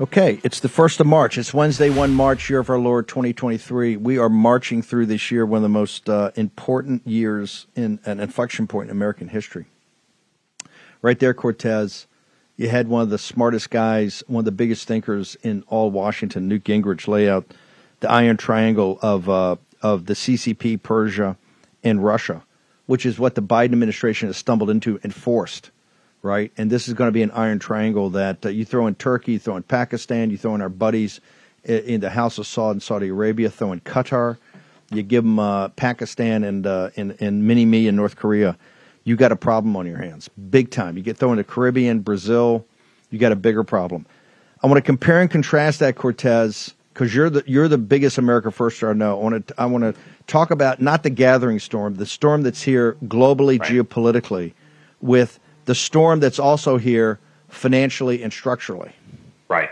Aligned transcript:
Okay, 0.00 0.40
it's 0.42 0.58
the 0.58 0.66
1st 0.66 0.98
of 0.98 1.06
March. 1.06 1.38
It's 1.38 1.54
Wednesday, 1.54 1.88
1 1.88 2.10
March, 2.12 2.50
year 2.50 2.58
of 2.58 2.68
our 2.68 2.80
Lord 2.80 3.06
2023. 3.06 3.96
We 3.96 4.18
are 4.18 4.28
marching 4.28 4.82
through 4.82 5.06
this 5.06 5.30
year, 5.30 5.46
one 5.46 5.58
of 5.58 5.62
the 5.62 5.68
most 5.68 6.10
uh, 6.10 6.32
important 6.34 7.06
years 7.06 7.68
in 7.76 8.00
an 8.04 8.18
inflection 8.18 8.66
point 8.66 8.90
in 8.90 8.96
American 8.96 9.28
history. 9.28 9.66
Right 11.00 11.16
there, 11.20 11.32
Cortes, 11.32 12.08
you 12.56 12.68
had 12.68 12.88
one 12.88 13.02
of 13.02 13.10
the 13.10 13.18
smartest 13.18 13.70
guys, 13.70 14.24
one 14.26 14.40
of 14.40 14.46
the 14.46 14.50
biggest 14.50 14.88
thinkers 14.88 15.36
in 15.44 15.62
all 15.68 15.92
Washington, 15.92 16.48
Newt 16.48 16.64
Gingrich, 16.64 17.06
lay 17.06 17.30
out 17.30 17.54
the 18.00 18.10
iron 18.10 18.36
triangle 18.36 18.98
of, 19.00 19.28
uh, 19.28 19.54
of 19.80 20.06
the 20.06 20.14
CCP, 20.14 20.82
Persia, 20.82 21.36
and 21.84 22.04
Russia, 22.04 22.42
which 22.86 23.06
is 23.06 23.20
what 23.20 23.36
the 23.36 23.42
Biden 23.42 23.66
administration 23.66 24.26
has 24.28 24.36
stumbled 24.36 24.70
into 24.70 24.98
and 25.04 25.14
forced 25.14 25.70
right? 26.24 26.50
And 26.56 26.70
this 26.70 26.88
is 26.88 26.94
going 26.94 27.08
to 27.08 27.12
be 27.12 27.22
an 27.22 27.30
iron 27.32 27.58
triangle 27.58 28.08
that 28.10 28.46
uh, 28.46 28.48
you 28.48 28.64
throw 28.64 28.86
in 28.86 28.94
Turkey, 28.94 29.32
you 29.32 29.38
throw 29.38 29.56
in 29.56 29.62
Pakistan, 29.62 30.30
you 30.30 30.38
throw 30.38 30.54
in 30.54 30.62
our 30.62 30.70
buddies 30.70 31.20
in, 31.64 31.78
in 31.80 32.00
the 32.00 32.08
House 32.08 32.38
of 32.38 32.46
Saud 32.46 32.72
in 32.72 32.80
Saudi 32.80 33.08
Arabia, 33.08 33.50
throw 33.50 33.72
in 33.72 33.80
Qatar, 33.80 34.38
you 34.90 35.02
give 35.02 35.22
them 35.22 35.38
uh, 35.38 35.68
Pakistan 35.68 36.42
and, 36.42 36.66
uh, 36.66 36.90
and, 36.96 37.14
and 37.20 37.46
mini 37.46 37.66
me 37.66 37.86
in 37.86 37.94
North 37.94 38.16
Korea. 38.16 38.56
You 39.04 39.16
got 39.16 39.32
a 39.32 39.36
problem 39.36 39.76
on 39.76 39.86
your 39.86 39.98
hands, 39.98 40.30
big 40.50 40.70
time. 40.70 40.96
You 40.96 41.02
get 41.02 41.18
thrown 41.18 41.36
the 41.36 41.44
Caribbean, 41.44 42.00
Brazil, 42.00 42.64
you 43.10 43.18
got 43.18 43.32
a 43.32 43.36
bigger 43.36 43.62
problem. 43.62 44.06
I 44.62 44.66
want 44.66 44.78
to 44.78 44.82
compare 44.82 45.20
and 45.20 45.30
contrast 45.30 45.80
that 45.80 45.96
Cortes 45.96 46.72
because 46.94 47.14
you're 47.14 47.28
the 47.28 47.44
you're 47.46 47.68
the 47.68 47.76
biggest 47.76 48.16
America 48.16 48.50
First 48.50 48.82
I 48.82 48.94
know. 48.94 49.20
I 49.20 49.22
want 49.22 49.46
to 49.46 49.54
I 49.60 49.66
want 49.66 49.84
to 49.84 49.94
talk 50.26 50.50
about 50.50 50.80
not 50.80 51.02
the 51.02 51.10
gathering 51.10 51.58
storm, 51.58 51.96
the 51.96 52.06
storm 52.06 52.42
that's 52.42 52.62
here 52.62 52.96
globally, 53.04 53.60
right. 53.60 53.70
geopolitically, 53.70 54.54
with 55.02 55.38
the 55.64 55.74
storm 55.74 56.20
that's 56.20 56.38
also 56.38 56.76
here 56.76 57.20
financially 57.48 58.22
and 58.22 58.32
structurally. 58.32 58.92
Right. 59.48 59.70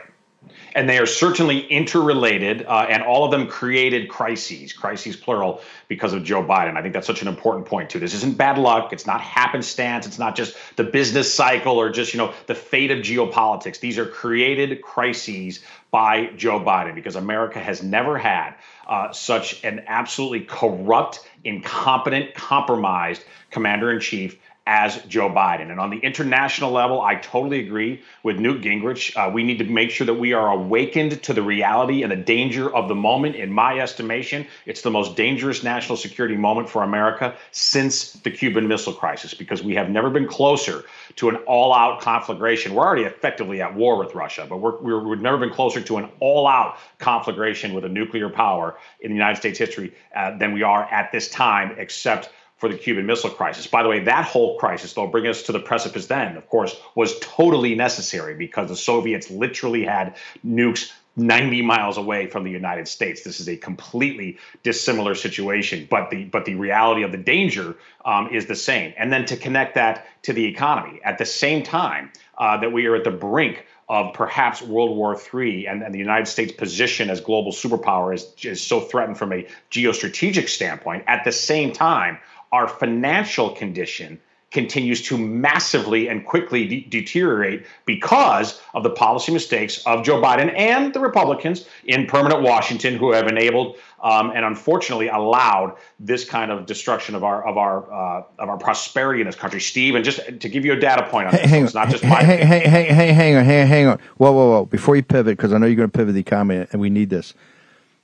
And 0.74 0.88
they 0.88 0.98
are 0.98 1.06
certainly 1.06 1.66
interrelated, 1.66 2.64
uh, 2.64 2.86
and 2.88 3.02
all 3.02 3.26
of 3.26 3.30
them 3.30 3.46
created 3.46 4.08
crises, 4.08 4.72
crises 4.72 5.16
plural, 5.16 5.60
because 5.88 6.14
of 6.14 6.24
Joe 6.24 6.42
Biden. 6.42 6.78
I 6.78 6.82
think 6.82 6.94
that's 6.94 7.06
such 7.06 7.20
an 7.20 7.28
important 7.28 7.66
point 7.66 7.90
too. 7.90 7.98
This 7.98 8.14
isn't 8.14 8.38
bad 8.38 8.56
luck. 8.56 8.92
It's 8.92 9.06
not 9.06 9.20
happenstance. 9.20 10.06
It's 10.06 10.18
not 10.18 10.34
just 10.34 10.56
the 10.76 10.84
business 10.84 11.32
cycle 11.32 11.78
or 11.78 11.90
just 11.90 12.14
you 12.14 12.18
know 12.18 12.32
the 12.46 12.54
fate 12.54 12.90
of 12.90 13.00
geopolitics. 13.00 13.80
These 13.80 13.98
are 13.98 14.06
created 14.06 14.80
crises 14.80 15.60
by 15.90 16.28
Joe 16.36 16.58
Biden 16.58 16.94
because 16.94 17.16
America 17.16 17.58
has 17.58 17.82
never 17.82 18.16
had 18.16 18.54
uh, 18.88 19.12
such 19.12 19.62
an 19.64 19.84
absolutely 19.86 20.40
corrupt, 20.40 21.28
incompetent, 21.44 22.34
compromised 22.34 23.24
commander 23.50 23.92
in 23.92 24.00
chief 24.00 24.38
as 24.66 25.02
Joe 25.08 25.28
Biden. 25.28 25.70
And 25.70 25.80
on 25.80 25.90
the 25.90 25.98
international 25.98 26.70
level, 26.70 27.00
I 27.00 27.16
totally 27.16 27.60
agree 27.60 28.02
with 28.22 28.38
Newt 28.38 28.62
Gingrich. 28.62 29.16
Uh, 29.16 29.30
we 29.30 29.42
need 29.42 29.58
to 29.58 29.64
make 29.64 29.90
sure 29.90 30.06
that 30.06 30.14
we 30.14 30.32
are 30.32 30.52
awakened 30.52 31.20
to 31.24 31.32
the 31.32 31.42
reality 31.42 32.02
and 32.02 32.12
the 32.12 32.16
danger 32.16 32.72
of 32.74 32.88
the 32.88 32.94
moment. 32.94 33.34
In 33.34 33.52
my 33.52 33.80
estimation, 33.80 34.46
it's 34.64 34.82
the 34.82 34.90
most 34.90 35.16
dangerous 35.16 35.64
national 35.64 35.96
security 35.96 36.36
moment 36.36 36.68
for 36.68 36.84
America 36.84 37.34
since 37.50 38.12
the 38.12 38.30
Cuban 38.30 38.68
Missile 38.68 38.92
Crisis 38.92 39.34
because 39.34 39.62
we 39.62 39.74
have 39.74 39.90
never 39.90 40.10
been 40.10 40.28
closer 40.28 40.84
to 41.16 41.28
an 41.28 41.36
all 41.46 41.74
out 41.74 42.00
conflagration. 42.00 42.74
We're 42.74 42.86
already 42.86 43.02
effectively 43.02 43.60
at 43.60 43.74
war 43.74 43.98
with 43.98 44.14
Russia, 44.14 44.46
but 44.48 44.58
we're, 44.58 44.78
we're, 44.80 45.00
we've 45.00 45.20
never 45.20 45.38
been 45.38 45.50
closer 45.50 45.80
to 45.80 45.96
an 45.96 46.08
all 46.20 46.46
out 46.46 46.76
conflagration 46.98 47.74
with 47.74 47.84
a 47.84 47.88
nuclear 47.88 48.28
power 48.28 48.78
in 49.00 49.10
the 49.10 49.16
United 49.16 49.36
States 49.36 49.58
history 49.58 49.92
uh, 50.14 50.36
than 50.38 50.52
we 50.52 50.62
are 50.62 50.84
at 50.84 51.10
this 51.10 51.28
time, 51.28 51.74
except 51.78 52.30
for 52.62 52.68
the 52.68 52.78
Cuban 52.78 53.06
Missile 53.06 53.30
Crisis. 53.30 53.66
By 53.66 53.82
the 53.82 53.88
way, 53.88 53.98
that 54.04 54.24
whole 54.24 54.56
crisis, 54.56 54.92
though, 54.92 55.08
bring 55.08 55.26
us 55.26 55.42
to 55.42 55.52
the 55.52 55.58
precipice 55.58 56.06
then, 56.06 56.36
of 56.36 56.48
course, 56.48 56.76
was 56.94 57.18
totally 57.18 57.74
necessary 57.74 58.36
because 58.36 58.68
the 58.68 58.76
Soviets 58.76 59.32
literally 59.32 59.84
had 59.84 60.14
nukes 60.46 60.92
90 61.16 61.62
miles 61.62 61.98
away 61.98 62.28
from 62.28 62.44
the 62.44 62.52
United 62.52 62.86
States. 62.86 63.24
This 63.24 63.40
is 63.40 63.48
a 63.48 63.56
completely 63.56 64.38
dissimilar 64.62 65.16
situation, 65.16 65.88
but 65.90 66.10
the 66.10 66.22
but 66.22 66.44
the 66.44 66.54
reality 66.54 67.02
of 67.02 67.10
the 67.10 67.18
danger 67.18 67.74
um, 68.04 68.28
is 68.32 68.46
the 68.46 68.54
same. 68.54 68.94
And 68.96 69.12
then 69.12 69.24
to 69.24 69.36
connect 69.36 69.74
that 69.74 70.06
to 70.22 70.32
the 70.32 70.44
economy 70.44 71.00
at 71.04 71.18
the 71.18 71.26
same 71.26 71.64
time 71.64 72.12
uh, 72.38 72.58
that 72.58 72.72
we 72.72 72.86
are 72.86 72.94
at 72.94 73.02
the 73.02 73.10
brink 73.10 73.66
of 73.88 74.14
perhaps 74.14 74.62
World 74.62 74.96
War 74.96 75.20
III 75.34 75.66
and, 75.66 75.82
and, 75.82 75.94
the 75.94 75.98
United 75.98 76.26
States' 76.26 76.52
position 76.52 77.10
as 77.10 77.20
global 77.20 77.52
superpower 77.52 78.14
is, 78.14 78.32
is 78.42 78.62
so 78.62 78.80
threatened 78.80 79.18
from 79.18 79.32
a 79.32 79.46
geostrategic 79.70 80.48
standpoint. 80.48 81.04
At 81.08 81.24
the 81.24 81.32
same 81.32 81.72
time, 81.72 82.18
our 82.52 82.68
financial 82.68 83.50
condition 83.50 84.20
continues 84.52 85.00
to 85.00 85.16
massively 85.16 86.08
and 86.08 86.26
quickly 86.26 86.66
de- 86.66 86.84
deteriorate 86.84 87.64
because 87.86 88.60
of 88.74 88.82
the 88.82 88.90
policy 88.90 89.32
mistakes 89.32 89.82
of 89.86 90.04
Joe 90.04 90.20
Biden 90.20 90.52
and 90.56 90.92
the 90.92 91.00
Republicans 91.00 91.66
in 91.84 92.06
permanent 92.06 92.42
Washington, 92.42 92.96
who 92.96 93.12
have 93.12 93.26
enabled 93.26 93.76
um, 94.02 94.30
and 94.34 94.44
unfortunately 94.44 95.08
allowed 95.08 95.76
this 95.98 96.24
kind 96.24 96.50
of 96.50 96.66
destruction 96.66 97.14
of 97.14 97.24
our 97.24 97.46
of 97.46 97.56
our 97.56 97.90
uh, 97.92 98.24
of 98.38 98.48
our 98.48 98.58
prosperity 98.58 99.20
in 99.20 99.26
this 99.26 99.36
country. 99.36 99.60
Steve, 99.60 99.94
and 99.94 100.04
just 100.04 100.20
to 100.40 100.48
give 100.48 100.64
you 100.64 100.72
a 100.72 100.78
data 100.78 101.08
point 101.08 101.28
on 101.28 101.32
this, 101.32 101.50
hang 101.50 101.64
it's 101.64 101.74
not 101.74 101.88
just 101.88 102.04
my 102.04 102.22
hang, 102.22 102.46
hang, 102.46 102.68
hang, 102.68 102.86
hang, 102.94 103.14
hang 103.14 103.36
on, 103.36 103.44
hang, 103.44 103.66
hang 103.66 103.86
on, 103.86 103.98
whoa, 104.18 104.32
whoa, 104.32 104.50
whoa! 104.50 104.66
Before 104.66 104.96
you 104.96 105.02
pivot, 105.02 105.36
because 105.36 105.52
I 105.52 105.58
know 105.58 105.66
you're 105.66 105.76
going 105.76 105.90
to 105.90 105.96
pivot 105.96 106.14
the 106.14 106.20
economy, 106.20 106.66
and 106.72 106.80
we 106.80 106.90
need 106.90 107.08
this. 107.08 107.32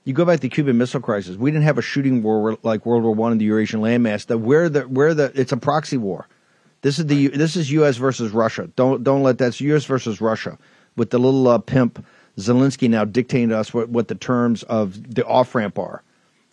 You 0.05 0.13
go 0.13 0.25
back 0.25 0.37
to 0.37 0.41
the 0.41 0.49
Cuban 0.49 0.77
Missile 0.77 1.01
Crisis. 1.01 1.35
We 1.35 1.51
didn't 1.51 1.65
have 1.65 1.77
a 1.77 1.81
shooting 1.81 2.23
war 2.23 2.57
like 2.63 2.85
World 2.85 3.03
War 3.03 3.13
One 3.13 3.31
in 3.31 3.37
the 3.37 3.45
Eurasian 3.45 3.81
landmass. 3.81 4.25
That 4.27 4.39
where 4.39 4.69
the 4.69 4.81
where 4.81 5.13
the 5.13 5.31
it's 5.35 5.51
a 5.51 5.57
proxy 5.57 5.97
war. 5.97 6.27
This 6.81 6.97
is 6.97 7.07
the 7.07 7.27
this 7.27 7.55
is 7.55 7.71
U.S. 7.71 7.97
versus 7.97 8.31
Russia. 8.31 8.69
Don't 8.75 9.03
don't 9.03 9.23
let 9.23 9.37
that's 9.37 9.59
U.S. 9.61 9.85
versus 9.85 10.21
Russia 10.21 10.57
with 10.95 11.09
the 11.09 11.19
little 11.19 11.47
uh, 11.47 11.57
pimp 11.57 12.05
Zelensky 12.37 12.89
now 12.89 13.05
dictating 13.05 13.49
to 13.49 13.57
us 13.57 13.73
what, 13.73 13.89
what 13.89 14.07
the 14.07 14.15
terms 14.15 14.63
of 14.63 15.15
the 15.15 15.25
off 15.25 15.53
ramp 15.53 15.77
are, 15.77 16.03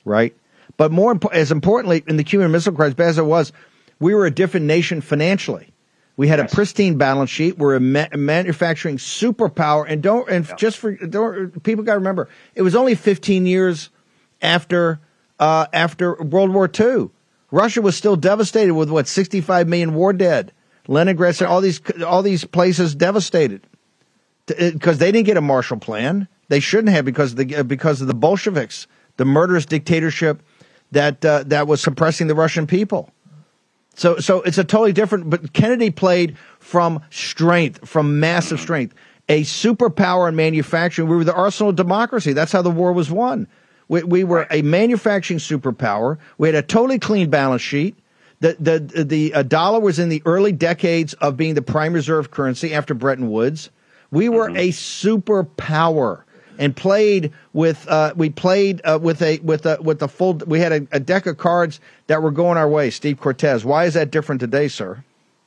right? 0.05 0.34
But 0.77 0.93
more 0.93 1.19
as 1.33 1.53
importantly, 1.53 2.03
in 2.07 2.17
the 2.17 2.25
Cuban 2.25 2.51
Missile 2.51 2.73
Crisis, 2.73 2.99
as 2.99 3.19
it 3.19 3.25
was, 3.25 3.53
we 4.01 4.15
were 4.15 4.27
a 4.27 4.31
different 4.31 4.67
nation 4.67 5.01
financially. 5.01 5.73
We 6.16 6.28
had 6.28 6.38
yes. 6.38 6.50
a 6.50 6.54
pristine 6.54 6.97
balance 6.97 7.28
sheet. 7.28 7.59
We're 7.59 7.77
a, 7.77 7.81
ma- 7.81 8.09
manufacturing 8.15 8.97
superpower, 8.97 9.84
and 9.87 10.03
don't 10.03 10.28
and 10.31 10.47
yeah. 10.49 10.56
just 10.56 10.78
for 10.78 10.94
don't, 10.94 11.62
people 11.62 11.84
got 11.84 11.93
to 11.93 11.99
remember, 11.99 12.28
it 12.54 12.62
was 12.62 12.75
only 12.75 12.94
15 12.94 13.44
years 13.44 13.91
after 14.41 15.00
uh, 15.38 15.66
after 15.72 16.15
World 16.22 16.53
War 16.53 16.71
II. 16.72 17.10
Russia 17.50 17.82
was 17.82 17.97
still 17.97 18.16
devastated 18.16 18.75
with 18.75 18.91
what 18.91 19.09
65 19.09 19.69
million 19.69 19.94
war 19.94 20.12
dead. 20.12 20.53
Leningrad, 20.88 21.41
all 21.43 21.60
these 21.60 21.81
all 22.07 22.22
these 22.22 22.45
places 22.45 22.95
devastated 22.95 23.66
because 24.47 24.97
uh, 24.97 24.98
they 24.98 25.12
didn't 25.12 25.27
get 25.27 25.36
a 25.36 25.41
Marshall 25.41 25.78
Plan. 25.78 26.28
They 26.48 26.60
shouldn't 26.60 26.91
have 26.91 27.04
because 27.04 27.33
of 27.33 27.39
the 27.39 27.65
because 27.65 28.01
of 28.01 28.07
the 28.07 28.15
Bolsheviks, 28.15 28.86
the 29.16 29.24
murderous 29.24 29.66
dictatorship 29.66 30.42
that 30.92 31.24
uh, 31.24 31.42
that 31.47 31.66
was 31.66 31.80
suppressing 31.80 32.28
the 32.28 32.34
Russian 32.34 32.66
people. 32.66 33.10
So, 33.97 34.19
so 34.19 34.43
it's 34.43 34.59
a 34.59 34.65
totally 34.65 34.93
different. 34.93 35.28
But 35.28 35.53
Kennedy 35.53 35.91
played 35.91 36.37
from 36.60 37.03
strength, 37.10 37.89
from 37.89 38.21
massive 38.21 38.60
strength, 38.60 38.95
a 39.28 39.43
superpower 39.43 40.28
in 40.28 40.37
manufacturing. 40.37 41.09
We 41.09 41.16
were 41.16 41.25
the 41.25 41.34
arsenal 41.34 41.71
of 41.71 41.77
democracy. 41.77 42.33
That's 42.33 42.53
how 42.53 42.63
the 42.63 42.71
war 42.71 42.93
was 42.93 43.10
won. 43.10 43.48
We, 43.89 44.03
we 44.03 44.25
were 44.25 44.47
a 44.51 44.63
manufacturing 44.63 45.39
superpower. 45.39 46.19
We 46.39 46.48
had 46.48 46.54
a 46.54 46.63
totally 46.63 46.98
clean 46.98 47.31
balance 47.31 47.63
sheet. 47.63 47.97
The 48.41 48.57
the 48.60 49.04
the 49.04 49.33
uh, 49.33 49.43
dollar 49.45 49.81
was 49.81 49.98
in 49.98 50.10
the 50.10 50.22
early 50.27 50.53
decades 50.53 51.15
of 51.15 51.39
being 51.39 51.54
the 51.54 51.63
prime 51.63 51.95
reserve 51.95 52.31
currency 52.31 52.75
after 52.75 52.93
Bretton 52.93 53.31
Woods. 53.31 53.71
We 54.10 54.28
were 54.28 54.48
mm-hmm. 54.48 54.57
a 54.59 54.69
superpower 54.69 56.25
and 56.59 56.77
played 56.77 57.33
with 57.53 57.87
uh, 57.89 58.13
we 58.17 58.31
played 58.31 58.81
uh, 58.85 58.99
with 59.01 59.23
a 59.23 59.39
with 59.41 59.67
a 59.67 59.79
with 59.81 60.03
a 60.03 60.09
full 60.09 60.35
we 60.47 60.61
had 60.61 60.73
a, 60.73 60.87
a, 60.93 61.01
deck 61.01 61.27
of 61.27 61.39
cards 61.39 61.81
that 62.07 62.23
were 62.23 62.31
going 62.31 62.59
our 62.59 62.69
way. 62.69 62.91
Steve 62.91 63.21
Cortes. 63.21 63.65
Why 63.65 63.85
is 63.85 63.95
that 63.95 64.11
different 64.11 64.41
today, 64.41 64.69
sir? 64.69 65.03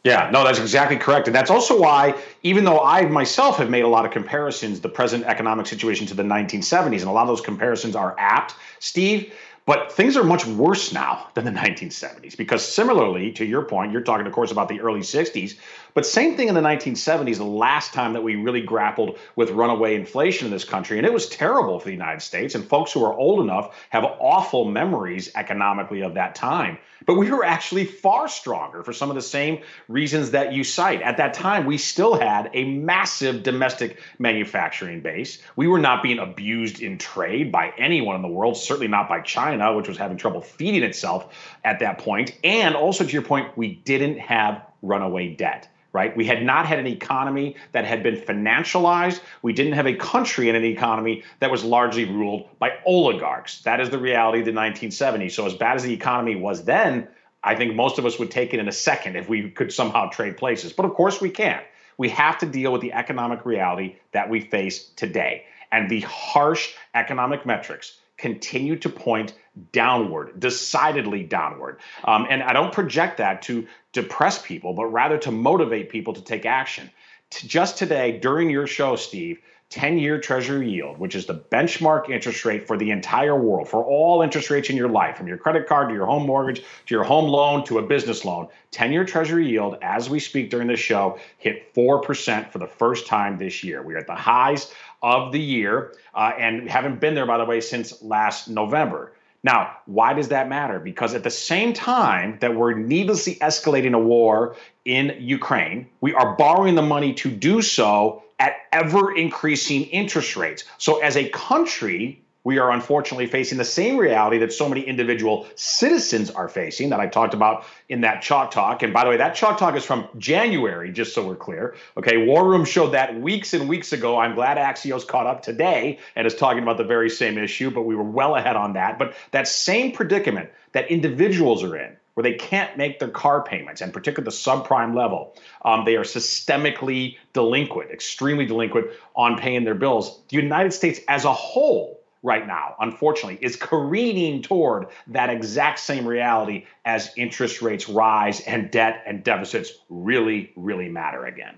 Yeah, 0.06 0.30
no, 0.32 0.46
that's 0.46 0.60
exactly 0.60 0.96
correct. 0.96 1.28
And 1.28 1.36
that's 1.36 1.50
also 1.50 1.80
why, 1.80 2.16
even 2.42 2.64
though 2.64 2.80
I 2.80 3.02
myself 3.02 3.58
have 3.58 3.70
made 3.70 3.84
a 3.84 3.88
lot 3.90 4.06
of 4.06 4.12
comparisons, 4.12 4.80
the 4.80 4.88
present 4.88 5.26
economic 5.26 5.68
situation 5.68 6.08
to 6.08 6.14
the 6.14 6.24
1970s, 6.24 7.00
and 7.00 7.04
a 7.04 7.12
lot 7.12 7.24
of 7.24 7.28
those 7.28 7.42
comparisons 7.42 7.98
are 7.98 8.16
apt, 8.18 8.56
Steve, 8.80 9.34
but 9.70 9.92
things 9.92 10.18
are 10.18 10.24
much 10.24 10.48
worse 10.48 10.92
now 10.92 11.28
than 11.36 11.46
the 11.46 11.52
1970s 11.52 12.36
because, 12.36 12.68
similarly 12.68 13.34
to 13.34 13.46
your 13.46 13.62
point, 13.62 13.92
you're 13.92 14.02
talking, 14.02 14.26
of 14.26 14.34
course, 14.34 14.52
about 14.52 14.68
the 14.68 14.82
early 14.82 15.02
60s. 15.02 15.58
But 15.94 16.08
same 16.08 16.36
thing 16.36 16.48
in 16.48 16.56
the 16.56 16.62
1970s, 16.62 17.38
the 17.38 17.44
last 17.44 17.94
time 17.94 18.14
that 18.14 18.24
we 18.24 18.34
really 18.36 18.62
grappled 18.62 19.20
with 19.36 19.52
runaway 19.52 19.94
inflation 19.94 20.48
in 20.48 20.52
this 20.52 20.64
country. 20.64 20.98
And 20.98 21.06
it 21.06 21.14
was 21.14 21.30
terrible 21.30 21.80
for 21.80 21.86
the 21.86 21.92
United 21.92 22.24
States. 22.24 22.56
And 22.56 22.66
folks 22.66 22.92
who 22.92 23.06
are 23.06 23.14
old 23.14 23.42
enough 23.42 23.76
have 23.90 24.06
awful 24.06 24.66
memories 24.66 25.30
economically 25.36 26.02
of 26.02 26.16
that 26.16 26.34
time. 26.34 26.80
But 27.06 27.16
we 27.16 27.32
were 27.32 27.46
actually 27.46 27.86
far 27.86 28.28
stronger 28.28 28.84
for 28.84 28.94
some 28.94 29.10
of 29.10 29.16
the 29.16 29.22
same 29.22 29.60
reasons 29.88 30.32
that 30.32 30.54
you 30.54 30.64
cite. 30.64 31.02
At 31.02 31.18
that 31.18 31.34
time, 31.34 31.66
we 31.66 31.78
still 31.78 32.20
had 32.20 32.50
a 32.54 32.66
massive 32.66 33.42
domestic 33.44 34.00
manufacturing 34.20 35.02
base. 35.02 35.42
We 35.56 35.68
were 35.68 35.80
not 35.80 36.04
being 36.04 36.20
abused 36.20 36.82
in 36.82 36.98
trade 36.98 37.52
by 37.52 37.74
anyone 37.78 38.16
in 38.16 38.22
the 38.22 38.28
world, 38.28 38.58
certainly 38.58 38.90
not 38.90 39.08
by 39.08 39.22
China, 39.22 39.59
which 39.76 39.88
was 39.88 39.98
having 39.98 40.18
trouble 40.18 40.42
feeding 40.42 40.84
itself 40.84 41.34
at 41.64 41.80
that 41.80 41.98
point. 41.98 42.34
And 42.44 42.76
also, 42.76 43.04
to 43.04 43.12
your 43.12 43.22
point, 43.22 43.58
we 43.58 43.76
didn't 43.76 44.20
have 44.20 44.66
runaway 44.82 45.36
debt 45.36 45.68
right? 45.92 46.16
We 46.16 46.26
had 46.26 46.44
not 46.44 46.66
had 46.66 46.80
an 46.80 46.88
economy 46.88 47.56
that 47.72 47.86
had 47.86 48.04
been 48.04 48.16
financialized. 48.16 49.22
We 49.42 49.54
didn't 49.54 49.74
have 49.74 49.88
a 49.88 49.96
country 49.96 50.48
and 50.48 50.56
an 50.56 50.64
economy 50.64 51.24
that 51.40 51.50
was 51.50 51.64
largely 51.64 52.06
ruled 52.06 52.48
by 52.60 52.74
oligarchs. 52.86 53.62
That 53.64 53.80
is 53.80 53.90
the 53.90 53.98
reality 53.98 54.40
of 54.40 54.46
the 54.46 54.52
1970s. 54.52 55.32
So, 55.32 55.46
as 55.46 55.56
bad 55.56 55.76
as 55.76 55.84
the 55.84 55.94
economy 55.94 56.36
was 56.36 56.64
then, 56.64 57.08
I 57.44 57.56
think 57.56 57.76
most 57.76 57.98
of 57.98 58.06
us 58.06 58.20
would 58.20 58.32
take 58.32 58.54
it 58.54 58.60
in 58.60 58.68
a 58.68 58.72
second 58.72 59.16
if 59.16 59.30
we 59.30 59.50
could 59.50 59.74
somehow 59.74 60.10
trade 60.10 60.38
places. 60.38 60.74
But 60.74 60.86
of 60.86 60.94
course, 60.94 61.22
we 61.22 61.30
can't. 61.30 61.64
We 61.98 62.10
have 62.10 62.38
to 62.40 62.46
deal 62.46 62.72
with 62.72 62.82
the 62.82 62.94
economic 62.94 63.46
reality 63.46 63.96
that 64.12 64.30
we 64.30 64.42
face 64.42 64.90
today. 64.96 65.46
And 65.72 65.90
the 65.90 66.02
harsh 66.02 66.74
economic 66.96 67.46
metrics 67.46 67.98
continue 68.18 68.76
to 68.78 68.90
point 68.90 69.34
downward, 69.72 70.40
decidedly 70.40 71.24
downward. 71.24 71.80
Um, 72.04 72.28
and 72.30 72.44
I 72.44 72.54
don't 72.54 72.74
project 72.74 73.18
that 73.18 73.42
to 73.44 73.68
depress 73.94 74.42
people, 74.42 74.74
but 74.74 74.86
rather 74.86 75.18
to 75.20 75.32
motivate 75.32 75.90
people 75.90 76.14
to 76.14 76.22
take 76.22 76.46
action. 76.46 76.90
T- 77.30 77.48
just 77.48 77.78
today, 77.78 78.20
during 78.20 78.50
your 78.50 78.68
show, 78.68 78.96
Steve, 78.96 79.40
10 79.70 80.00
year 80.00 80.20
treasury 80.20 80.70
yield, 80.70 80.98
which 80.98 81.14
is 81.14 81.28
the 81.28 81.36
benchmark 81.36 82.10
interest 82.10 82.44
rate 82.44 82.66
for 82.66 82.76
the 82.76 82.90
entire 82.90 83.40
world, 83.40 83.70
for 83.70 83.84
all 83.84 84.24
interest 84.24 84.50
rates 84.50 84.70
in 84.70 84.76
your 84.76 84.90
life, 84.90 85.16
from 85.18 85.28
your 85.28 85.38
credit 85.38 85.68
card 85.68 85.90
to 85.90 85.94
your 85.94 86.08
home 86.08 86.26
mortgage 86.26 86.62
to 86.62 86.96
your 86.96 87.04
home 87.04 87.30
loan 87.30 87.64
to 87.66 87.78
a 87.78 87.84
business 87.84 88.26
loan, 88.26 88.48
10 88.72 88.92
year 88.92 89.06
treasury 89.06 89.48
yield, 89.48 89.78
as 89.84 90.10
we 90.10 90.20
speak 90.20 90.50
during 90.50 90.68
this 90.68 90.80
show, 90.80 91.20
hit 91.38 91.74
4% 91.76 92.52
for 92.52 92.58
the 92.58 92.68
first 92.68 93.06
time 93.06 93.38
this 93.38 93.64
year. 93.64 93.84
We 93.84 93.94
are 93.94 94.00
at 94.00 94.08
the 94.08 94.16
highs 94.16 94.74
of 95.04 95.32
the 95.32 95.40
year 95.40 95.94
uh, 96.16 96.32
and 96.38 96.68
haven't 96.68 97.00
been 97.00 97.14
there, 97.14 97.28
by 97.28 97.38
the 97.38 97.46
way, 97.46 97.62
since 97.62 98.02
last 98.02 98.48
November. 98.48 99.14
Now, 99.44 99.78
why 99.86 100.14
does 100.14 100.30
that 100.30 100.50
matter? 100.50 100.80
Because 100.80 101.14
at 101.14 101.24
the 101.24 101.30
same 101.30 101.74
time 101.74 102.38
that 102.42 102.56
we're 102.56 102.74
needlessly 102.74 103.36
escalating 103.36 103.94
a 103.94 104.00
war 104.00 104.56
in 104.84 105.16
Ukraine, 105.20 105.88
we 106.02 106.14
are 106.14 106.36
borrowing 106.36 106.76
the 106.76 106.82
money 106.82 107.14
to 107.16 107.32
do 107.32 107.62
so 107.62 108.24
at 108.38 108.56
ever 108.72 109.16
increasing 109.16 109.84
interest 109.84 110.36
rates. 110.36 110.66
So, 110.78 111.00
as 111.00 111.16
a 111.16 111.30
country, 111.30 112.22
we 112.44 112.58
are 112.58 112.72
unfortunately 112.72 113.28
facing 113.28 113.58
the 113.58 113.66
same 113.66 113.98
reality 113.98 114.38
that 114.38 114.54
so 114.54 114.70
many 114.70 114.82
individual 114.82 115.48
citizens 115.56 116.32
are 116.32 116.48
facing 116.48 116.90
that 116.90 117.00
I 117.00 117.08
talked 117.08 117.34
about 117.34 117.66
in 117.90 118.02
that 118.02 118.22
chalk 118.22 118.52
talk. 118.52 118.82
And 118.82 118.94
by 118.94 119.04
the 119.04 119.10
way, 119.10 119.18
that 119.18 119.36
chalk 119.36 119.58
talk 119.58 119.76
is 119.76 119.84
from 119.84 120.08
January, 120.18 120.92
just 120.92 121.14
so 121.14 121.26
we're 121.28 121.36
clear. 121.36 121.76
Okay, 121.98 122.26
War 122.26 122.48
Room 122.48 122.64
showed 122.64 122.92
that 122.92 123.20
weeks 123.20 123.54
and 123.54 123.68
weeks 123.68 123.92
ago. 123.92 124.18
I'm 124.18 124.36
glad 124.36 124.58
Axios 124.58 125.06
caught 125.06 125.28
up 125.28 125.42
today 125.42 126.00
and 126.16 126.26
is 126.26 126.36
talking 126.36 126.64
about 126.64 126.78
the 126.78 126.84
very 126.86 127.10
same 127.10 127.38
issue, 127.38 127.72
but 127.72 127.82
we 127.82 127.96
were 127.96 128.04
well 128.04 128.36
ahead 128.36 128.56
on 128.56 128.74
that. 128.74 128.98
But 128.98 129.16
that 129.32 129.48
same 129.48 129.92
predicament 129.92 130.50
that 130.72 130.90
individuals 130.90 131.64
are 131.64 131.76
in, 131.76 131.98
where 132.14 132.24
they 132.24 132.34
can't 132.34 132.78
make 132.78 133.00
their 133.00 133.10
car 133.10 133.44
payments, 133.44 133.82
and 133.82 133.92
particularly 133.92 134.26
the 134.26 134.36
subprime 134.36 134.96
level, 134.96 135.36
um, 135.66 135.84
they 135.84 135.96
are 135.96 136.04
systemically 136.04 137.18
delinquent, 137.34 137.92
extremely 137.92 138.46
delinquent 138.46 138.88
on 139.16 139.38
paying 139.38 139.66
their 139.66 139.76
bills. 139.76 140.22
The 140.30 140.38
United 140.38 140.72
States 140.72 141.00
as 141.08 141.26
a 141.26 141.34
whole 141.34 141.99
right 142.22 142.46
now, 142.46 142.76
unfortunately, 142.80 143.38
is 143.42 143.56
careening 143.56 144.42
toward 144.42 144.88
that 145.08 145.30
exact 145.30 145.80
same 145.80 146.06
reality 146.06 146.66
as 146.86 147.12
interest 147.16 147.62
rates 147.62 147.88
rise 147.88 148.42
and 148.42 148.70
debt 148.72 149.04
and 149.06 149.24
deficits 149.24 149.72
really, 149.90 150.52
really 150.56 150.90
matter 150.90 151.26
again. 151.26 151.58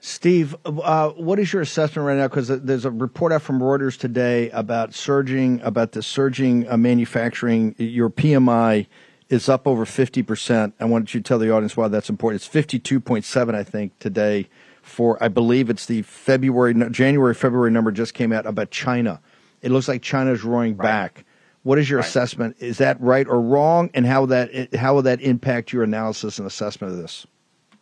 Steve, 0.00 0.54
uh, 0.64 1.10
what 1.10 1.38
is 1.38 1.52
your 1.52 1.60
assessment 1.60 2.06
right 2.06 2.16
now? 2.16 2.28
Because 2.28 2.48
there's 2.48 2.84
a 2.84 2.90
report 2.90 3.32
out 3.32 3.42
from 3.42 3.60
Reuters 3.60 3.98
today 3.98 4.48
about 4.50 4.94
surging, 4.94 5.60
about 5.62 5.92
the 5.92 6.02
surging 6.02 6.70
uh, 6.70 6.76
manufacturing. 6.76 7.74
Your 7.78 8.08
PMI 8.08 8.86
is 9.28 9.48
up 9.48 9.66
over 9.66 9.84
50%. 9.84 10.72
I 10.78 10.84
want 10.84 11.12
you 11.12 11.20
to 11.20 11.28
tell 11.28 11.38
the 11.38 11.52
audience 11.52 11.76
why 11.76 11.88
that's 11.88 12.08
important. 12.08 12.40
It's 12.42 12.48
52.7, 12.48 13.54
I 13.54 13.64
think, 13.64 13.98
today 13.98 14.48
for 14.88 15.22
I 15.22 15.28
believe 15.28 15.70
it's 15.70 15.86
the 15.86 16.02
February 16.02 16.74
January 16.90 17.34
February 17.34 17.70
number 17.70 17.92
just 17.92 18.14
came 18.14 18.32
out 18.32 18.46
about 18.46 18.70
China. 18.70 19.20
It 19.62 19.70
looks 19.70 19.88
like 19.88 20.02
China's 20.02 20.42
roaring 20.44 20.76
right. 20.76 20.84
back. 20.84 21.24
What 21.62 21.78
is 21.78 21.90
your 21.90 22.00
right. 22.00 22.06
assessment? 22.08 22.56
Is 22.60 22.78
that 22.78 23.00
right 23.00 23.26
or 23.26 23.40
wrong? 23.40 23.90
And 23.94 24.06
how 24.06 24.26
that 24.26 24.74
how 24.74 24.94
will 24.94 25.02
that 25.02 25.20
impact 25.20 25.72
your 25.72 25.82
analysis 25.82 26.38
and 26.38 26.46
assessment 26.46 26.92
of 26.94 26.98
this? 26.98 27.26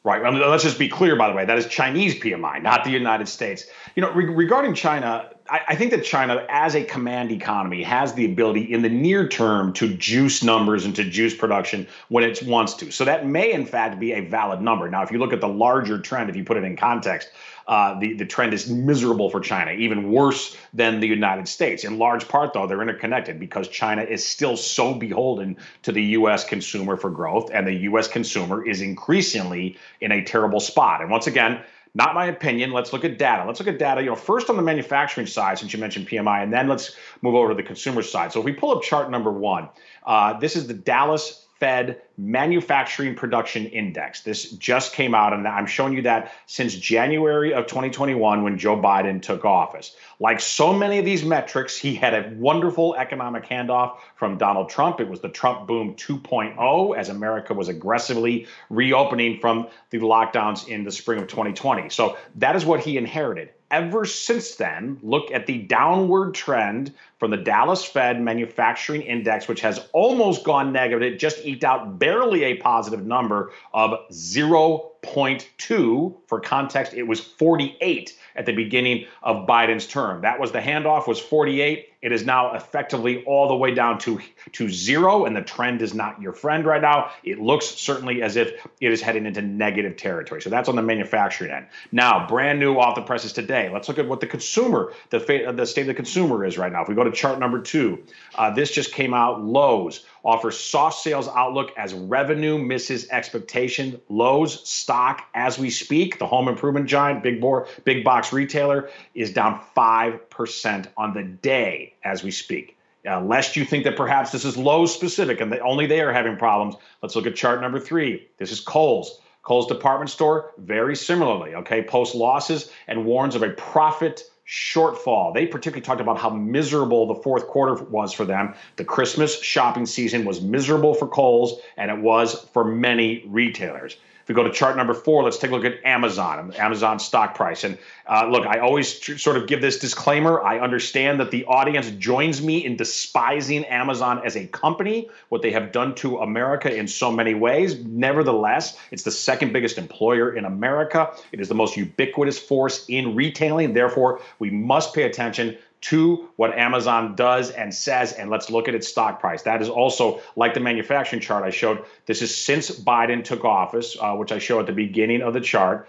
Right. 0.03 0.23
Well, 0.23 0.32
let's 0.50 0.62
just 0.62 0.79
be 0.79 0.88
clear, 0.88 1.17
by 1.17 1.29
the 1.29 1.35
way, 1.35 1.44
that 1.44 1.58
is 1.58 1.67
Chinese 1.67 2.14
PMI, 2.20 2.62
not 2.62 2.85
the 2.85 2.91
United 2.91 3.26
States. 3.29 3.67
You 3.97 4.03
know, 4.03 4.12
re- 4.12 4.26
regarding 4.26 4.75
China, 4.75 5.31
I, 5.48 5.60
I, 5.69 5.76
think 5.76 5.90
that 5.93 6.04
China, 6.04 6.44
as 6.48 6.75
a 6.75 6.82
command 6.84 7.31
economy, 7.31 7.82
has 7.82 8.14
the 8.14 8.25
ability 8.25 8.72
in 8.72 8.82
the 8.82 8.88
near 8.88 9.28
term 9.28 9.72
to 9.75 9.94
juice 9.94 10.43
numbers 10.43 10.84
and 10.84 10.94
to 10.96 11.04
juice 11.04 11.34
production 11.34 11.87
when 12.08 12.25
it 12.25 12.43
wants 12.43 12.75
to. 12.75 12.90
So 12.90 13.04
that 13.04 13.26
may, 13.26 13.52
in 13.52 13.66
fact, 13.66 13.98
be 13.98 14.12
a 14.12 14.20
valid 14.20 14.60
number. 14.60 14.88
Now, 14.88 15.02
if 15.02 15.10
you 15.10 15.19
look 15.19 15.32
at 15.32 15.40
the 15.40 15.48
larger 15.48 15.98
trend, 15.98 16.31
if 16.31 16.37
you 16.37 16.44
put 16.44 16.56
it 16.56 16.64
in 16.64 16.76
context, 16.76 17.31
uh, 17.66 17.98
the, 17.98 18.14
the 18.14 18.25
trend 18.25 18.54
is 18.54 18.70
miserable 18.70 19.28
for 19.28 19.40
China, 19.40 19.72
even 19.72 20.12
worse 20.12 20.56
than 20.72 21.00
the 21.00 21.08
United 21.08 21.48
States. 21.48 21.82
In 21.82 21.98
large 21.98 22.28
part, 22.28 22.52
though, 22.52 22.66
they're 22.66 22.82
interconnected 22.82 23.40
because 23.40 23.69
China 23.69 24.02
is 24.02 24.25
still 24.25 24.56
so 24.56 24.94
beholden 24.94 25.56
to 25.82 25.90
the 25.90 26.02
U.S. 26.02 26.44
consumer 26.44 26.96
for 26.96 27.10
growth, 27.10 27.50
and 27.52 27.66
the 27.66 27.75
U.S. 27.75 28.06
consumer 28.06 28.66
is 28.66 28.81
increasingly 28.81 29.76
in 30.00 30.12
a 30.12 30.22
terrible 30.22 30.60
spot. 30.60 31.00
And 31.00 31.10
once 31.10 31.26
again, 31.26 31.60
not 31.96 32.15
my 32.15 32.26
opinion. 32.26 32.72
Let's 32.72 32.93
look 32.93 33.06
at 33.06 33.17
data. 33.17 33.44
Let's 33.46 33.58
look 33.58 33.69
at 33.69 33.79
data. 33.79 34.03
You 34.03 34.10
know, 34.10 34.17
first 34.17 34.50
on 34.50 34.56
the 34.56 34.62
manufacturing 34.62 35.26
side, 35.26 35.58
since 35.58 35.72
you 35.72 35.79
mentioned 35.79 36.06
PMI, 36.06 36.43
and 36.43 36.53
then 36.53 36.69
let's 36.69 36.94
move 37.22 37.34
over 37.34 37.48
to 37.48 37.55
the 37.55 37.62
consumer 37.62 38.03
side. 38.03 38.32
So 38.32 38.41
if 38.41 38.44
we 38.44 38.53
pull 38.53 38.76
up 38.76 38.82
chart 38.82 39.10
number 39.10 39.32
one, 39.32 39.70
uh, 40.05 40.38
this 40.38 40.56
is 40.56 40.67
the 40.67 40.74
Dallas 40.74 41.45
Fed 41.58 42.03
Manufacturing 42.19 43.15
Production 43.15 43.67
Index. 43.67 44.22
This 44.22 44.51
just 44.53 44.93
came 44.93 45.15
out, 45.15 45.32
and 45.32 45.48
I'm 45.48 45.67
showing 45.67 45.94
you 45.94 46.03
that 46.03 46.32
since 46.46 46.75
January 46.75 47.55
of 47.55 47.67
2021 47.67 48.43
when 48.43 48.58
Joe 48.58 48.77
Biden 48.77 49.22
took 49.22 49.44
office. 49.44 49.96
Like 50.20 50.41
so 50.41 50.72
many 50.72 50.98
of 50.98 51.05
these 51.05 51.25
metrics, 51.25 51.77
he 51.77 51.94
had 51.94 52.15
a 52.15 52.34
wonderful 52.36 52.94
economic 52.96 53.46
handoff 53.46 53.96
from 54.17 54.36
Donald 54.36 54.69
Trump. 54.69 55.01
It 55.01 55.08
was 55.08 55.20
the 55.20 55.29
Trump 55.29 55.67
boom 55.67 55.94
2.0 55.94 56.96
as 56.96 57.08
America 57.08 57.55
was 57.55 57.69
aggressively 57.69 58.46
reopening 58.69 59.41
from 59.41 59.69
the 59.91 59.98
lockdowns 59.98 60.69
in 60.69 60.84
the 60.84 60.93
spring 60.93 61.20
of 61.20 61.29
2020. 61.29 61.89
So 61.89 62.19
that 62.36 62.56
is 62.56 62.65
what 62.67 62.81
he 62.81 62.98
inherited 62.98 63.51
ever 63.70 64.05
since 64.05 64.56
then, 64.56 64.99
look 65.03 65.31
at 65.31 65.46
the 65.46 65.58
downward 65.58 66.35
trend 66.35 66.93
from 67.19 67.31
the 67.31 67.37
Dallas 67.37 67.85
Fed 67.85 68.20
Manufacturing 68.20 69.03
Index, 69.03 69.49
which 69.49 69.61
has 69.61 69.87
almost 69.93 70.44
gone 70.44 70.73
negative. 70.73 71.03
It 71.03 71.19
just 71.19 71.44
eked 71.44 71.65
out 71.65 71.99
barely 71.99 72.44
a 72.44 72.56
positive 72.56 73.06
number 73.06 73.53
of 73.73 73.99
0.2. 74.11 76.15
For 76.27 76.41
context, 76.41 76.94
it 76.94 77.05
was 77.05 77.20
48 77.20 78.19
at 78.36 78.46
the 78.46 78.52
beginning 78.52 79.06
of 79.22 79.46
Biden's 79.46 79.86
term. 79.86 80.22
That 80.22 80.38
was 80.40 80.52
the 80.52 80.60
handoff 80.60 81.06
was 81.06 81.19
48. 81.20 81.88
It 82.02 82.12
is 82.12 82.24
now 82.24 82.55
effectively 82.55 83.24
all 83.24 83.48
the 83.48 83.56
way 83.56 83.74
down 83.74 83.98
to, 84.00 84.20
to 84.52 84.69
zero, 84.69 85.24
and 85.24 85.34
the 85.34 85.43
trend 85.43 85.82
is 85.82 85.93
not 85.93 86.20
your 86.20 86.32
friend 86.32 86.64
right 86.64 86.81
now. 86.81 87.10
It 87.24 87.40
looks 87.40 87.66
certainly 87.66 88.22
as 88.22 88.36
if 88.36 88.64
it 88.81 88.93
is 88.93 89.02
heading 89.02 89.26
into 89.26 89.43
negative 89.43 89.96
territory. 89.96 90.40
So 90.40 90.48
that's 90.50 90.69
on 90.69 90.76
the 90.76 90.82
manufacturing 90.82 91.50
end. 91.50 91.66
Now, 91.90 92.28
brand 92.28 92.60
new 92.60 92.78
off 92.78 92.94
the 92.94 93.02
presses 93.02 93.32
today. 93.32 93.70
Let's 93.72 93.88
look 93.88 93.98
at 93.98 94.06
what 94.06 94.20
the 94.20 94.26
consumer, 94.26 94.93
the, 95.10 95.19
the 95.56 95.66
state 95.66 95.81
of 95.81 95.86
the 95.88 95.94
consumer 95.94 96.44
is 96.44 96.58
right 96.58 96.70
now. 96.70 96.82
If 96.82 96.88
we 96.88 96.94
go 96.94 97.02
to 97.02 97.10
chart 97.10 97.40
number 97.40 97.60
two, 97.60 98.05
uh, 98.36 98.50
this 98.55 98.70
just 98.70 98.93
came 98.93 99.12
out. 99.12 99.43
Lowe's 99.43 100.05
offers 100.26 100.58
soft 100.58 100.98
sales 101.02 101.28
outlook 101.28 101.72
as 101.76 101.94
revenue 101.94 102.58
misses 102.58 103.08
expectation. 103.10 104.00
Lowe's 104.08 104.69
stock, 104.69 105.24
as 105.34 105.58
we 105.58 105.70
speak, 105.70 106.19
the 106.19 106.26
home 106.26 106.48
improvement 106.48 106.86
giant, 106.86 107.22
big, 107.22 107.40
bore, 107.40 107.69
big 107.84 108.05
box 108.05 108.26
retailer, 108.33 108.91
is 109.15 109.33
down 109.33 109.61
5% 109.77 110.87
on 110.97 111.15
the 111.15 111.23
day 111.23 111.95
as 112.05 112.23
we 112.23 112.31
speak. 112.31 112.77
Uh, 113.09 113.21
lest 113.21 113.56
you 113.56 113.65
think 113.65 113.85
that 113.85 113.97
perhaps 113.97 114.33
this 114.33 114.45
is 114.45 114.56
Lowe's 114.56 114.93
specific 114.93 115.41
and 115.41 115.53
that 115.53 115.61
only 115.61 115.87
they 115.87 116.01
are 116.01 116.13
having 116.13 116.37
problems, 116.37 116.75
let's 117.03 117.15
look 117.15 117.27
at 117.27 117.37
chart 117.37 117.61
number 117.61 117.79
three. 117.79 118.27
This 118.39 118.51
is 118.51 118.61
Kohl's. 118.61 119.21
Kohl's 119.43 119.69
department 119.69 120.11
store, 120.11 120.51
very 120.59 120.97
similarly, 120.97 121.55
okay, 121.55 121.85
post 121.85 122.17
losses 122.17 122.73
and 122.89 123.05
warns 123.05 123.37
of 123.37 123.45
a 123.45 123.51
profit 123.51 124.25
shortfall. 124.47 125.33
They 125.33 125.47
particularly 125.47 125.83
talked 125.83 126.01
about 126.01 126.19
how 126.19 126.31
miserable 126.31 127.06
the 127.06 127.23
fourth 127.23 127.47
quarter 127.47 127.83
was 127.85 128.13
for 128.13 128.25
them. 128.25 128.55
The 128.75 128.85
Christmas 128.85 129.41
shopping 129.41 129.87
season 129.87 130.25
was 130.25 130.41
miserable 130.41 130.95
for 130.95 131.06
Kohl's, 131.06 131.61
and 131.77 131.93
it 131.93 131.99
was 131.99 132.49
for 132.53 132.65
many 132.65 133.25
retailers. 133.29 133.97
If 134.27 134.31
we 134.31 134.35
go 134.35 134.43
to 134.43 134.51
chart 134.51 134.77
number 134.77 134.93
four, 134.93 135.23
let's 135.23 135.39
take 135.39 135.53
a 135.53 135.55
look 135.55 135.65
at 135.65 135.85
Amazon, 135.85 136.53
Amazon 136.59 136.99
stock 136.99 137.37
price. 137.37 137.63
And 137.63 137.79
uh, 138.09 138.27
look, 138.29 138.45
I 138.45 138.59
always 138.59 138.99
tr- 138.99 139.19
sort 139.19 139.37
of 139.37 139.47
give 139.47 139.61
this 139.61 139.79
disclaimer. 139.79 140.43
I 140.43 140.59
understand 140.59 141.21
that 141.21 141.31
the 141.31 141.45
audience 141.45 141.89
joins 141.93 142.43
me 142.43 142.65
in 142.65 142.77
despising 142.77 143.65
Amazon 143.67 144.23
as 144.25 144.37
a 144.37 144.49
company, 144.49 145.09
what 145.29 145.43
they 145.43 145.53
have 145.53 145.71
done 145.71 145.95
to 145.97 146.19
America 146.19 146.75
in 146.75 146.89
so 146.89 147.13
many 147.13 147.35
ways. 147.35 147.79
Nevertheless, 147.85 148.77
it's 148.91 149.05
the 149.05 149.13
second 149.13 149.53
biggest 149.53 149.79
employer 149.79 150.35
in 150.35 150.45
America. 150.45 151.13
It 151.31 151.39
is 151.39 151.47
the 151.47 151.55
most 151.55 151.77
ubiquitous 151.77 152.37
force 152.37 152.85
in 152.89 153.15
retailing. 153.15 153.75
Therefore, 153.75 154.21
we 154.41 154.51
must 154.51 154.93
pay 154.93 155.05
attention 155.05 155.56
to 155.83 156.29
what 156.37 156.56
Amazon 156.56 157.15
does 157.15 157.51
and 157.51 157.75
says, 157.75 158.13
and 158.13 158.31
let's 158.31 158.51
look 158.51 158.69
at 158.69 158.75
its 158.75 158.89
stock 158.89 159.21
price. 159.21 159.43
That 159.43 159.63
is 159.63 159.69
also 159.69 160.21
like 160.35 160.55
the 160.55 160.61
manufacturing 160.61 161.21
chart 161.21 161.45
I 161.45 161.51
showed. 161.51 161.85
This 162.06 162.23
is 162.23 162.35
since 162.35 162.71
Biden 162.71 163.23
took 163.23 163.45
office, 163.45 163.97
uh, 164.01 164.15
which 164.15 164.33
I 164.33 164.39
show 164.39 164.59
at 164.59 164.67
the 164.67 164.73
beginning 164.73 165.23
of 165.23 165.35
the 165.35 165.41
chart. 165.41 165.89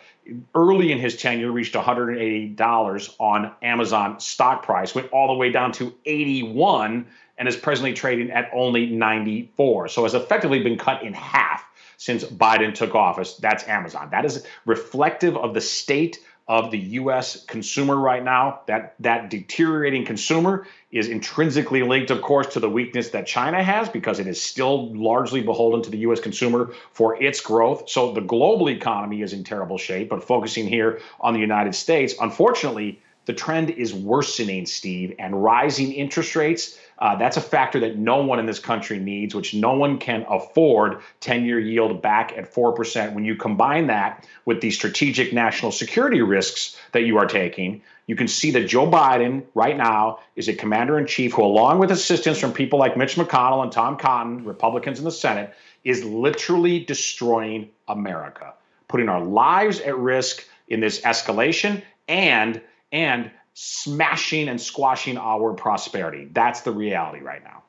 Early 0.53 0.91
in 0.91 0.99
his 0.99 1.15
tenure, 1.15 1.51
reached 1.51 1.73
$180 1.73 3.15
on 3.19 3.51
Amazon 3.61 4.19
stock 4.19 4.63
price, 4.63 4.93
went 4.93 5.11
all 5.11 5.27
the 5.27 5.33
way 5.39 5.51
down 5.51 5.71
to 5.73 5.93
81, 6.05 7.07
and 7.37 7.47
is 7.47 7.55
presently 7.55 7.93
trading 7.93 8.31
at 8.31 8.49
only 8.53 8.87
94. 8.87 9.87
So 9.87 10.03
has 10.03 10.13
effectively 10.13 10.61
been 10.61 10.77
cut 10.77 11.03
in 11.03 11.13
half 11.13 11.63
since 11.97 12.23
Biden 12.23 12.73
took 12.73 12.93
office. 12.95 13.35
That's 13.37 13.67
Amazon. 13.67 14.09
That 14.11 14.25
is 14.25 14.45
reflective 14.65 15.35
of 15.37 15.53
the 15.53 15.61
state 15.61 16.19
of 16.47 16.71
the 16.71 16.77
U.S. 16.77 17.43
consumer 17.45 17.95
right 17.95 18.23
now. 18.23 18.61
That 18.67 18.95
that 18.99 19.29
deteriorating 19.29 20.05
consumer 20.05 20.65
is 20.91 21.09
intrinsically 21.09 21.83
linked, 21.83 22.11
of 22.11 22.21
course, 22.21 22.47
to 22.53 22.59
the 22.59 22.69
weakness 22.69 23.09
that 23.09 23.27
China 23.27 23.61
has 23.61 23.89
because 23.89 24.19
it 24.19 24.27
is 24.27 24.41
still 24.41 24.93
largely 24.95 25.41
beholden 25.41 25.81
to 25.83 25.89
the 25.89 25.97
U.S. 25.99 26.19
consumer 26.19 26.73
for 26.93 27.21
its 27.21 27.41
growth. 27.41 27.89
So 27.89 28.13
the 28.13 28.21
global 28.21 28.69
economy 28.69 29.21
is 29.21 29.33
in 29.33 29.43
terrible 29.43 29.77
shape. 29.77 30.09
But 30.09 30.23
focusing 30.23 30.67
here 30.67 31.01
on 31.19 31.33
the 31.33 31.39
United 31.39 31.75
States, 31.75 32.15
unfortunately, 32.19 33.01
the 33.27 33.33
trend 33.33 33.69
is 33.69 33.93
worsening, 33.93 34.65
Steve, 34.65 35.13
and 35.19 35.43
rising 35.43 35.93
interest 35.93 36.35
rates 36.35 36.79
uh, 36.99 37.15
that's 37.15 37.37
a 37.37 37.41
factor 37.41 37.79
that 37.79 37.97
no 37.97 38.23
one 38.23 38.39
in 38.39 38.45
this 38.45 38.59
country 38.59 38.97
needs, 38.97 39.35
which 39.35 39.53
no 39.53 39.73
one 39.73 39.99
can 39.99 40.25
afford 40.29 40.99
10 41.19 41.45
year 41.45 41.59
yield 41.59 42.01
back 42.01 42.33
at 42.35 42.51
4%. 42.51 43.13
When 43.13 43.23
you 43.23 43.35
combine 43.35 43.87
that 43.87 44.25
with 44.45 44.61
the 44.61 44.71
strategic 44.71 45.31
national 45.31 45.71
security 45.71 46.21
risks 46.21 46.75
that 46.93 47.03
you 47.03 47.17
are 47.17 47.27
taking, 47.27 47.81
you 48.07 48.15
can 48.15 48.27
see 48.27 48.51
that 48.51 48.67
Joe 48.67 48.89
Biden 48.89 49.43
right 49.53 49.77
now 49.77 50.19
is 50.35 50.47
a 50.47 50.55
commander 50.55 50.97
in 50.97 51.05
chief 51.05 51.33
who, 51.33 51.43
along 51.43 51.77
with 51.79 51.91
assistance 51.91 52.39
from 52.39 52.53
people 52.53 52.79
like 52.79 52.97
Mitch 52.97 53.15
McConnell 53.15 53.61
and 53.61 53.71
Tom 53.71 53.97
Cotton, 53.97 54.43
Republicans 54.43 54.97
in 54.97 55.05
the 55.05 55.11
Senate, 55.11 55.53
is 55.83 56.03
literally 56.03 56.79
destroying 56.79 57.69
America, 57.87 58.53
putting 58.87 59.09
our 59.09 59.23
lives 59.23 59.81
at 59.81 59.97
risk 59.97 60.45
in 60.69 60.79
this 60.79 61.01
escalation 61.01 61.83
and 62.07 62.61
and 62.91 63.31
smashing 63.53 64.49
and 64.49 64.61
squashing 64.61 65.17
our 65.17 65.53
prosperity. 65.53 66.27
That's 66.31 66.61
the 66.61 66.71
reality 66.71 67.21
right 67.23 67.43
now. 67.43 67.63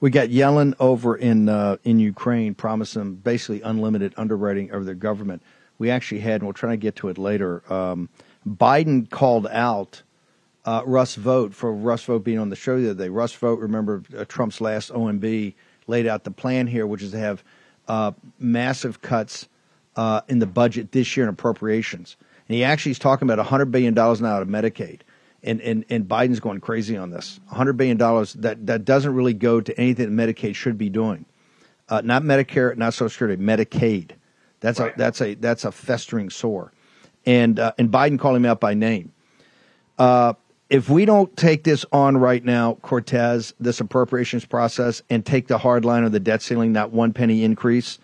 We 0.00 0.10
got 0.10 0.28
Yellen 0.28 0.74
over 0.78 1.16
in 1.16 1.48
uh, 1.48 1.78
in 1.84 1.98
Ukraine 1.98 2.54
promising 2.54 3.16
basically 3.16 3.62
unlimited 3.62 4.12
underwriting 4.16 4.70
of 4.70 4.84
their 4.84 4.94
government. 4.94 5.42
We 5.78 5.90
actually 5.90 6.20
had, 6.20 6.34
and 6.34 6.44
we'll 6.44 6.52
try 6.52 6.70
to 6.70 6.76
get 6.76 6.96
to 6.96 7.08
it 7.08 7.18
later. 7.18 7.62
Um, 7.72 8.08
Biden 8.46 9.08
called 9.08 9.46
out 9.46 10.02
uh, 10.64 10.82
Russ 10.84 11.14
Vought 11.16 11.54
for 11.54 11.72
Russ 11.72 12.04
Vought 12.04 12.24
being 12.24 12.38
on 12.38 12.50
the 12.50 12.56
show 12.56 12.80
the 12.80 12.90
other 12.90 13.04
day. 13.04 13.08
Russ 13.08 13.32
Vought, 13.32 13.58
remember 13.58 14.02
uh, 14.16 14.24
Trump's 14.26 14.60
last 14.60 14.92
OMB, 14.92 15.54
laid 15.86 16.06
out 16.06 16.24
the 16.24 16.30
plan 16.30 16.66
here, 16.66 16.86
which 16.86 17.02
is 17.02 17.10
to 17.12 17.18
have 17.18 17.42
uh, 17.88 18.12
massive 18.38 19.02
cuts 19.02 19.48
uh, 19.96 20.20
in 20.28 20.38
the 20.38 20.46
budget 20.46 20.92
this 20.92 21.16
year 21.16 21.24
in 21.24 21.30
appropriations. 21.30 22.16
And 22.48 22.56
he 22.56 22.64
actually 22.64 22.92
is 22.92 22.98
talking 22.98 23.28
about 23.28 23.44
$100 23.44 23.70
billion 23.70 23.94
now 23.94 24.04
out 24.04 24.42
of 24.42 24.48
Medicaid. 24.48 25.00
And, 25.42 25.60
and, 25.60 25.84
and 25.90 26.06
Biden's 26.06 26.40
going 26.40 26.60
crazy 26.60 26.96
on 26.96 27.10
this. 27.10 27.40
$100 27.52 27.76
billion, 27.76 27.98
that, 27.98 28.66
that 28.66 28.84
doesn't 28.84 29.14
really 29.14 29.34
go 29.34 29.60
to 29.60 29.78
anything 29.78 30.14
that 30.14 30.34
Medicaid 30.34 30.54
should 30.54 30.78
be 30.78 30.88
doing. 30.88 31.26
Uh, 31.88 32.00
not 32.02 32.22
Medicare, 32.22 32.76
not 32.76 32.94
Social 32.94 33.10
Security, 33.10 33.42
Medicaid. 33.42 34.12
That's, 34.60 34.80
right. 34.80 34.94
a, 34.94 34.98
that's, 34.98 35.20
a, 35.20 35.34
that's 35.34 35.64
a 35.64 35.72
festering 35.72 36.30
sore. 36.30 36.72
And, 37.26 37.58
uh, 37.58 37.72
and 37.78 37.90
Biden 37.90 38.18
calling 38.18 38.42
me 38.42 38.48
out 38.48 38.60
by 38.60 38.72
name. 38.72 39.12
Uh, 39.98 40.34
if 40.70 40.88
we 40.88 41.04
don't 41.04 41.34
take 41.36 41.64
this 41.64 41.84
on 41.92 42.16
right 42.16 42.42
now, 42.42 42.74
Cortes, 42.82 43.52
this 43.60 43.80
appropriations 43.80 44.46
process, 44.46 45.02
and 45.10 45.24
take 45.24 45.46
the 45.46 45.58
hard 45.58 45.84
line 45.84 46.04
of 46.04 46.12
the 46.12 46.20
debt 46.20 46.40
ceiling, 46.40 46.72
that 46.74 46.90
one 46.92 47.12
penny 47.12 47.44
increase 47.44 47.98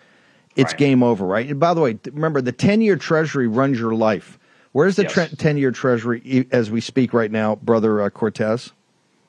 it's 0.55 0.73
right. 0.73 0.77
game 0.77 1.03
over, 1.03 1.25
right? 1.25 1.47
And 1.47 1.59
by 1.59 1.73
the 1.73 1.81
way, 1.81 1.97
remember 2.11 2.41
the 2.41 2.51
10 2.51 2.81
year 2.81 2.95
treasury 2.95 3.47
runs 3.47 3.79
your 3.79 3.93
life. 3.93 4.37
Where's 4.73 4.95
the 4.95 5.03
yes. 5.03 5.35
10 5.37 5.57
year 5.57 5.71
treasury 5.71 6.47
as 6.51 6.71
we 6.71 6.81
speak 6.81 7.13
right 7.13 7.31
now, 7.31 7.55
brother 7.55 8.01
uh, 8.01 8.09
Cortes? 8.09 8.71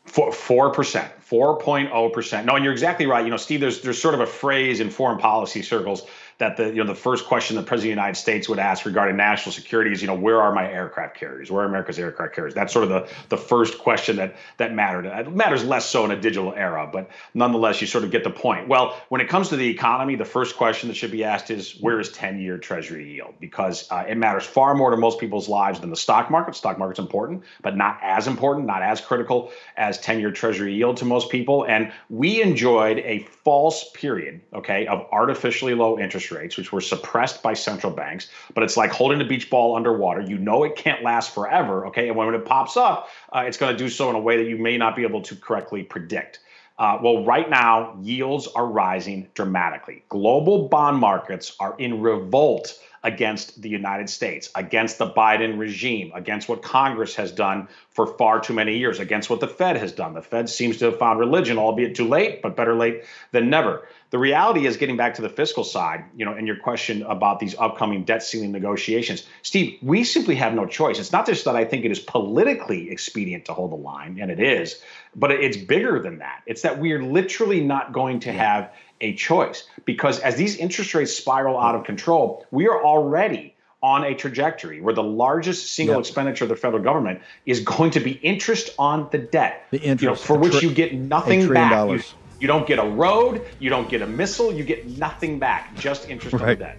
Four 0.04 0.72
percent, 0.72 1.12
four 1.20 1.58
point 1.58 1.90
oh 1.92 2.10
percent. 2.10 2.44
No, 2.44 2.56
and 2.56 2.64
you're 2.64 2.72
exactly 2.72 3.06
right. 3.06 3.24
You 3.24 3.30
know, 3.30 3.36
Steve, 3.36 3.60
there's 3.60 3.82
there's 3.82 4.02
sort 4.02 4.14
of 4.14 4.20
a 4.20 4.26
phrase 4.26 4.80
in 4.80 4.90
foreign 4.90 5.18
policy 5.18 5.62
circles 5.62 6.02
that 6.42 6.56
the 6.56 6.66
you 6.66 6.82
know 6.82 6.87
the 6.87 6.94
first 6.94 7.26
question 7.26 7.54
the 7.54 7.62
president 7.62 7.92
of 7.92 7.96
the 7.96 8.02
United 8.02 8.18
States 8.18 8.49
would 8.49 8.58
ask 8.58 8.84
regarding 8.84 9.16
national 9.16 9.52
security 9.52 9.92
is 9.92 10.00
you 10.00 10.08
know 10.08 10.14
where 10.14 10.42
are 10.42 10.52
my 10.52 10.68
aircraft 10.68 11.16
carriers? 11.16 11.52
Where 11.52 11.62
are 11.62 11.66
America's 11.66 12.00
aircraft 12.00 12.34
carriers? 12.34 12.52
That's 12.52 12.72
sort 12.72 12.82
of 12.82 12.88
the 12.88 13.08
the 13.28 13.37
first 13.37 13.78
question 13.78 14.16
that 14.16 14.34
that 14.56 14.75
mattered. 14.75 15.06
It 15.06 15.32
matters 15.32 15.64
less 15.64 15.88
so 15.88 16.04
in 16.04 16.11
a 16.11 16.20
digital 16.20 16.52
era, 16.52 16.90
but 16.92 17.08
nonetheless 17.32 17.80
you 17.80 17.87
sort 17.87 18.02
of 18.02 18.11
get 18.11 18.25
the 18.25 18.30
point. 18.30 18.66
Well, 18.66 19.00
when 19.08 19.20
it 19.20 19.28
comes 19.28 19.50
to 19.50 19.56
the 19.56 19.68
economy, 19.68 20.16
the 20.16 20.25
first 20.25 20.56
question 20.56 20.88
that 20.88 20.96
should 20.96 21.12
be 21.12 21.22
asked 21.22 21.49
is 21.52 21.78
where 21.78 22.00
is 22.00 22.11
10-year 22.11 22.58
Treasury 22.58 23.08
yield? 23.08 23.34
Because 23.38 23.87
uh, 23.92 24.04
it 24.08 24.16
matters 24.16 24.44
far 24.44 24.75
more 24.75 24.90
to 24.90 24.96
most 24.96 25.20
people's 25.20 25.49
lives 25.49 25.78
than 25.78 25.90
the 25.90 25.96
stock 25.96 26.28
market. 26.28 26.56
Stock 26.56 26.76
market's 26.76 26.99
important, 26.99 27.44
but 27.62 27.76
not 27.76 28.00
as 28.02 28.26
important, 28.26 28.66
not 28.66 28.82
as 28.82 29.00
critical 29.00 29.52
as 29.76 29.96
10-year 30.00 30.32
Treasury 30.32 30.75
yield 30.75 30.96
to 30.96 31.04
most 31.04 31.30
people. 31.30 31.64
And 31.66 31.92
we 32.11 32.42
enjoyed 32.42 32.99
a 32.99 33.20
false 33.44 33.90
period, 33.90 34.40
okay, 34.54 34.87
of 34.87 35.06
artificially 35.11 35.75
low 35.75 35.99
interest 35.99 36.30
rates, 36.30 36.56
which 36.56 36.72
were 36.72 36.80
suppressed 36.80 37.42
by 37.42 37.54
central 37.54 37.92
banks. 37.92 38.28
But 38.54 38.62
it's 38.62 38.76
like 38.76 38.90
holding 38.90 39.20
a 39.20 39.25
beach 39.25 39.50
ball 39.50 39.76
underwater. 39.76 40.20
You 40.20 40.38
know 40.38 40.62
it 40.64 40.76
can't 40.76 41.02
last 41.02 41.34
forever, 41.34 41.87
okay? 41.87 42.08
And 42.08 42.16
when 42.16 42.32
it 42.34 42.44
pops 42.44 42.76
up, 42.76 43.08
uh, 43.32 43.44
it's 43.46 43.56
going 43.56 43.72
to 43.72 43.78
do 43.78 43.88
so 43.88 44.11
in 44.11 44.16
a 44.16 44.20
way 44.20 44.37
that 44.37 44.49
you 44.49 44.56
may 44.58 44.78
not 44.78 44.94
be 44.94 45.02
able 45.02 45.22
to 45.22 45.34
correctly 45.34 45.82
predict. 45.82 46.40
Uh, 46.78 46.98
well, 47.02 47.24
right 47.24 47.48
now, 47.48 47.96
yields 48.00 48.48
are 48.48 48.66
rising 48.66 49.28
dramatically. 49.34 50.04
Global 50.08 50.68
bond 50.68 50.98
markets 50.98 51.54
are 51.60 51.76
in 51.78 52.00
revolt 52.00 52.78
against 53.04 53.60
the 53.60 53.68
United 53.68 54.08
States, 54.08 54.48
against 54.54 54.98
the 54.98 55.10
Biden 55.10 55.58
regime, 55.58 56.12
against 56.14 56.48
what 56.48 56.62
Congress 56.62 57.16
has 57.16 57.32
done 57.32 57.68
for 57.90 58.06
far 58.16 58.40
too 58.40 58.54
many 58.54 58.78
years, 58.78 59.00
against 59.00 59.28
what 59.28 59.40
the 59.40 59.48
Fed 59.48 59.76
has 59.76 59.92
done. 59.92 60.14
The 60.14 60.22
Fed 60.22 60.48
seems 60.48 60.78
to 60.78 60.86
have 60.86 60.98
found 60.98 61.18
religion, 61.18 61.58
albeit 61.58 61.96
too 61.96 62.08
late, 62.08 62.42
but 62.42 62.56
better 62.56 62.74
late 62.74 63.04
than 63.32 63.50
never. 63.50 63.86
The 64.12 64.19
reality 64.19 64.66
is 64.66 64.76
getting 64.76 64.99
back 64.99 65.14
to 65.14 65.23
the 65.23 65.31
fiscal 65.31 65.64
side, 65.64 66.04
you 66.14 66.26
know, 66.26 66.35
and 66.35 66.47
your 66.47 66.57
question 66.57 67.02
about 67.04 67.40
these 67.40 67.54
upcoming 67.59 68.04
debt 68.04 68.23
ceiling 68.23 68.52
negotiations. 68.52 69.25
Steve, 69.40 69.78
we 69.81 70.04
simply 70.04 70.35
have 70.35 70.52
no 70.52 70.66
choice. 70.66 70.99
It's 70.99 71.12
not 71.12 71.25
just 71.25 71.47
that 71.47 71.57
I 71.57 71.64
think 71.64 71.87
it 71.87 71.90
is 71.90 71.99
politically 71.99 72.90
expedient 72.90 73.47
to 73.47 73.54
hold 73.54 73.73
the 73.73 73.76
line, 73.76 74.19
and 74.21 74.31
it 74.31 74.38
is, 74.38 74.83
but 75.16 75.31
it's 75.31 75.57
bigger 75.57 75.99
than 75.99 76.19
that. 76.19 76.42
It's 76.45 76.61
that 76.61 76.78
we 76.78 76.92
are 76.92 77.02
literally 77.02 77.62
not 77.62 77.95
going 77.95 78.21
to 78.21 78.33
have 78.33 78.71
a 79.00 79.14
choice 79.14 79.66
because 79.87 80.21
as 80.21 80.37
these 80.37 80.57
interest 80.57 80.95
rates 80.95 81.16
spiral 81.16 81.59
out 81.59 81.75
of 81.75 81.85
control, 81.85 82.45
we 82.50 82.69
are 82.69 82.85
already 82.85 83.57
on 83.83 84.04
a 84.04 84.14
trajectory 84.14 84.83
where 84.83 84.95
the 84.95 85.02
largest 85.02 85.75
single 85.75 85.97
yep. 85.97 86.00
expenditure 86.00 86.45
of 86.45 86.50
the 86.50 86.57
federal 86.57 86.83
government 86.83 87.23
is 87.47 87.61
going 87.61 87.90
to 87.90 88.00
be 88.00 88.12
interest 88.12 88.71
on 88.78 89.09
the 89.11 89.19
debt, 89.19 89.66
the 89.71 89.78
interest, 89.78 90.02
you 90.02 90.09
know, 90.09 90.14
for 90.14 90.37
which 90.37 90.62
you 90.62 90.71
get 90.71 90.92
nothing 90.92 91.49
back. 91.49 91.88
You, 91.88 92.02
you, 92.42 92.49
don't 92.49 92.66
get 92.66 92.78
a 92.78 92.84
road, 92.84 93.46
you 93.58 93.70
don't 93.70 93.88
get 93.88 94.02
a 94.02 94.06
missile, 94.06 94.52
you 94.52 94.64
get 94.64 94.87
nothing 94.99 95.38
back, 95.38 95.75
just 95.76 96.08
interest 96.08 96.34
right. 96.34 96.42
on 96.42 96.49
the 96.49 96.56
debt. 96.56 96.78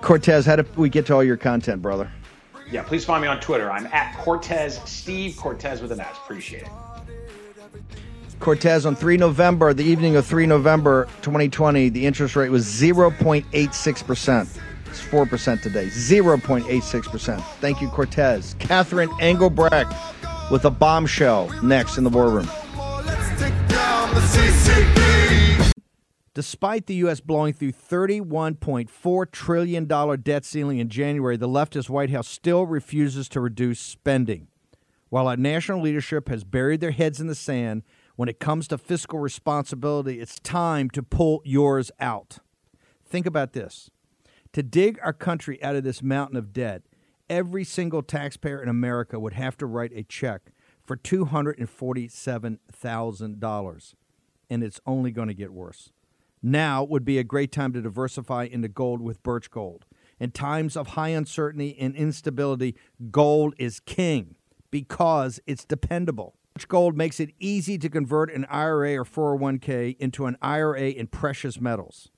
Cortes, 0.00 0.44
how 0.44 0.56
do 0.56 0.66
we 0.76 0.88
get 0.88 1.06
to 1.06 1.14
all 1.14 1.22
your 1.22 1.36
content, 1.36 1.80
brother? 1.80 2.10
Yeah, 2.70 2.82
please 2.82 3.04
find 3.04 3.22
me 3.22 3.28
on 3.28 3.38
Twitter. 3.40 3.70
I'm 3.70 3.86
at 3.86 4.16
Cortes 4.18 4.80
Steve 4.86 5.36
Cortes 5.36 5.80
with 5.80 5.92
an 5.92 6.00
S. 6.00 6.16
Appreciate 6.24 6.62
it. 6.62 6.68
Cortes 8.40 8.84
on 8.86 8.96
3 8.96 9.18
November, 9.18 9.72
the 9.72 9.84
evening 9.84 10.16
of 10.16 10.26
3 10.26 10.46
November 10.46 11.04
2020, 11.22 11.90
the 11.90 12.04
interest 12.04 12.34
rate 12.34 12.48
was 12.48 12.66
0.86%. 12.66 14.48
It's 14.86 15.00
4% 15.00 15.62
today. 15.62 15.86
0.86%. 15.86 17.40
Thank 17.60 17.80
you, 17.80 17.88
Cortes. 17.88 18.56
Catherine 18.58 19.10
Engelbrecht 19.20 19.94
with 20.50 20.64
a 20.64 20.70
bombshell 20.70 21.50
next 21.62 21.98
in 21.98 22.04
the 22.04 22.10
war 24.12 24.22
room. 24.22 25.72
Despite 26.34 26.86
the 26.86 26.94
U.S. 26.94 27.20
blowing 27.20 27.52
through 27.52 27.72
$31.4 27.72 29.30
trillion 29.30 29.86
debt 30.22 30.46
ceiling 30.46 30.78
in 30.78 30.88
January, 30.88 31.36
the 31.36 31.48
leftist 31.48 31.90
White 31.90 32.08
House 32.08 32.26
still 32.26 32.64
refuses 32.64 33.28
to 33.28 33.40
reduce 33.40 33.80
spending. 33.80 34.48
While 35.10 35.28
our 35.28 35.36
national 35.36 35.82
leadership 35.82 36.30
has 36.30 36.42
buried 36.42 36.80
their 36.80 36.92
heads 36.92 37.20
in 37.20 37.26
the 37.26 37.34
sand, 37.34 37.82
when 38.16 38.30
it 38.30 38.40
comes 38.40 38.66
to 38.68 38.78
fiscal 38.78 39.18
responsibility, 39.18 40.20
it's 40.20 40.40
time 40.40 40.88
to 40.90 41.02
pull 41.02 41.42
yours 41.44 41.90
out. 42.00 42.38
Think 43.04 43.26
about 43.26 43.52
this. 43.52 43.90
To 44.54 44.62
dig 44.62 44.98
our 45.02 45.12
country 45.12 45.62
out 45.62 45.76
of 45.76 45.84
this 45.84 46.02
mountain 46.02 46.38
of 46.38 46.54
debt, 46.54 46.80
every 47.28 47.64
single 47.64 48.02
taxpayer 48.02 48.62
in 48.62 48.70
America 48.70 49.20
would 49.20 49.34
have 49.34 49.58
to 49.58 49.66
write 49.66 49.92
a 49.94 50.02
check 50.02 50.50
for 50.82 50.96
$247,000. 50.96 53.94
And 54.52 54.62
it's 54.62 54.80
only 54.86 55.12
going 55.12 55.28
to 55.28 55.34
get 55.34 55.50
worse. 55.50 55.92
Now 56.42 56.84
would 56.84 57.06
be 57.06 57.16
a 57.16 57.24
great 57.24 57.52
time 57.52 57.72
to 57.72 57.80
diversify 57.80 58.44
into 58.44 58.68
gold 58.68 59.00
with 59.00 59.22
Birch 59.22 59.50
Gold. 59.50 59.86
In 60.20 60.30
times 60.30 60.76
of 60.76 60.88
high 60.88 61.08
uncertainty 61.08 61.74
and 61.80 61.96
instability, 61.96 62.76
gold 63.10 63.54
is 63.56 63.80
king 63.80 64.34
because 64.70 65.40
it's 65.46 65.64
dependable. 65.64 66.34
Birch 66.54 66.68
Gold 66.68 66.98
makes 66.98 67.18
it 67.18 67.30
easy 67.40 67.78
to 67.78 67.88
convert 67.88 68.30
an 68.30 68.44
IRA 68.44 68.94
or 68.98 69.04
401k 69.06 69.96
into 69.98 70.26
an 70.26 70.36
IRA 70.42 70.90
in 70.90 71.06
precious 71.06 71.58
metals. 71.58 72.10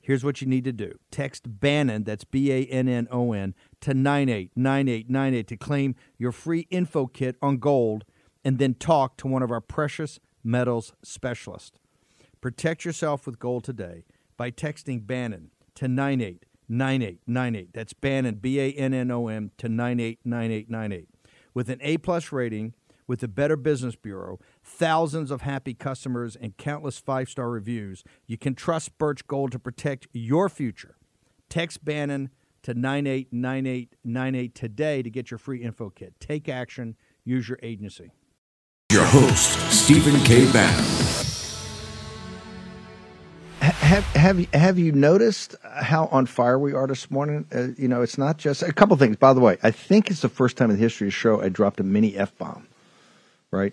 Here's 0.00 0.24
what 0.24 0.40
you 0.40 0.46
need 0.46 0.64
to 0.64 0.72
do 0.72 0.94
text 1.10 1.60
Bannon, 1.60 2.04
that's 2.04 2.24
B 2.24 2.50
A 2.50 2.64
N 2.64 2.88
N 2.88 3.08
O 3.10 3.34
N, 3.34 3.54
to 3.82 3.92
989898 3.92 5.46
to 5.48 5.56
claim 5.58 5.96
your 6.16 6.32
free 6.32 6.66
info 6.70 7.06
kit 7.06 7.36
on 7.42 7.58
gold 7.58 8.06
and 8.42 8.58
then 8.58 8.72
talk 8.72 9.18
to 9.18 9.26
one 9.26 9.42
of 9.42 9.50
our 9.50 9.60
precious 9.60 10.18
metals 10.48 10.94
specialist. 11.02 11.78
Protect 12.40 12.84
yourself 12.84 13.26
with 13.26 13.38
gold 13.38 13.64
today 13.64 14.04
by 14.36 14.50
texting 14.50 15.06
Bannon 15.06 15.50
to 15.74 15.86
989898. 15.86 17.72
That's 17.72 17.92
Bannon, 17.92 18.36
B 18.36 18.58
A 18.58 18.72
N 18.72 18.94
N 18.94 19.10
O 19.10 19.28
M, 19.28 19.50
to 19.58 19.68
989898. 19.68 21.08
With 21.54 21.68
an 21.68 21.78
A 21.82 21.98
plus 21.98 22.32
rating, 22.32 22.74
with 23.06 23.20
the 23.20 23.28
Better 23.28 23.56
Business 23.56 23.96
Bureau, 23.96 24.38
thousands 24.62 25.30
of 25.30 25.42
happy 25.42 25.74
customers, 25.74 26.36
and 26.36 26.56
countless 26.56 26.98
five 26.98 27.28
star 27.28 27.50
reviews, 27.50 28.04
you 28.26 28.38
can 28.38 28.54
trust 28.54 28.96
Birch 28.98 29.26
Gold 29.26 29.52
to 29.52 29.58
protect 29.58 30.06
your 30.12 30.48
future. 30.48 30.96
Text 31.48 31.84
Bannon 31.84 32.30
to 32.62 32.74
989898 32.74 34.54
today 34.54 35.02
to 35.02 35.10
get 35.10 35.30
your 35.30 35.38
free 35.38 35.62
info 35.62 35.90
kit. 35.90 36.14
Take 36.20 36.48
action, 36.48 36.96
use 37.24 37.48
your 37.48 37.58
agency. 37.62 38.12
Your 38.92 39.04
host, 39.04 39.58
Stephen 39.88 40.20
K. 40.20 40.44
Bannon. 40.52 40.84
Have 43.60 44.04
have 44.04 44.52
have 44.52 44.78
you 44.78 44.92
noticed 44.92 45.56
how 45.64 46.08
on 46.08 46.26
fire 46.26 46.58
we 46.58 46.74
are 46.74 46.86
this 46.86 47.10
morning? 47.10 47.46
Uh, 47.50 47.68
you 47.78 47.88
know, 47.88 48.02
it's 48.02 48.18
not 48.18 48.36
just 48.36 48.62
a 48.62 48.70
couple 48.70 48.94
things. 48.98 49.16
By 49.16 49.32
the 49.32 49.40
way, 49.40 49.56
I 49.62 49.70
think 49.70 50.10
it's 50.10 50.20
the 50.20 50.28
first 50.28 50.58
time 50.58 50.68
in 50.68 50.76
the 50.76 50.82
history 50.82 51.06
of 51.06 51.14
the 51.14 51.16
show 51.16 51.40
I 51.40 51.48
dropped 51.48 51.80
a 51.80 51.84
mini 51.84 52.18
f 52.18 52.36
bomb. 52.36 52.66
Right, 53.50 53.72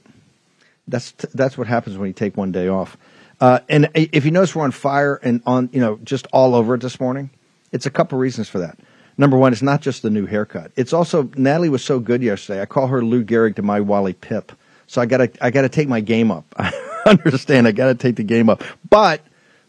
that's 0.88 1.12
that's 1.34 1.58
what 1.58 1.68
happens 1.68 1.98
when 1.98 2.08
you 2.08 2.14
take 2.14 2.38
one 2.38 2.54
day 2.54 2.70
off. 2.70 2.96
Uh, 3.42 3.60
and 3.68 3.90
if 3.94 4.24
you 4.24 4.32
notice, 4.32 4.56
we're 4.56 4.64
on 4.64 4.72
fire 4.72 5.16
and 5.16 5.42
on 5.46 5.70
you 5.74 5.82
know 5.82 6.00
just 6.02 6.28
all 6.32 6.56
over 6.56 6.76
it 6.76 6.82
this 6.82 6.98
morning. 6.98 7.30
It's 7.74 7.86
a 7.86 7.92
couple 7.92 8.18
reasons 8.18 8.48
for 8.48 8.60
that. 8.60 8.80
Number 9.18 9.36
one, 9.36 9.52
it's 9.52 9.62
not 9.62 9.82
just 9.82 10.02
the 10.02 10.10
new 10.10 10.28
haircut. 10.28 10.72
It's 10.78 10.94
also 10.94 11.30
Natalie 11.36 11.68
was 11.68 11.84
so 11.84 12.00
good 12.00 12.24
yesterday. 12.24 12.62
I 12.62 12.68
call 12.68 12.88
her 12.88 13.04
Lou 13.04 13.22
Gehrig 13.22 13.58
to 13.58 13.62
my 13.62 13.82
Wally 13.82 14.14
Pipp. 14.14 14.52
So 14.88 15.02
I 15.02 15.06
gotta 15.06 15.32
I 15.42 15.52
gotta 15.52 15.70
take 15.70 15.88
my 15.88 16.02
game 16.02 16.32
up. 16.32 16.46
I 16.58 16.72
understand. 17.06 17.68
I 17.68 17.72
gotta 17.72 17.96
take 17.96 18.16
the 18.16 18.24
game 18.24 18.50
up, 18.50 18.64
but 18.90 19.22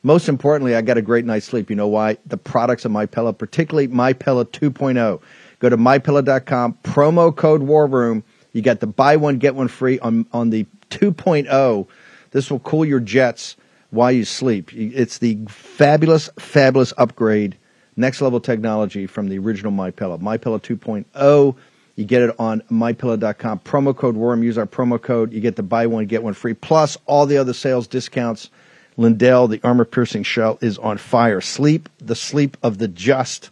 most 0.02 0.28
importantly, 0.28 0.76
I 0.76 0.82
got 0.82 0.98
a 0.98 1.02
great 1.02 1.24
night's 1.24 1.46
sleep. 1.46 1.68
You 1.68 1.76
know 1.76 1.88
why? 1.88 2.16
The 2.26 2.36
products 2.36 2.84
of 2.84 2.92
My 2.92 3.06
Pillow, 3.06 3.32
particularly 3.32 3.88
My 3.88 4.12
Pillow 4.12 4.44
2.0. 4.44 5.20
Go 5.58 5.68
to 5.68 5.76
mypillow.com, 5.76 6.78
promo 6.84 7.34
code 7.34 7.62
War 7.62 7.86
Room. 7.86 8.22
You 8.52 8.62
got 8.62 8.80
the 8.80 8.86
buy 8.86 9.16
one 9.16 9.38
get 9.38 9.54
one 9.54 9.68
free 9.68 9.98
on 9.98 10.26
on 10.32 10.50
the 10.50 10.66
2.0. 10.90 11.86
This 12.30 12.50
will 12.50 12.60
cool 12.60 12.84
your 12.84 13.00
jets 13.00 13.56
while 13.90 14.12
you 14.12 14.24
sleep. 14.24 14.72
It's 14.72 15.18
the 15.18 15.38
fabulous, 15.48 16.30
fabulous 16.38 16.92
upgrade, 16.98 17.56
next 17.96 18.20
level 18.20 18.40
technology 18.40 19.06
from 19.06 19.28
the 19.28 19.38
original 19.38 19.72
My 19.72 19.90
Pillow. 19.90 20.18
My 20.18 20.36
Pillow 20.36 20.58
2.0. 20.58 21.56
You 21.96 22.04
get 22.04 22.22
it 22.22 22.34
on 22.38 22.60
mypillow.com. 22.70 23.60
Promo 23.60 23.96
code 23.96 24.16
Worm. 24.16 24.42
Use 24.42 24.58
our 24.58 24.66
promo 24.66 25.00
code. 25.00 25.32
You 25.32 25.40
get 25.40 25.56
the 25.56 25.62
buy 25.62 25.86
one 25.86 26.06
get 26.06 26.22
one 26.22 26.34
free, 26.34 26.54
plus 26.54 26.96
all 27.06 27.26
the 27.26 27.38
other 27.38 27.52
sales 27.52 27.86
discounts 27.86 28.50
Lindell, 28.96 29.48
the 29.48 29.60
armor 29.62 29.84
piercing 29.84 30.22
shell, 30.22 30.58
is 30.60 30.78
on 30.78 30.98
fire. 30.98 31.40
Sleep 31.40 31.88
the 31.98 32.14
sleep 32.14 32.56
of 32.62 32.78
the 32.78 32.88
just 32.88 33.50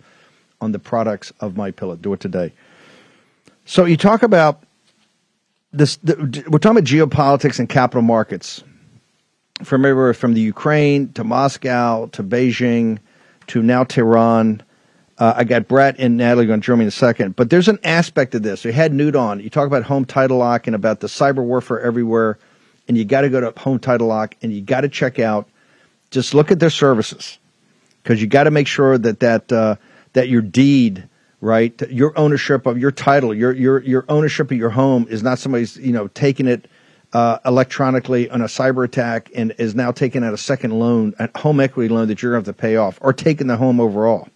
on 0.61 0.72
the 0.72 0.78
products 0.78 1.33
of 1.40 1.57
my 1.57 1.70
pillow. 1.70 1.96
Do 1.96 2.12
it 2.12 2.20
today. 2.20 2.52
So 3.66 3.85
you 3.85 3.96
talk 3.96 4.22
about 4.22 4.62
this. 5.72 5.96
The, 5.96 6.44
we're 6.48 6.59
talking 6.59 6.78
about 6.78 6.85
geopolitics 6.85 7.59
and 7.59 7.68
capital 7.68 8.02
markets, 8.02 8.62
from 9.62 9.85
everywhere 9.85 10.14
from 10.14 10.35
the 10.35 10.40
Ukraine 10.40 11.12
to 11.12 11.24
Moscow 11.24 12.07
to 12.07 12.22
Beijing 12.22 12.98
to 13.48 13.62
now 13.62 13.85
Tehran. 13.85 14.62
Uh, 15.16 15.35
I 15.37 15.44
got 15.44 15.68
Brett 15.68 15.96
and 15.98 16.16
Natalie 16.16 16.50
on 16.50 16.61
Germany 16.61 16.85
in 16.85 16.88
a 16.88 16.90
second, 16.90 17.37
but 17.37 17.48
there's 17.48 17.68
an 17.68 17.79
aspect 17.85 18.35
of 18.35 18.42
this. 18.42 18.64
You 18.64 18.72
had 18.72 18.92
Newt 18.92 19.14
on. 19.14 19.40
You 19.40 19.48
talk 19.48 19.66
about 19.66 19.85
home 19.85 20.05
title 20.05 20.38
lock 20.38 20.66
and 20.66 20.74
about 20.74 21.00
the 21.00 21.07
cyber 21.07 21.44
warfare 21.44 21.81
everywhere 21.81 22.38
and 22.88 22.96
you 22.96 23.05
got 23.05 23.22
to 23.22 23.29
go 23.29 23.40
to 23.40 23.61
Home 23.61 23.79
Title 23.79 24.09
Lock 24.09 24.37
and 24.42 24.53
you 24.53 24.61
got 24.61 24.83
to 24.83 24.88
check 24.88 25.18
out. 25.18 25.48
Just 26.11 26.35
look 26.35 26.50
at 26.50 26.61
their 26.61 26.70
services 26.70 27.38
because 28.03 28.20
you 28.20 28.29
got 28.29 28.44
to 28.44 28.50
make 28.50 28.66
sure 28.66 28.96
that 28.98 29.20
that 29.20 29.50
uh, 29.50 29.77
that 30.12 30.29
your 30.29 30.42
deed, 30.42 31.09
right, 31.40 31.81
your 31.90 32.16
ownership 32.16 32.66
of 32.66 32.79
your 32.79 32.92
title, 32.92 33.35
your 33.35 33.53
your 33.53 33.83
your 33.83 34.05
ownership 34.09 34.50
of 34.50 34.57
your 34.57 34.70
home 34.70 35.07
is 35.09 35.22
not 35.22 35.38
somebody's 35.38 35.77
you 35.77 35.92
know 35.92 36.07
taking 36.09 36.46
it 36.46 36.68
uh, 37.12 37.38
electronically 37.44 38.31
on 38.31 38.42
a 38.42 38.46
cyber 38.46 38.85
attack 38.85 39.31
and 39.35 39.55
is 39.59 39.74
now 39.74 39.90
taking 39.90 40.22
out 40.22 40.35
a 40.35 40.38
second 40.38 40.79
loan, 40.79 41.14
a 41.18 41.37
home 41.38 41.59
equity 41.59 41.92
loan 41.92 42.09
that 42.09 42.22
you're 42.22 42.33
going 42.33 42.44
to 42.44 42.50
have 42.50 42.57
to 42.57 42.61
pay 42.61 42.77
off, 42.77 42.98
or 43.00 43.12
taking 43.12 43.46
the 43.48 43.57
home 43.57 43.81
overall. 43.81 44.29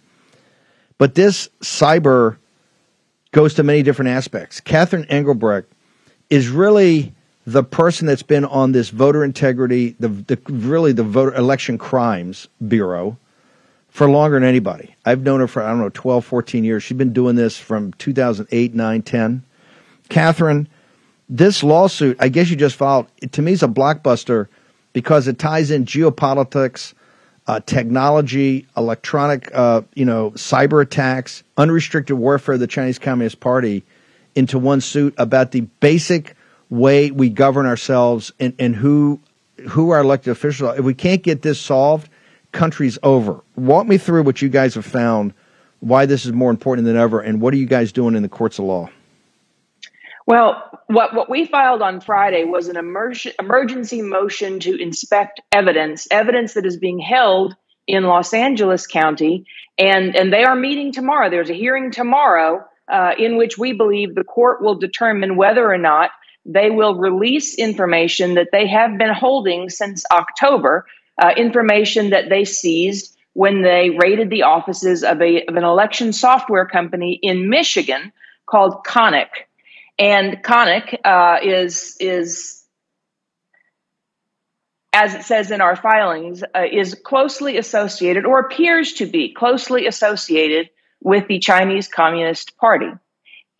But 0.98 1.14
this 1.14 1.48
cyber 1.60 2.36
goes 3.32 3.54
to 3.54 3.62
many 3.62 3.82
different 3.82 4.10
aspects. 4.10 4.60
Catherine 4.60 5.04
Engelbrecht 5.06 5.72
is 6.28 6.48
really 6.48 7.14
the 7.46 7.64
person 7.64 8.06
that's 8.06 8.22
been 8.22 8.44
on 8.44 8.72
this 8.72 8.90
voter 8.90 9.24
integrity, 9.24 9.96
the, 9.98 10.08
the 10.08 10.38
really 10.48 10.92
the 10.92 11.02
voter 11.02 11.34
election 11.34 11.78
crimes 11.78 12.48
bureau 12.66 13.16
for 13.88 14.08
longer 14.10 14.38
than 14.38 14.48
anybody. 14.48 14.94
I've 15.06 15.22
known 15.22 15.40
her 15.40 15.48
for 15.48 15.62
I 15.62 15.68
don't 15.68 15.78
know 15.78 15.88
12, 15.88 16.24
14 16.24 16.64
years. 16.64 16.82
She's 16.82 16.98
been 16.98 17.12
doing 17.12 17.36
this 17.36 17.56
from 17.56 17.92
2008, 17.94 18.74
9, 18.74 19.02
10. 19.02 19.42
Catherine, 20.10 20.68
this 21.28 21.62
lawsuit, 21.62 22.16
I 22.20 22.28
guess 22.28 22.50
you 22.50 22.56
just 22.56 22.76
filed, 22.76 23.06
to 23.32 23.42
me 23.42 23.52
is 23.52 23.62
a 23.62 23.68
blockbuster 23.68 24.48
because 24.92 25.28
it 25.28 25.38
ties 25.38 25.70
in 25.70 25.84
geopolitics, 25.84 26.94
uh, 27.48 27.60
technology, 27.64 28.66
electronic, 28.76 29.50
uh, 29.54 29.80
you 29.94 30.04
know, 30.04 30.30
cyber 30.32 30.82
attacks, 30.82 31.42
unrestricted 31.56 32.16
warfare 32.16 32.54
of 32.54 32.60
the 32.60 32.66
Chinese 32.66 32.98
Communist 32.98 33.40
Party 33.40 33.82
into 34.34 34.58
one 34.58 34.82
suit 34.82 35.14
about 35.16 35.50
the 35.50 35.62
basic 35.80 36.36
way 36.68 37.10
we 37.10 37.30
govern 37.30 37.64
ourselves 37.64 38.32
and, 38.38 38.54
and 38.58 38.76
who 38.76 39.18
who 39.70 39.90
our 39.90 40.00
elected 40.00 40.30
officials 40.30 40.70
are. 40.70 40.78
If 40.78 40.84
we 40.84 40.94
can't 40.94 41.22
get 41.22 41.42
this 41.42 41.58
solved, 41.58 42.08
country's 42.52 42.98
over. 43.02 43.40
Walk 43.56 43.88
me 43.88 43.98
through 43.98 44.22
what 44.22 44.40
you 44.40 44.48
guys 44.48 44.74
have 44.76 44.86
found, 44.86 45.32
why 45.80 46.06
this 46.06 46.26
is 46.26 46.32
more 46.32 46.50
important 46.50 46.86
than 46.86 46.96
ever, 46.96 47.20
and 47.20 47.40
what 47.40 47.52
are 47.54 47.56
you 47.56 47.66
guys 47.66 47.90
doing 47.90 48.14
in 48.14 48.22
the 48.22 48.28
courts 48.28 48.60
of 48.60 48.66
law? 48.66 48.88
Well, 50.26 50.67
what, 50.88 51.14
what 51.14 51.30
we 51.30 51.44
filed 51.44 51.82
on 51.82 52.00
Friday 52.00 52.44
was 52.44 52.68
an 52.68 52.76
emerg- 52.76 53.32
emergency 53.38 54.02
motion 54.02 54.58
to 54.60 54.74
inspect 54.80 55.40
evidence, 55.52 56.08
evidence 56.10 56.54
that 56.54 56.66
is 56.66 56.78
being 56.78 56.98
held 56.98 57.54
in 57.86 58.04
Los 58.04 58.34
Angeles 58.34 58.86
County, 58.86 59.46
and, 59.78 60.16
and 60.16 60.32
they 60.32 60.44
are 60.44 60.56
meeting 60.56 60.92
tomorrow. 60.92 61.30
There's 61.30 61.50
a 61.50 61.54
hearing 61.54 61.90
tomorrow 61.90 62.64
uh, 62.90 63.12
in 63.18 63.36
which 63.36 63.58
we 63.58 63.74
believe 63.74 64.14
the 64.14 64.24
court 64.24 64.62
will 64.62 64.76
determine 64.76 65.36
whether 65.36 65.70
or 65.70 65.78
not 65.78 66.10
they 66.46 66.70
will 66.70 66.94
release 66.94 67.54
information 67.54 68.34
that 68.34 68.48
they 68.50 68.66
have 68.66 68.96
been 68.96 69.12
holding 69.12 69.68
since 69.68 70.04
October, 70.10 70.86
uh, 71.20 71.32
information 71.36 72.10
that 72.10 72.30
they 72.30 72.44
seized 72.44 73.14
when 73.34 73.62
they 73.62 73.90
raided 73.90 74.30
the 74.30 74.42
offices 74.42 75.04
of, 75.04 75.20
a, 75.20 75.44
of 75.44 75.56
an 75.56 75.64
election 75.64 76.14
software 76.14 76.66
company 76.66 77.18
in 77.22 77.50
Michigan 77.50 78.10
called 78.46 78.84
Konnech. 78.86 79.47
And 79.98 80.42
Konnech 80.44 80.96
uh, 81.04 81.38
is, 81.42 81.96
is, 82.00 82.64
as 84.92 85.14
it 85.14 85.22
says 85.22 85.50
in 85.50 85.60
our 85.60 85.76
filings, 85.76 86.42
uh, 86.42 86.64
is 86.70 86.94
closely 86.94 87.58
associated 87.58 88.24
or 88.24 88.40
appears 88.40 88.94
to 88.94 89.06
be 89.06 89.34
closely 89.34 89.86
associated 89.86 90.70
with 91.00 91.28
the 91.28 91.38
Chinese 91.40 91.88
Communist 91.88 92.56
Party. 92.56 92.90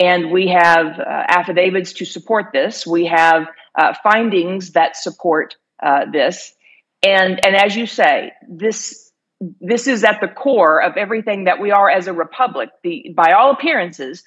and 0.01 0.31
we 0.31 0.48
have 0.48 0.98
uh, 0.98 1.03
affidavits 1.29 1.92
to 1.94 2.05
support 2.05 2.46
this. 2.53 2.87
We 2.87 3.07
have 3.07 3.48
uh, 3.74 3.94
findings 4.03 4.72
that 4.72 4.96
support 4.96 5.57
uh, 5.83 6.07
this, 6.12 6.55
and 7.03 7.44
and 7.44 7.57
as 7.57 7.77
you 7.77 7.87
say, 7.87 8.33
this 8.48 9.12
this 9.61 9.87
is 9.87 10.05
at 10.05 10.20
the 10.20 10.29
core 10.29 10.83
of 10.83 10.96
everything 10.96 11.44
that 11.44 11.61
we 11.61 11.70
are 11.70 11.88
as 11.88 12.07
a 12.07 12.12
republic. 12.12 12.70
The 12.83 13.12
by 13.14 13.33
all 13.33 13.53
appearances, 13.53 14.24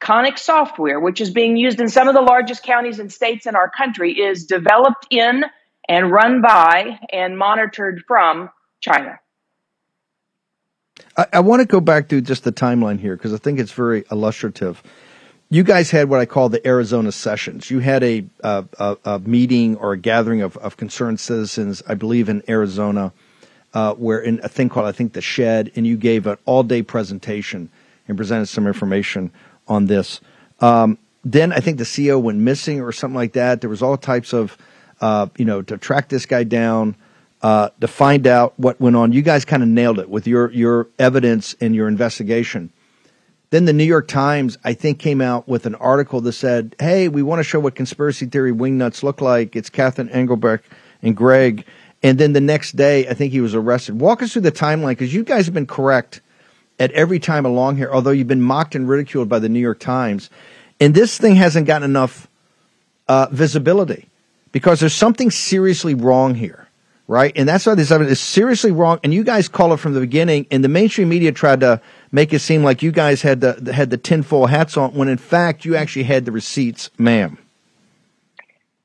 Konnech 0.00 0.38
software, 0.38 0.98
which 0.98 1.20
is 1.20 1.30
being 1.30 1.56
used 1.56 1.80
in 1.80 1.88
some 1.88 2.08
of 2.08 2.14
the 2.14 2.22
largest 2.22 2.62
counties 2.62 2.98
and 2.98 3.12
states 3.12 3.46
in 3.46 3.54
our 3.54 3.70
country, 3.70 4.12
is 4.12 4.46
developed 4.46 5.06
in 5.10 5.44
and 5.88 6.10
run 6.10 6.40
by 6.40 6.98
and 7.12 7.36
monitored 7.36 8.02
from 8.06 8.50
China. 8.80 9.20
I, 11.16 11.26
I 11.34 11.40
want 11.40 11.60
to 11.60 11.66
go 11.66 11.80
back 11.80 12.08
to 12.08 12.20
just 12.20 12.44
the 12.44 12.52
timeline 12.52 12.98
here 12.98 13.16
because 13.16 13.34
I 13.34 13.36
think 13.36 13.58
it's 13.58 13.72
very 13.72 14.04
illustrative. 14.10 14.82
You 15.50 15.64
guys 15.64 15.90
had 15.90 16.08
what 16.08 16.20
I 16.20 16.26
call 16.26 16.48
the 16.48 16.66
Arizona 16.66 17.12
sessions. 17.12 17.70
You 17.70 17.80
had 17.80 18.02
a, 18.04 18.24
a, 18.40 18.96
a 19.04 19.18
meeting 19.18 19.76
or 19.76 19.92
a 19.92 19.98
gathering 19.98 20.42
of, 20.42 20.56
of, 20.58 20.76
concerned 20.76 21.18
citizens, 21.18 21.82
I 21.88 21.94
believe, 21.94 22.28
in 22.28 22.42
Arizona, 22.48 23.12
uh, 23.74 23.94
where 23.94 24.20
in 24.20 24.40
a 24.44 24.48
thing 24.48 24.68
called 24.68 24.86
I 24.86 24.92
think 24.92 25.12
the 25.12 25.20
Shed, 25.20 25.72
and 25.74 25.86
you 25.86 25.96
gave 25.96 26.28
an 26.28 26.38
all 26.44 26.62
day 26.62 26.82
presentation 26.82 27.68
and 28.06 28.16
presented 28.16 28.46
some 28.46 28.66
information 28.68 29.32
on 29.70 29.86
this. 29.86 30.20
Um, 30.60 30.98
then 31.24 31.52
I 31.52 31.60
think 31.60 31.78
the 31.78 31.84
CEO 31.84 32.20
went 32.20 32.38
missing 32.38 32.80
or 32.80 32.92
something 32.92 33.16
like 33.16 33.32
that. 33.32 33.60
There 33.60 33.70
was 33.70 33.82
all 33.82 33.96
types 33.96 34.34
of, 34.34 34.58
uh, 35.00 35.28
you 35.38 35.44
know, 35.44 35.62
to 35.62 35.78
track 35.78 36.08
this 36.08 36.26
guy 36.26 36.44
down 36.44 36.96
uh, 37.42 37.70
to 37.80 37.88
find 37.88 38.26
out 38.26 38.58
what 38.58 38.80
went 38.80 38.96
on. 38.96 39.12
You 39.12 39.22
guys 39.22 39.44
kind 39.44 39.62
of 39.62 39.68
nailed 39.68 39.98
it 39.98 40.10
with 40.10 40.26
your 40.26 40.50
your 40.52 40.88
evidence 40.98 41.54
and 41.60 41.74
your 41.74 41.88
investigation. 41.88 42.70
Then 43.50 43.64
the 43.64 43.72
New 43.72 43.84
York 43.84 44.06
Times, 44.06 44.58
I 44.62 44.74
think, 44.74 44.98
came 44.98 45.20
out 45.20 45.48
with 45.48 45.66
an 45.66 45.74
article 45.76 46.20
that 46.20 46.32
said, 46.32 46.76
"Hey, 46.78 47.08
we 47.08 47.22
want 47.22 47.40
to 47.40 47.44
show 47.44 47.60
what 47.60 47.74
conspiracy 47.74 48.26
theory 48.26 48.52
wingnuts 48.52 49.02
look 49.02 49.20
like." 49.20 49.56
It's 49.56 49.70
Catherine 49.70 50.10
Engelbrecht 50.10 50.64
and 51.02 51.16
Greg. 51.16 51.64
And 52.02 52.18
then 52.18 52.32
the 52.32 52.40
next 52.40 52.76
day, 52.76 53.06
I 53.08 53.14
think 53.14 53.32
he 53.32 53.42
was 53.42 53.54
arrested. 53.54 54.00
Walk 54.00 54.22
us 54.22 54.32
through 54.32 54.42
the 54.42 54.52
timeline 54.52 54.90
because 54.90 55.12
you 55.12 55.22
guys 55.22 55.44
have 55.44 55.54
been 55.54 55.66
correct 55.66 56.22
at 56.80 56.90
every 56.92 57.20
time 57.20 57.46
along 57.46 57.76
here, 57.76 57.90
although 57.92 58.10
you've 58.10 58.26
been 58.26 58.42
mocked 58.42 58.74
and 58.74 58.88
ridiculed 58.88 59.28
by 59.28 59.38
the 59.38 59.48
New 59.48 59.60
York 59.60 59.78
Times. 59.78 60.30
And 60.80 60.94
this 60.94 61.16
thing 61.16 61.36
hasn't 61.36 61.68
gotten 61.68 61.88
enough 61.88 62.26
uh, 63.06 63.28
visibility 63.30 64.08
because 64.50 64.80
there's 64.80 64.94
something 64.94 65.30
seriously 65.30 65.94
wrong 65.94 66.34
here 66.34 66.66
right? 67.10 67.32
And 67.34 67.48
that's 67.48 67.66
why 67.66 67.74
this 67.74 67.90
evidence 67.90 68.20
is 68.20 68.20
seriously 68.20 68.70
wrong. 68.70 69.00
And 69.02 69.12
you 69.12 69.24
guys 69.24 69.48
call 69.48 69.72
it 69.72 69.78
from 69.78 69.94
the 69.94 70.00
beginning, 70.00 70.46
and 70.52 70.62
the 70.62 70.68
mainstream 70.68 71.08
media 71.08 71.32
tried 71.32 71.58
to 71.60 71.82
make 72.12 72.32
it 72.32 72.38
seem 72.38 72.62
like 72.62 72.84
you 72.84 72.92
guys 72.92 73.20
had 73.20 73.40
the 73.40 73.72
had 73.74 73.90
the 73.90 73.96
tinfoil 73.96 74.46
hats 74.46 74.76
on, 74.76 74.92
when 74.94 75.08
in 75.08 75.18
fact 75.18 75.64
you 75.64 75.74
actually 75.74 76.04
had 76.04 76.24
the 76.24 76.30
receipts, 76.30 76.88
ma'am. 76.98 77.36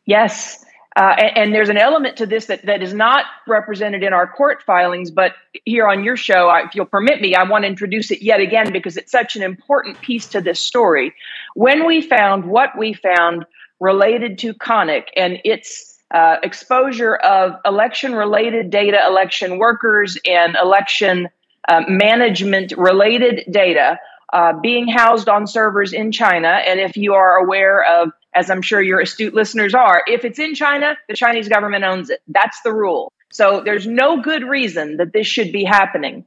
Yes. 0.06 0.65
Uh, 0.96 1.14
and, 1.18 1.38
and, 1.38 1.54
there's 1.54 1.68
an 1.68 1.78
element 1.78 2.16
to 2.16 2.26
this 2.26 2.46
that, 2.46 2.66
that 2.66 2.82
is 2.82 2.94
not 2.94 3.26
represented 3.48 4.02
in 4.02 4.14
our 4.14 4.26
court 4.26 4.64
filings, 4.64 5.12
but 5.12 5.34
here 5.66 5.88
on 5.88 6.06
your 6.06 6.16
show, 6.16 6.48
I, 6.48 6.62
if 6.62 6.74
you'll 6.74 6.86
permit 6.86 7.20
me, 7.20 7.36
I 7.36 7.44
want 7.44 7.64
to 7.64 7.68
introduce 7.68 8.12
it 8.12 8.22
yet 8.22 8.40
again 8.40 8.72
because 8.72 8.96
it's 8.96 9.12
such 9.12 9.36
an 9.36 9.44
important 9.44 10.00
piece 10.00 10.28
to 10.28 10.40
this 10.40 10.60
story. 10.60 11.14
When 11.54 11.86
we 11.86 12.02
found 12.02 12.46
what 12.46 12.78
we 12.78 12.94
found 12.94 13.46
related 13.82 14.38
to 14.40 14.54
Konnech 14.54 15.08
and 15.18 15.40
its 15.44 16.00
uh, 16.12 16.38
exposure 16.44 17.16
of 17.16 17.56
election 17.66 18.14
related 18.16 18.70
data, 18.70 19.00
election 19.06 19.58
workers, 19.58 20.18
and 20.26 20.56
election 20.56 21.28
uh, 21.68 21.82
management 21.90 22.72
related 22.78 23.44
data 23.52 24.00
uh, 24.34 24.54
being 24.62 24.88
housed 24.88 25.30
on 25.30 25.48
servers 25.48 25.94
in 25.94 26.12
China. 26.12 26.48
And 26.48 26.80
if 26.80 26.96
you 26.96 27.14
are 27.14 27.38
aware 27.38 27.84
of, 27.84 28.12
as 28.36 28.50
I'm 28.50 28.62
sure 28.62 28.82
your 28.82 29.00
astute 29.00 29.34
listeners 29.34 29.74
are, 29.74 30.04
if 30.08 30.26
it's 30.26 30.40
in 30.40 30.54
China, 30.54 30.96
the 31.08 31.16
Chinese 31.16 31.48
government 31.48 31.84
owns 31.84 32.10
it. 32.10 32.22
That's 32.28 32.62
the 32.62 32.74
rule. 32.74 33.12
So 33.32 33.62
there's 33.64 33.88
no 33.88 34.22
good 34.22 34.44
reason 34.44 34.98
that 34.98 35.14
this 35.14 35.28
should 35.28 35.52
be 35.52 35.64
happening. 35.64 36.26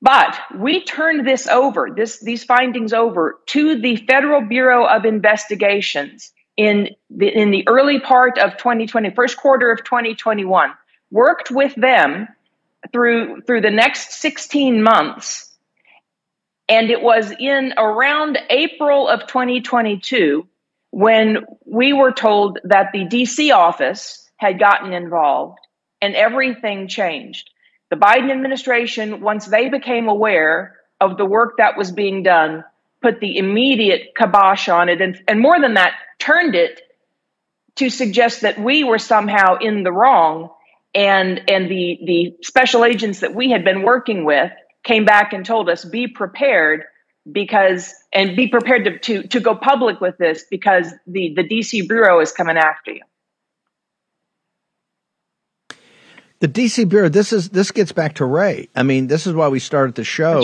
But 0.00 0.38
we 0.56 0.84
turned 0.84 1.26
this 1.26 1.48
over, 1.48 1.88
this, 1.94 2.20
these 2.20 2.44
findings 2.44 2.92
over 2.92 3.38
to 3.46 3.80
the 3.80 3.96
Federal 3.96 4.42
Bureau 4.42 4.86
of 4.86 5.04
Investigations 5.04 6.32
in 6.56 6.90
the, 7.10 7.28
in 7.28 7.50
the 7.50 7.66
early 7.66 7.98
part 7.98 8.38
of 8.38 8.56
2020, 8.56 9.10
first 9.10 9.36
quarter 9.36 9.70
of 9.70 9.82
2021, 9.84 10.70
worked 11.10 11.50
with 11.50 11.74
them 11.74 12.28
through 12.92 13.42
through 13.42 13.60
the 13.60 13.70
next 13.70 14.12
16 14.12 14.82
months. 14.82 15.56
And 16.68 16.90
it 16.90 17.02
was 17.02 17.32
in 17.38 17.74
around 17.76 18.38
April 18.50 19.08
of 19.08 19.26
2022 19.26 20.46
when 20.90 21.38
we 21.64 21.92
were 21.92 22.12
told 22.12 22.58
that 22.64 22.90
the 22.92 23.04
DC 23.04 23.54
office 23.54 24.28
had 24.36 24.58
gotten 24.58 24.92
involved 24.92 25.58
and 26.00 26.14
everything 26.14 26.88
changed. 26.88 27.50
The 27.90 27.96
Biden 27.96 28.30
administration, 28.30 29.20
once 29.20 29.46
they 29.46 29.68
became 29.68 30.08
aware 30.08 30.76
of 31.00 31.16
the 31.16 31.26
work 31.26 31.54
that 31.58 31.76
was 31.76 31.90
being 31.90 32.22
done, 32.22 32.64
put 33.02 33.20
the 33.20 33.38
immediate 33.38 34.14
kibosh 34.16 34.68
on 34.68 34.88
it. 34.88 35.00
And, 35.00 35.20
and 35.26 35.40
more 35.40 35.60
than 35.60 35.74
that, 35.74 35.92
turned 36.18 36.54
it 36.54 36.80
to 37.76 37.90
suggest 37.90 38.42
that 38.42 38.58
we 38.58 38.84
were 38.84 38.98
somehow 38.98 39.56
in 39.60 39.84
the 39.84 39.92
wrong 39.92 40.50
and 40.94 41.42
and 41.48 41.70
the 41.70 41.98
the 42.04 42.36
special 42.42 42.84
agents 42.84 43.20
that 43.20 43.34
we 43.34 43.50
had 43.50 43.62
been 43.64 43.82
working 43.82 44.24
with 44.24 44.50
came 44.82 45.04
back 45.04 45.32
and 45.32 45.44
told 45.44 45.68
us 45.68 45.84
be 45.84 46.08
prepared 46.08 46.84
because 47.30 47.94
and 48.12 48.36
be 48.36 48.48
prepared 48.48 48.84
to 48.84 48.98
to, 48.98 49.28
to 49.28 49.40
go 49.40 49.54
public 49.54 50.00
with 50.00 50.16
this 50.18 50.44
because 50.50 50.92
the 51.06 51.34
the 51.34 51.44
DC 51.44 51.86
bureau 51.88 52.20
is 52.20 52.32
coming 52.32 52.56
after 52.56 52.92
you 52.92 53.02
the 56.40 56.48
DC 56.48 56.88
bureau 56.88 57.08
this 57.08 57.32
is 57.32 57.50
this 57.50 57.70
gets 57.70 57.92
back 57.92 58.14
to 58.16 58.24
Ray. 58.24 58.68
I 58.74 58.82
mean 58.82 59.06
this 59.06 59.26
is 59.26 59.34
why 59.34 59.48
we 59.48 59.58
started 59.58 59.94
the 59.94 60.04
show 60.04 60.42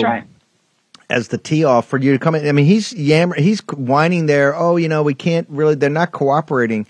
as 1.09 1.27
the 1.29 1.37
tee 1.37 1.63
off 1.63 1.87
for 1.87 1.97
you 1.97 2.11
to 2.13 2.19
come 2.19 2.35
in. 2.35 2.47
I 2.47 2.51
mean, 2.51 2.65
he's 2.65 2.93
yammer, 2.93 3.35
he's 3.35 3.61
whining 3.73 4.25
there. 4.25 4.55
Oh, 4.55 4.77
you 4.77 4.89
know, 4.89 5.03
we 5.03 5.13
can't 5.13 5.47
really. 5.49 5.75
They're 5.75 5.89
not 5.89 6.11
cooperating. 6.11 6.87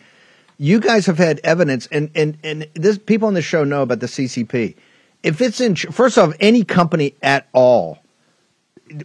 You 0.58 0.80
guys 0.80 1.06
have 1.08 1.18
had 1.18 1.40
evidence, 1.44 1.88
and 1.88 2.10
and 2.16 2.38
and 2.44 2.68
this 2.76 2.98
people 2.98 3.28
on 3.28 3.34
the 3.34 3.42
show 3.42 3.64
know 3.64 3.82
about 3.82 4.00
the 4.00 4.08
CCP. 4.08 4.76
If 5.24 5.42
it's 5.42 5.60
in, 5.60 5.76
first 5.76 6.18
off, 6.18 6.34
any 6.40 6.64
company 6.64 7.16
at 7.22 7.48
all 7.52 8.00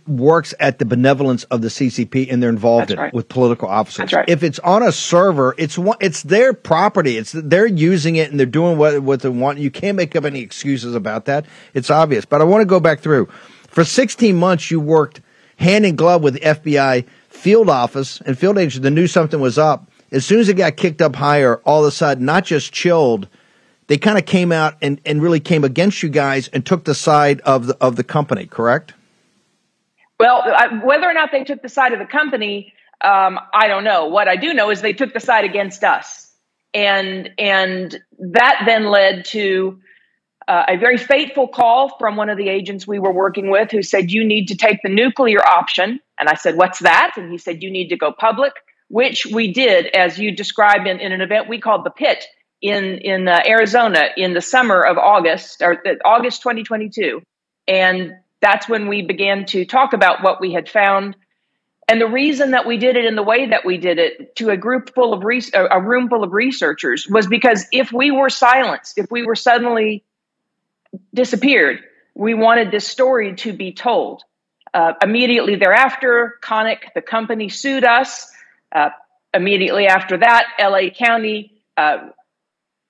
works 0.07 0.55
at 0.61 0.79
the 0.79 0.85
benevolence 0.85 1.45
of 1.45 1.62
the 1.62 1.69
CCP 1.69 2.31
and 2.31 2.43
they're 2.43 2.51
involved 2.51 2.90
right. 2.97 3.12
with 3.14 3.29
political 3.29 3.69
officers. 3.69 4.12
Right. 4.12 4.29
If 4.29 4.43
it's 4.43 4.59
on 4.59 4.83
a 4.83 4.93
server, 4.93 5.55
it's 5.57 5.79
one, 5.79 5.97
it's 6.01 6.23
their 6.23 6.53
property. 6.53 7.16
It's 7.16 7.33
they're 7.33 7.66
using 7.66 8.16
it 8.16 8.31
and 8.31 8.38
they're 8.38 8.47
doing 8.47 8.77
what 8.77 9.03
what 9.03 9.23
they 9.23 9.29
want. 9.29 9.59
You 9.59 9.71
can't 9.71 9.97
make 9.97 10.14
up 10.14 10.25
any 10.25 10.40
excuses 10.40 10.95
about 10.95 11.25
that. 11.27 11.47
It's 11.73 11.90
obvious. 11.90 12.25
But 12.25 12.40
I 12.40 12.45
want 12.45 12.62
to 12.62 12.66
go 12.66 12.81
back 12.81 13.01
through. 13.01 13.29
For 13.69 13.85
16 13.85 14.37
months, 14.37 14.71
you 14.71 14.81
worked 14.81 15.21
hand 15.57 15.87
in 15.87 15.97
glove 15.97 16.23
with 16.23 16.35
the 16.35 16.40
FBI 16.40 17.07
field 17.29 17.71
office 17.71 18.21
and 18.23 18.38
field 18.38 18.59
agents 18.59 18.83
that 18.83 18.90
knew 18.90 19.07
something 19.07 19.40
was 19.40 19.59
up. 19.59 19.90
As 20.12 20.27
soon 20.27 20.40
as 20.40 20.49
it 20.49 20.55
got 20.55 20.77
kicked 20.77 21.01
up 21.01 21.14
higher, 21.14 21.59
all 21.64 21.83
of 21.83 21.88
a 21.88 21.90
sudden, 21.93 22.25
not 22.25 22.45
just 22.45 22.73
chilled, 22.73 23.29
they 23.87 23.97
kind 23.97 24.19
of 24.19 24.27
came 24.27 24.51
out 24.53 24.77
and, 24.83 25.01
and 25.07 25.23
really 25.23 25.40
came 25.40 25.64
against 25.64 26.03
you 26.03 26.09
guys 26.09 26.49
and 26.49 26.66
took 26.66 26.85
the 26.85 26.95
side 26.95 27.40
of 27.43 27.69
the, 27.69 27.77
of 27.81 27.97
the 27.97 28.05
company, 28.05 28.47
correct? 28.47 28.95
Well, 30.21 30.43
I, 30.47 30.69
whether 30.85 31.09
or 31.09 31.15
not 31.15 31.33
they 31.33 31.45
took 31.45 31.63
the 31.63 31.69
side 31.69 31.93
of 31.93 31.99
the 31.99 32.05
company, 32.07 32.75
um, 33.01 33.41
I 33.55 33.69
don't 33.69 33.85
know. 33.85 34.07
What 34.07 34.29
I 34.29 34.37
do 34.37 34.53
know 34.53 34.71
is 34.71 34.83
they 34.83 34.93
took 34.93 35.15
the 35.15 35.21
side 35.21 35.45
against 35.45 35.83
us, 35.83 36.31
and 36.75 37.31
and 37.39 37.99
that 38.19 38.63
then 38.67 38.91
led 38.91 39.25
to 39.27 39.81
uh, 40.47 40.65
a 40.69 40.77
very 40.77 40.99
fateful 40.99 41.47
call 41.47 41.97
from 41.97 42.17
one 42.17 42.29
of 42.29 42.37
the 42.37 42.49
agents 42.49 42.85
we 42.85 42.99
were 42.99 43.13
working 43.13 43.51
with 43.51 43.71
who 43.71 43.83
said, 43.83 44.11
You 44.11 44.25
need 44.25 44.49
to 44.49 44.57
take 44.57 44.81
the 44.83 44.89
nuclear 44.89 45.41
option. 45.41 46.01
And 46.19 46.29
I 46.29 46.35
said, 46.35 46.57
What's 46.57 46.81
that? 46.81 47.13
And 47.17 47.31
he 47.31 47.39
said, 47.39 47.63
You 47.63 47.71
need 47.71 47.89
to 47.89 47.97
go 47.97 48.13
public, 48.13 48.53
which 48.89 49.27
we 49.27 49.53
did, 49.53 49.87
as 49.87 50.19
you 50.19 50.35
described 50.35 50.89
in, 50.89 50.99
in 50.99 51.13
an 51.13 51.21
event 51.21 51.49
we 51.49 51.61
called 51.61 51.85
The 51.85 51.91
Pit 51.91 52.25
in, 52.61 52.99
in 52.99 53.29
uh, 53.29 53.41
Arizona 53.47 54.09
in 54.17 54.35
the 54.35 54.41
summer 54.41 54.83
of 54.83 54.99
August, 54.99 55.63
or 55.63 55.81
uh, 55.87 55.95
August 56.05 56.43
2022. 56.43 57.23
And 57.69 58.15
that's 58.40 58.68
when 58.68 58.88
we 58.88 59.03
began 59.03 59.44
to 59.46 59.64
talk 59.64 59.92
about 59.92 60.22
what 60.22 60.40
we 60.40 60.53
had 60.53 60.68
found. 60.68 61.16
And 61.88 62.00
the 62.00 62.07
reason 62.07 62.53
that 62.53 62.66
we 62.66 62.76
did 62.76 62.96
it 62.96 63.05
in 63.05 63.16
the 63.16 63.22
way 63.22 63.46
that 63.46 63.64
we 63.64 63.76
did 63.76 63.98
it 63.98 64.37
to 64.37 64.50
a 64.50 64.57
group 64.57 64.94
full 64.94 65.12
of 65.12 65.22
a 65.22 65.81
room 65.81 66.09
full 66.09 66.22
of 66.22 66.33
researchers 66.33 67.07
was 67.09 67.26
because 67.26 67.66
if 67.72 67.92
we 67.92 68.11
were 68.11 68.31
silenced, 68.31 68.96
if 68.96 69.11
we 69.11 69.24
were 69.24 69.35
suddenly 69.35 70.05
disappeared. 71.14 71.81
We 72.14 72.35
wanted 72.35 72.70
this 72.70 72.87
story 72.87 73.35
to 73.37 73.53
be 73.53 73.72
told. 73.72 74.22
Uh, 74.72 74.92
immediately 75.03 75.57
thereafter, 75.57 76.38
Konnech, 76.42 76.92
the 76.94 77.03
company, 77.03 77.48
sued 77.48 77.85
us. 77.85 78.31
Uh, 78.72 78.90
immediately 79.35 79.87
after 79.87 80.16
that, 80.18 80.46
LA 80.61 80.90
County 80.90 81.61
uh, 81.76 82.09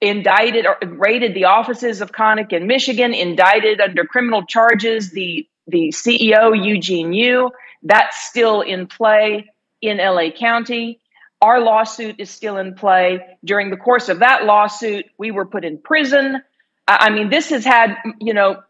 indicted 0.01 0.67
or 0.67 0.79
raided 0.83 1.35
the 1.35 1.45
offices 1.45 2.01
of 2.01 2.13
Konnech 2.13 2.53
in 2.53 2.67
Michigan, 2.67 3.13
indicted 3.13 3.81
under 3.81 4.05
criminal 4.05 4.45
charges 4.45 5.11
the, 5.11 5.47
the 5.67 5.89
CEO, 5.89 6.53
Eugene 6.55 7.13
Yu, 7.13 7.51
That's 7.83 8.25
still 8.25 8.63
in 8.63 8.87
play 8.87 9.51
in 9.83 9.99
LA 9.99 10.31
County. 10.31 11.01
Our 11.43 11.61
lawsuit 11.61 12.17
is 12.19 12.31
still 12.31 12.59
in 12.59 12.75
play. 12.75 13.21
During 13.45 13.71
the 13.71 13.77
course 13.77 14.09
of 14.09 14.21
that 14.21 14.45
lawsuit, 14.45 15.07
we 15.19 15.31
were 15.31 15.47
put 15.47 15.65
in 15.65 15.79
prison. 15.79 16.43
I 16.87 17.11
mean, 17.11 17.31
this 17.31 17.51
has 17.51 17.65
had, 17.65 17.97
you 18.21 18.35
know, 18.35 18.63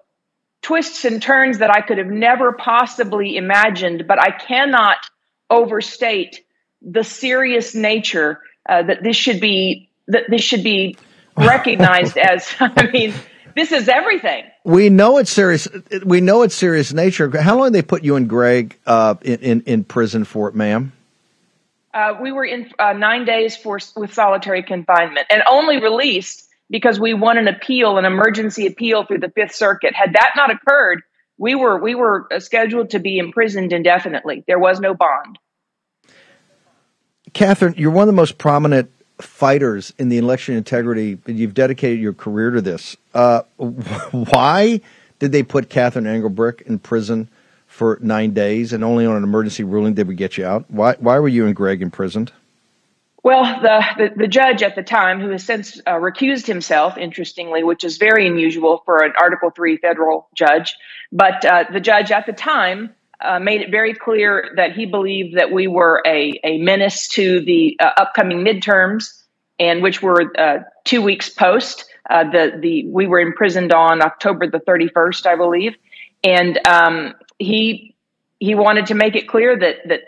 twists 0.62 1.04
and 1.04 1.22
turns 1.22 1.58
that 1.58 1.70
I 1.70 1.80
could 1.80 1.98
have 1.98 2.08
never 2.08 2.52
possibly 2.52 3.36
imagined, 3.36 4.06
but 4.06 4.20
I 4.20 4.30
cannot 4.30 4.98
overstate 5.48 6.44
the 6.82 7.02
serious 7.02 7.74
nature 7.74 8.40
uh, 8.68 8.82
that 8.82 9.02
this 9.02 9.16
should 9.16 9.40
be 9.40 9.90
that 10.08 10.24
this 10.28 10.42
should 10.42 10.62
be 10.62 10.96
recognized 11.40 12.16
as 12.16 12.48
I 12.60 12.90
mean 12.90 13.14
this 13.54 13.72
is 13.72 13.88
everything. 13.88 14.44
We 14.64 14.90
know 14.90 15.18
it's 15.18 15.30
serious. 15.30 15.68
We 16.04 16.20
know 16.20 16.42
it's 16.42 16.54
serious 16.54 16.92
nature. 16.92 17.30
How 17.40 17.58
long 17.58 17.72
did 17.72 17.74
they 17.74 17.86
put 17.86 18.04
you 18.04 18.16
and 18.16 18.28
Greg 18.28 18.78
uh, 18.86 19.16
in, 19.22 19.40
in, 19.40 19.60
in 19.62 19.84
prison 19.84 20.24
for 20.24 20.48
it, 20.48 20.54
ma'am? 20.54 20.92
Uh, 21.92 22.14
we 22.20 22.30
were 22.30 22.44
in 22.44 22.70
uh, 22.78 22.92
nine 22.92 23.24
days 23.24 23.56
for 23.56 23.80
with 23.96 24.14
solitary 24.14 24.62
confinement 24.62 25.26
and 25.28 25.42
only 25.48 25.80
released 25.80 26.48
because 26.68 27.00
we 27.00 27.14
won 27.14 27.36
an 27.36 27.48
appeal, 27.48 27.98
an 27.98 28.04
emergency 28.04 28.66
appeal 28.66 29.04
through 29.04 29.18
the 29.18 29.30
Fifth 29.30 29.54
Circuit. 29.54 29.92
Had 29.94 30.12
that 30.12 30.32
not 30.36 30.50
occurred, 30.52 31.02
we 31.36 31.56
were 31.56 31.78
we 31.78 31.94
were 31.94 32.28
uh, 32.32 32.38
scheduled 32.38 32.90
to 32.90 33.00
be 33.00 33.18
imprisoned 33.18 33.72
indefinitely. 33.72 34.44
There 34.46 34.58
was 34.58 34.78
no 34.78 34.94
bond. 34.94 35.38
Catherine, 37.32 37.74
you're 37.76 37.90
one 37.90 38.02
of 38.02 38.06
the 38.08 38.12
most 38.12 38.38
prominent 38.38 38.90
fighters 39.20 39.92
in 39.98 40.08
the 40.08 40.18
election 40.18 40.56
integrity. 40.56 41.18
You've 41.26 41.54
dedicated 41.54 42.00
your 42.00 42.12
career 42.12 42.50
to 42.50 42.60
this. 42.60 42.96
Uh, 43.14 43.42
why 44.10 44.80
did 45.18 45.32
they 45.32 45.42
put 45.42 45.68
Catherine 45.68 46.06
Engelbrecht 46.06 46.62
in 46.62 46.78
prison 46.78 47.28
for 47.66 47.98
nine 48.02 48.32
days 48.32 48.72
and 48.72 48.82
only 48.82 49.06
on 49.06 49.16
an 49.16 49.22
emergency 49.22 49.64
ruling 49.64 49.94
did 49.94 50.08
we 50.08 50.14
get 50.14 50.36
you 50.36 50.44
out? 50.44 50.64
Why, 50.68 50.96
why 50.98 51.18
were 51.18 51.28
you 51.28 51.46
and 51.46 51.54
Greg 51.54 51.82
imprisoned? 51.82 52.32
Well, 53.22 53.60
the, 53.60 53.82
the, 53.98 54.14
the 54.22 54.28
judge 54.28 54.62
at 54.62 54.76
the 54.76 54.82
time, 54.82 55.20
who 55.20 55.28
has 55.28 55.44
since 55.44 55.78
uh, 55.86 55.92
recused 55.92 56.46
himself, 56.46 56.96
interestingly, 56.96 57.62
which 57.62 57.84
is 57.84 57.98
very 57.98 58.26
unusual 58.26 58.82
for 58.86 59.04
an 59.04 59.12
Article 59.20 59.50
Three 59.50 59.76
federal 59.76 60.28
judge, 60.34 60.74
but 61.12 61.44
uh, 61.44 61.64
the 61.70 61.80
judge 61.80 62.10
at 62.12 62.24
the 62.24 62.32
time 62.32 62.94
uh, 63.22 63.38
made 63.38 63.60
it 63.60 63.70
very 63.70 63.94
clear 63.94 64.52
that 64.56 64.72
he 64.72 64.86
believed 64.86 65.36
that 65.36 65.52
we 65.52 65.66
were 65.66 66.02
a, 66.06 66.40
a 66.42 66.58
menace 66.58 67.08
to 67.08 67.40
the 67.40 67.76
uh, 67.80 67.90
upcoming 67.96 68.44
midterms, 68.44 69.22
and 69.58 69.82
which 69.82 70.02
were 70.02 70.32
uh, 70.38 70.58
two 70.84 71.02
weeks 71.02 71.28
post. 71.28 71.84
Uh, 72.08 72.24
the 72.24 72.58
the 72.60 72.86
we 72.86 73.06
were 73.06 73.20
imprisoned 73.20 73.72
on 73.72 74.02
October 74.02 74.48
the 74.48 74.60
thirty 74.60 74.88
first, 74.88 75.26
I 75.26 75.36
believe, 75.36 75.76
and 76.24 76.58
um, 76.66 77.14
he 77.38 77.94
he 78.40 78.54
wanted 78.54 78.86
to 78.86 78.94
make 78.94 79.14
it 79.14 79.28
clear 79.28 79.56
that 79.58 79.76
that 79.86 80.00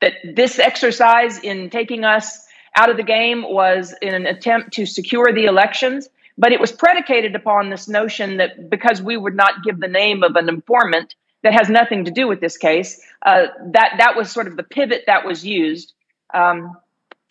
that 0.00 0.14
this 0.24 0.58
exercise 0.58 1.38
in 1.38 1.70
taking 1.70 2.04
us 2.04 2.46
out 2.74 2.90
of 2.90 2.96
the 2.96 3.02
game 3.02 3.42
was 3.42 3.94
in 4.02 4.14
an 4.14 4.26
attempt 4.26 4.72
to 4.74 4.86
secure 4.86 5.32
the 5.32 5.44
elections, 5.44 6.08
but 6.36 6.52
it 6.52 6.60
was 6.60 6.72
predicated 6.72 7.34
upon 7.34 7.70
this 7.70 7.88
notion 7.88 8.38
that 8.38 8.70
because 8.70 9.00
we 9.00 9.16
would 9.16 9.34
not 9.34 9.62
give 9.64 9.78
the 9.80 9.88
name 9.88 10.22
of 10.22 10.36
an 10.36 10.48
informant 10.48 11.14
that 11.46 11.54
has 11.54 11.68
nothing 11.68 12.06
to 12.06 12.10
do 12.10 12.26
with 12.26 12.40
this 12.40 12.56
case, 12.56 13.00
uh, 13.24 13.46
that 13.70 13.94
that 13.98 14.16
was 14.16 14.32
sort 14.32 14.48
of 14.48 14.56
the 14.56 14.64
pivot 14.64 15.04
that 15.06 15.24
was 15.24 15.46
used, 15.46 15.94
um, 16.34 16.76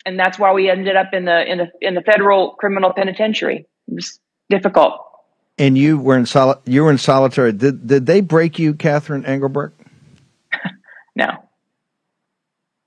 and 0.06 0.18
that's 0.18 0.38
why 0.38 0.54
we 0.54 0.70
ended 0.70 0.96
up 0.96 1.12
in 1.12 1.26
the 1.26 1.44
in 1.44 1.58
the 1.58 1.70
in 1.82 1.94
the 1.94 2.00
federal 2.00 2.52
criminal 2.52 2.94
penitentiary. 2.94 3.66
It 3.88 3.94
was 3.94 4.18
difficult. 4.48 5.02
And 5.58 5.76
you 5.76 5.98
were 5.98 6.16
in 6.16 6.24
soli- 6.24 6.56
you 6.64 6.82
were 6.82 6.90
in 6.90 6.96
solitary. 6.96 7.52
Did 7.52 7.86
did 7.86 8.06
they 8.06 8.22
break 8.22 8.58
you, 8.58 8.72
Catherine 8.72 9.26
Engelbrecht? 9.26 9.74
no. 11.14 11.26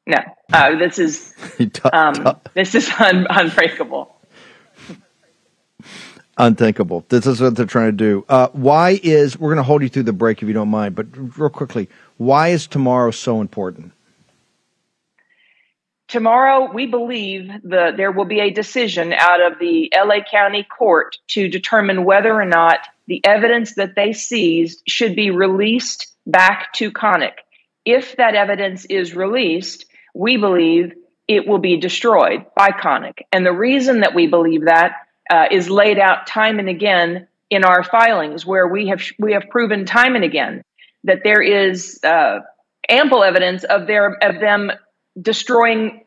No, 0.08 0.18
uh, 0.52 0.76
this 0.80 0.98
is 0.98 1.36
um, 1.94 2.39
this 2.56 2.74
is 2.74 2.89
un- 3.00 3.28
unbreakable. 3.30 4.15
Unthinkable. 6.39 7.06
This 7.10 7.28
is 7.28 7.41
what 7.41 7.58
they're 7.58 7.65
trying 7.65 7.91
to 7.91 7.97
do. 7.97 8.25
Uh, 8.30 8.47
why 8.54 8.99
is 9.04 9.38
we're 9.38 9.49
going 9.49 9.58
to 9.58 9.63
hold 9.63 9.82
you 9.82 9.89
through 9.89 10.04
the 10.04 10.13
break 10.13 10.41
if 10.41 10.47
you 10.47 10.54
don't 10.54 10.69
mind, 10.69 10.95
but 10.95 11.08
real 11.38 11.49
quickly, 11.49 11.89
why 12.15 12.47
is 12.47 12.65
tomorrow 12.65 13.12
so 13.12 13.41
important? 13.41 13.91
Tomorrow, 16.08 16.71
we 16.73 16.86
believe 16.86 17.52
that 17.65 17.97
there 17.97 18.13
will 18.13 18.25
be 18.25 18.39
a 18.39 18.52
decision 18.52 19.12
out 19.12 19.41
of 19.41 19.60
the 19.60 19.91
LA 19.93 20.23
County 20.23 20.63
Court 20.63 21.17
to 21.28 21.49
determine 21.49 22.06
whether 22.06 22.34
or 22.34 22.45
not 22.45 22.80
the 23.08 23.23
evidence 23.25 23.75
that 23.75 23.95
they 23.95 24.13
seized 24.13 24.82
should 24.88 25.17
be 25.17 25.32
released 25.32 26.08
back 26.25 26.71
to 26.75 26.89
Konnech. 26.89 27.39
If 27.84 28.15
that 28.15 28.36
evidence 28.36 28.86
is 28.86 29.13
released, 29.13 29.86
we 30.15 30.38
believe 30.38 30.93
it 31.28 31.45
will 31.45 31.60
be 31.60 31.78
destroyed 31.78 32.45
by 32.56 32.69
Konnech. 32.69 33.23
And 33.34 33.45
the 33.45 33.52
reason 33.52 33.99
that 33.99 34.15
we 34.15 34.25
believe 34.25 34.65
that 34.65 34.93
uh, 35.30 35.46
is 35.52 35.70
laid 35.70 36.00
out 36.00 36.28
time 36.28 36.60
and 36.60 36.70
again 36.70 37.28
in 37.50 37.63
our 37.63 37.84
filings, 37.84 38.46
where 38.46 38.68
we 38.68 38.88
have 38.88 39.02
we 39.18 39.34
have 39.34 39.44
proven 39.50 39.86
time 39.86 40.15
and 40.15 40.24
again 40.24 40.63
that 41.04 41.20
there 41.24 41.42
is 41.42 42.00
uh, 42.04 42.39
ample 42.89 43.24
evidence 43.24 43.63
of 43.63 43.88
their 43.88 44.12
of 44.24 44.39
them 44.39 44.72
destroying 45.20 46.04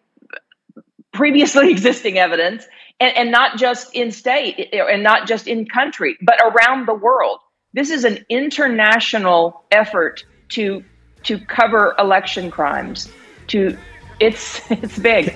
previously 1.13 1.71
existing 1.71 2.19
evidence, 2.19 2.67
and, 3.01 3.17
and 3.17 3.31
not 3.31 3.59
just 3.59 3.95
in 3.95 4.11
state 4.11 4.73
and 4.73 5.03
not 5.03 5.27
just 5.27 5.47
in 5.47 5.67
country, 5.67 6.17
but 6.23 6.39
around 6.41 6.87
the 6.87 6.95
world. 6.95 7.41
This 7.75 7.91
is 7.91 8.05
an 8.05 8.25
international 8.29 9.65
effort 9.71 10.25
to 10.51 10.85
to 11.25 11.39
cover 11.39 11.95
election 11.99 12.51
crimes, 12.51 13.11
to 13.49 13.77
it's 14.21 14.61
it's 14.71 14.99
big. 14.99 15.35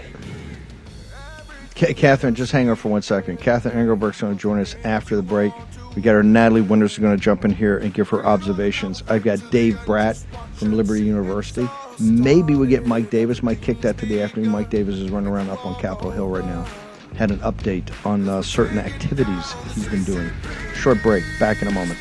Catherine, 1.76 2.34
just 2.34 2.52
hang 2.52 2.70
on 2.70 2.76
for 2.76 2.88
one 2.88 3.02
second. 3.02 3.38
Catherine 3.38 3.76
Engelbrecht's 3.76 4.22
going 4.22 4.34
to 4.34 4.40
join 4.40 4.58
us 4.60 4.74
after 4.84 5.14
the 5.14 5.22
break. 5.22 5.52
We 5.94 6.00
got 6.00 6.14
our 6.14 6.22
Natalie 6.22 6.62
Winters 6.62 6.96
going 6.96 7.14
to 7.14 7.22
jump 7.22 7.44
in 7.44 7.50
here 7.50 7.78
and 7.78 7.92
give 7.92 8.08
her 8.08 8.24
observations. 8.24 9.02
I've 9.08 9.22
got 9.24 9.38
Dave 9.50 9.78
Brat 9.84 10.16
from 10.54 10.74
Liberty 10.74 11.02
University. 11.02 11.68
Maybe 12.00 12.54
we 12.54 12.66
get 12.66 12.86
Mike 12.86 13.10
Davis. 13.10 13.42
Mike 13.42 13.60
kicked 13.60 13.82
that 13.82 13.98
to 13.98 14.06
the 14.06 14.22
afternoon. 14.22 14.50
Mike 14.50 14.70
Davis 14.70 14.96
is 14.96 15.10
running 15.10 15.30
around 15.30 15.50
up 15.50 15.64
on 15.66 15.78
Capitol 15.80 16.10
Hill 16.10 16.28
right 16.28 16.44
now. 16.44 16.66
Had 17.14 17.30
an 17.30 17.38
update 17.40 17.90
on 18.06 18.28
uh, 18.28 18.40
certain 18.42 18.78
activities 18.78 19.52
he's 19.74 19.88
been 19.88 20.04
doing. 20.04 20.30
Short 20.74 21.02
break. 21.02 21.24
Back 21.38 21.60
in 21.60 21.68
a 21.68 21.72
moment. 21.72 21.98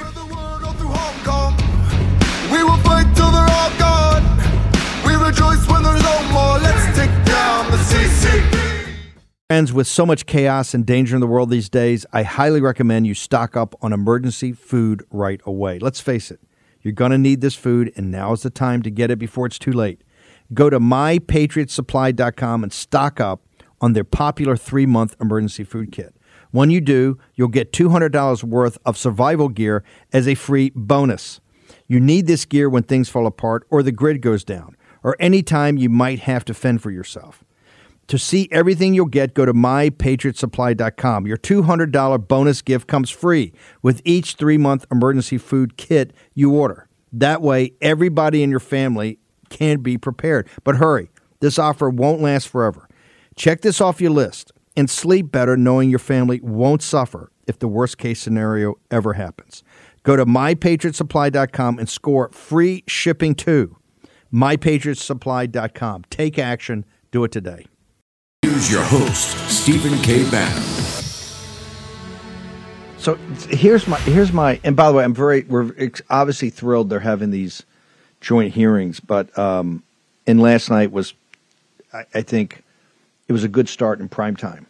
We 5.05 5.15
rejoice 5.15 5.67
when 5.67 5.83
there's 5.83 6.03
no 6.03 6.23
more. 6.31 6.59
Let's 6.59 6.97
take 6.97 7.11
down 7.25 7.71
the. 7.71 8.64
Friends, 9.47 9.71
with 9.71 9.85
so 9.85 10.07
much 10.07 10.25
chaos 10.25 10.73
and 10.73 10.87
danger 10.87 11.15
in 11.15 11.21
the 11.21 11.27
world 11.27 11.51
these 11.51 11.69
days, 11.69 12.03
I 12.11 12.23
highly 12.23 12.61
recommend 12.61 13.05
you 13.05 13.13
stock 13.13 13.55
up 13.55 13.75
on 13.79 13.93
emergency 13.93 14.53
food 14.53 15.05
right 15.11 15.39
away. 15.45 15.77
Let's 15.77 15.99
face 15.99 16.31
it, 16.31 16.39
you're 16.81 16.93
going 16.93 17.11
to 17.11 17.19
need 17.19 17.41
this 17.41 17.53
food, 17.53 17.93
and 17.95 18.09
now 18.09 18.31
is 18.33 18.41
the 18.41 18.49
time 18.49 18.81
to 18.81 18.89
get 18.89 19.11
it 19.11 19.19
before 19.19 19.45
it's 19.45 19.59
too 19.59 19.71
late. 19.71 20.01
Go 20.51 20.71
to 20.71 20.79
mypatriotsupply.com 20.79 22.63
and 22.63 22.73
stock 22.73 23.19
up 23.19 23.43
on 23.79 23.93
their 23.93 24.03
popular 24.03 24.57
three 24.57 24.87
month 24.87 25.15
emergency 25.21 25.63
food 25.63 25.91
kit. 25.91 26.15
When 26.49 26.71
you 26.71 26.81
do, 26.81 27.19
you'll 27.35 27.49
get 27.49 27.71
$200 27.71 28.43
worth 28.43 28.79
of 28.83 28.97
survival 28.97 29.49
gear 29.49 29.83
as 30.11 30.27
a 30.27 30.33
free 30.33 30.71
bonus. 30.73 31.39
You 31.87 31.99
need 31.99 32.25
this 32.25 32.45
gear 32.45 32.67
when 32.67 32.81
things 32.81 33.09
fall 33.09 33.27
apart 33.27 33.67
or 33.69 33.83
the 33.83 33.91
grid 33.91 34.23
goes 34.23 34.43
down 34.43 34.75
or 35.03 35.15
any 35.19 35.43
time 35.43 35.77
you 35.77 35.91
might 35.91 36.21
have 36.21 36.45
to 36.45 36.55
fend 36.55 36.81
for 36.81 36.89
yourself. 36.89 37.44
To 38.07 38.19
see 38.19 38.47
everything 38.51 38.93
you'll 38.93 39.05
get, 39.07 39.33
go 39.33 39.45
to 39.45 39.53
mypatriotsupply.com. 39.53 41.25
Your 41.25 41.37
$200 41.37 42.27
bonus 42.27 42.61
gift 42.61 42.87
comes 42.87 43.09
free 43.09 43.53
with 43.81 44.01
each 44.05 44.35
three 44.35 44.57
month 44.57 44.85
emergency 44.91 45.37
food 45.37 45.77
kit 45.77 46.13
you 46.33 46.51
order. 46.51 46.87
That 47.11 47.41
way, 47.41 47.73
everybody 47.81 48.43
in 48.43 48.51
your 48.51 48.59
family 48.59 49.19
can 49.49 49.79
be 49.79 49.97
prepared. 49.97 50.47
But 50.63 50.75
hurry, 50.75 51.09
this 51.39 51.57
offer 51.57 51.89
won't 51.89 52.21
last 52.21 52.47
forever. 52.47 52.87
Check 53.35 53.61
this 53.61 53.81
off 53.81 54.01
your 54.01 54.11
list 54.11 54.51
and 54.77 54.89
sleep 54.89 55.31
better 55.31 55.57
knowing 55.57 55.89
your 55.89 55.99
family 55.99 56.39
won't 56.41 56.81
suffer 56.81 57.31
if 57.47 57.59
the 57.59 57.67
worst 57.67 57.97
case 57.97 58.19
scenario 58.19 58.75
ever 58.91 59.13
happens. 59.13 59.63
Go 60.03 60.15
to 60.15 60.25
mypatriotsupply.com 60.25 61.79
and 61.79 61.89
score 61.89 62.29
free 62.29 62.83
shipping 62.87 63.33
too 63.33 63.77
mypatriotsupply.com. 64.33 66.03
Take 66.09 66.37
action. 66.37 66.85
Do 67.11 67.23
it 67.23 67.31
today. 67.31 67.65
Here's 68.45 68.71
your 68.71 68.83
host, 68.83 69.49
Stephen 69.49 69.99
K. 70.03 70.29
Bannon. 70.29 70.61
So 72.99 73.15
here's 73.49 73.87
my 73.87 73.97
here's 74.01 74.31
my 74.31 74.59
and 74.63 74.75
by 74.75 74.87
the 74.87 74.93
way, 74.93 75.03
I'm 75.03 75.15
very 75.15 75.45
we're 75.45 75.73
obviously 76.11 76.51
thrilled 76.51 76.91
they're 76.91 76.99
having 76.99 77.31
these 77.31 77.63
joint 78.21 78.53
hearings, 78.53 78.99
but 78.99 79.35
um, 79.35 79.81
and 80.27 80.39
last 80.39 80.69
night 80.69 80.91
was 80.91 81.15
I, 81.91 82.05
I 82.13 82.21
think 82.21 82.63
it 83.27 83.33
was 83.33 83.43
a 83.43 83.47
good 83.47 83.67
start 83.67 83.99
in 83.99 84.09
prime 84.09 84.35
time. 84.35 84.67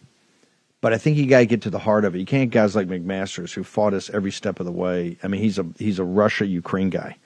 But 0.79 0.93
I 0.93 0.97
think 0.97 1.17
you 1.17 1.27
got 1.27 1.39
to 1.39 1.45
get 1.45 1.61
to 1.63 1.69
the 1.69 1.79
heart 1.79 2.05
of 2.05 2.15
it. 2.15 2.19
You 2.19 2.25
can't 2.25 2.51
guys 2.51 2.77
like 2.77 2.87
McMaster's 2.87 3.51
who 3.51 3.65
fought 3.65 3.93
us 3.93 4.09
every 4.09 4.31
step 4.31 4.61
of 4.61 4.65
the 4.65 4.71
way. 4.71 5.17
I 5.21 5.27
mean, 5.27 5.41
he's 5.41 5.59
a 5.59 5.65
he's 5.77 5.99
a 5.99 6.05
Russia 6.05 6.45
Ukraine 6.45 6.91
guy 6.91 7.17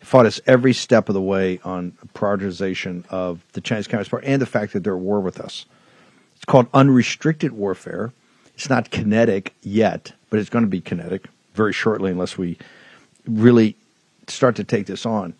He 0.00 0.04
fought 0.04 0.26
us 0.26 0.42
every 0.46 0.74
step 0.74 1.08
of 1.08 1.14
the 1.14 1.22
way 1.22 1.58
on 1.64 1.96
prioritization 2.14 3.06
of 3.08 3.42
the 3.54 3.62
Chinese 3.62 3.86
Communist 3.86 4.10
Party 4.10 4.26
and 4.26 4.42
the 4.42 4.46
fact 4.46 4.74
that 4.74 4.84
they're 4.84 4.96
at 4.96 5.00
war 5.00 5.20
with 5.20 5.40
us. 5.40 5.64
Called 6.46 6.66
unrestricted 6.72 7.52
warfare. 7.52 8.12
It's 8.54 8.70
not 8.70 8.90
kinetic 8.90 9.54
yet, 9.62 10.12
but 10.30 10.38
it's 10.38 10.48
going 10.48 10.64
to 10.64 10.70
be 10.70 10.80
kinetic 10.80 11.26
very 11.54 11.72
shortly 11.72 12.10
unless 12.10 12.38
we 12.38 12.56
really 13.26 13.76
start 14.28 14.56
to 14.56 14.64
take 14.64 14.86
this 14.86 15.04
on. 15.04 15.34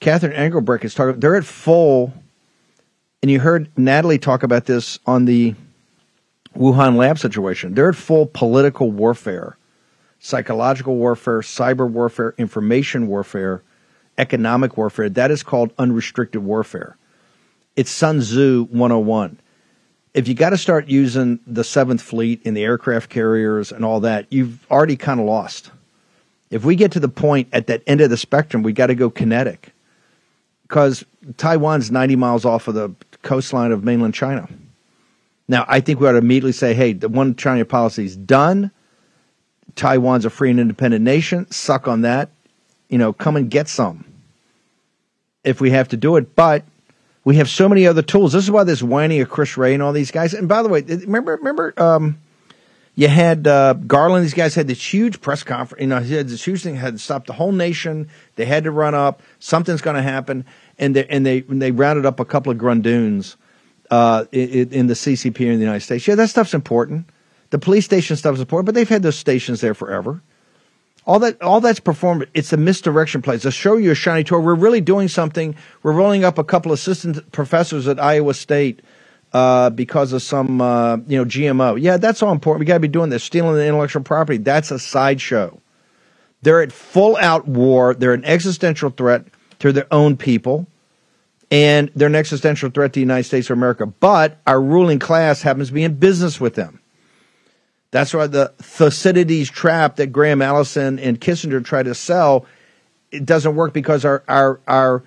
Catherine 0.00 0.32
Engelbrecht 0.32 0.84
is 0.84 0.94
talking. 0.94 1.20
They're 1.20 1.36
at 1.36 1.44
full, 1.44 2.12
and 3.22 3.30
you 3.30 3.40
heard 3.40 3.68
Natalie 3.76 4.18
talk 4.18 4.42
about 4.42 4.64
this 4.64 4.98
on 5.06 5.26
the 5.26 5.54
Wuhan 6.56 6.96
lab 6.96 7.18
situation. 7.18 7.74
They're 7.74 7.90
at 7.90 7.96
full 7.96 8.26
political 8.26 8.90
warfare, 8.90 9.56
psychological 10.18 10.96
warfare, 10.96 11.40
cyber 11.40 11.88
warfare, 11.88 12.34
information 12.38 13.08
warfare, 13.08 13.62
economic 14.16 14.76
warfare. 14.76 15.08
That 15.08 15.30
is 15.30 15.42
called 15.42 15.72
unrestricted 15.78 16.42
warfare. 16.42 16.96
It's 17.76 17.90
Sun 17.90 18.20
Tzu 18.20 18.68
101. 18.70 19.38
If 20.12 20.26
you 20.26 20.34
got 20.34 20.50
to 20.50 20.58
start 20.58 20.88
using 20.88 21.38
the 21.46 21.62
Seventh 21.62 22.02
Fleet 22.02 22.42
and 22.44 22.56
the 22.56 22.64
aircraft 22.64 23.10
carriers 23.10 23.70
and 23.70 23.84
all 23.84 24.00
that, 24.00 24.26
you've 24.30 24.66
already 24.70 24.96
kind 24.96 25.20
of 25.20 25.26
lost. 25.26 25.70
If 26.50 26.64
we 26.64 26.74
get 26.74 26.92
to 26.92 27.00
the 27.00 27.08
point 27.08 27.48
at 27.52 27.68
that 27.68 27.82
end 27.86 28.00
of 28.00 28.10
the 28.10 28.16
spectrum, 28.16 28.62
we 28.64 28.72
got 28.72 28.88
to 28.88 28.96
go 28.96 29.08
kinetic 29.08 29.72
because 30.62 31.04
Taiwan's 31.36 31.90
90 31.90 32.16
miles 32.16 32.44
off 32.44 32.66
of 32.66 32.74
the 32.74 32.92
coastline 33.22 33.70
of 33.70 33.84
mainland 33.84 34.14
China. 34.14 34.48
Now, 35.46 35.64
I 35.68 35.80
think 35.80 36.00
we 36.00 36.08
ought 36.08 36.12
to 36.12 36.18
immediately 36.18 36.52
say, 36.52 36.74
hey, 36.74 36.92
the 36.92 37.08
one 37.08 37.34
China 37.36 37.64
policy 37.64 38.04
is 38.04 38.16
done. 38.16 38.70
Taiwan's 39.74 40.24
a 40.24 40.30
free 40.30 40.50
and 40.50 40.60
independent 40.60 41.04
nation. 41.04 41.50
Suck 41.50 41.88
on 41.88 42.02
that. 42.02 42.30
You 42.88 42.98
know, 42.98 43.12
come 43.12 43.36
and 43.36 43.50
get 43.50 43.68
some 43.68 44.04
if 45.44 45.60
we 45.60 45.70
have 45.70 45.88
to 45.88 45.96
do 45.96 46.16
it. 46.16 46.34
But 46.34 46.64
we 47.24 47.36
have 47.36 47.48
so 47.48 47.68
many 47.68 47.86
other 47.86 48.02
tools. 48.02 48.32
This 48.32 48.44
is 48.44 48.50
why 48.50 48.64
this 48.64 48.82
whining 48.82 49.20
of 49.20 49.28
Chris 49.28 49.56
Wray 49.56 49.74
and 49.74 49.82
all 49.82 49.92
these 49.92 50.10
guys. 50.10 50.34
And 50.34 50.48
by 50.48 50.62
the 50.62 50.68
way, 50.68 50.80
remember, 50.82 51.36
remember, 51.36 51.74
um, 51.76 52.18
you 52.94 53.08
had 53.08 53.46
uh, 53.46 53.74
Garland. 53.74 54.24
These 54.24 54.34
guys 54.34 54.54
had 54.54 54.66
this 54.66 54.92
huge 54.92 55.20
press 55.20 55.42
conference. 55.42 55.80
You 55.80 55.88
know, 55.88 56.00
he 56.00 56.14
had 56.14 56.28
this 56.28 56.44
huge 56.44 56.62
thing. 56.62 56.76
Had 56.76 56.94
to 56.94 56.98
stop 56.98 57.26
the 57.26 57.32
whole 57.32 57.52
nation. 57.52 58.08
They 58.36 58.44
had 58.44 58.64
to 58.64 58.70
run 58.70 58.94
up. 58.94 59.22
Something's 59.38 59.80
going 59.80 59.96
to 59.96 60.02
happen, 60.02 60.44
and 60.78 60.96
they 60.96 61.06
and 61.06 61.24
they 61.24 61.40
they 61.40 61.70
rounded 61.70 62.04
up 62.04 62.20
a 62.20 62.24
couple 62.24 62.52
of 62.52 62.58
grundoons 62.58 63.36
uh, 63.90 64.24
in, 64.32 64.72
in, 64.72 64.86
the 64.86 64.94
CCP 64.94 65.40
in 65.40 65.54
the 65.54 65.64
United 65.64 65.80
States. 65.80 66.06
Yeah, 66.06 66.14
that 66.16 66.30
stuff's 66.30 66.54
important. 66.54 67.08
The 67.50 67.58
police 67.58 67.84
station 67.84 68.16
stuff 68.16 68.34
is 68.34 68.40
important, 68.40 68.66
but 68.66 68.74
they've 68.74 68.88
had 68.88 69.02
those 69.02 69.16
stations 69.16 69.60
there 69.60 69.74
forever. 69.74 70.22
All 71.06 71.18
that 71.20 71.40
all 71.42 71.60
that's 71.60 71.80
performed. 71.80 72.26
It's 72.34 72.52
a 72.52 72.56
misdirection 72.56 73.22
play. 73.22 73.38
To 73.38 73.50
show 73.50 73.76
you 73.76 73.90
a 73.90 73.94
shiny 73.94 74.22
toy. 74.22 74.38
We're 74.38 74.54
really 74.54 74.80
doing 74.80 75.08
something. 75.08 75.56
We're 75.82 75.92
rolling 75.92 76.24
up 76.24 76.38
a 76.38 76.44
couple 76.44 76.72
assistant 76.72 77.32
professors 77.32 77.88
at 77.88 77.98
Iowa 77.98 78.34
State 78.34 78.82
uh, 79.32 79.70
because 79.70 80.12
of 80.12 80.22
some 80.22 80.60
uh, 80.60 80.98
you 81.06 81.18
know 81.18 81.24
GMO. 81.24 81.80
Yeah, 81.80 81.96
that's 81.96 82.22
all 82.22 82.32
important. 82.32 82.60
We 82.60 82.66
got 82.66 82.74
to 82.74 82.80
be 82.80 82.88
doing 82.88 83.10
this. 83.10 83.24
Stealing 83.24 83.54
the 83.54 83.66
intellectual 83.66 84.02
property. 84.02 84.38
That's 84.38 84.70
a 84.70 84.78
sideshow. 84.78 85.60
They're 86.42 86.62
at 86.62 86.72
full 86.72 87.16
out 87.16 87.46
war. 87.46 87.94
They're 87.94 88.14
an 88.14 88.24
existential 88.24 88.90
threat 88.90 89.24
to 89.60 89.72
their 89.72 89.86
own 89.90 90.16
people, 90.16 90.66
and 91.50 91.90
they're 91.94 92.08
an 92.08 92.14
existential 92.14 92.70
threat 92.70 92.92
to 92.92 92.98
the 92.98 93.00
United 93.00 93.24
States 93.24 93.50
of 93.50 93.58
America. 93.58 93.86
But 93.86 94.38
our 94.46 94.60
ruling 94.60 94.98
class 94.98 95.42
happens 95.42 95.68
to 95.68 95.74
be 95.74 95.84
in 95.84 95.94
business 95.94 96.40
with 96.40 96.54
them. 96.54 96.79
That's 97.90 98.14
why 98.14 98.26
the 98.26 98.52
Thucydides 98.58 99.50
trap 99.50 99.96
that 99.96 100.08
Graham 100.08 100.42
Allison 100.42 100.98
and 100.98 101.20
Kissinger 101.20 101.64
try 101.64 101.82
to 101.82 101.94
sell 101.94 102.46
it 103.10 103.26
doesn't 103.26 103.54
work 103.54 103.72
because 103.72 104.04
our 104.04 104.22
our 104.28 104.60
our 104.66 105.04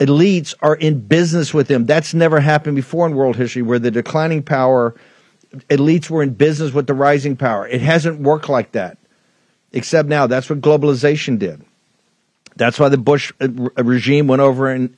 elites 0.00 0.54
are 0.60 0.74
in 0.74 1.00
business 1.00 1.54
with 1.54 1.68
them. 1.68 1.86
That's 1.86 2.14
never 2.14 2.40
happened 2.40 2.76
before 2.76 3.06
in 3.06 3.14
world 3.14 3.36
history 3.36 3.62
where 3.62 3.78
the 3.78 3.90
declining 3.90 4.42
power 4.42 4.94
elites 5.68 6.10
were 6.10 6.22
in 6.22 6.34
business 6.34 6.72
with 6.72 6.86
the 6.86 6.94
rising 6.94 7.36
power. 7.36 7.66
It 7.66 7.80
hasn't 7.80 8.20
worked 8.20 8.48
like 8.48 8.72
that. 8.72 8.98
Except 9.72 10.08
now 10.08 10.26
that's 10.26 10.50
what 10.50 10.60
globalization 10.60 11.38
did. 11.38 11.64
That's 12.56 12.78
why 12.78 12.88
the 12.88 12.98
Bush 12.98 13.32
uh, 13.40 13.48
regime 13.82 14.28
went 14.28 14.40
over 14.40 14.72
in, 14.72 14.96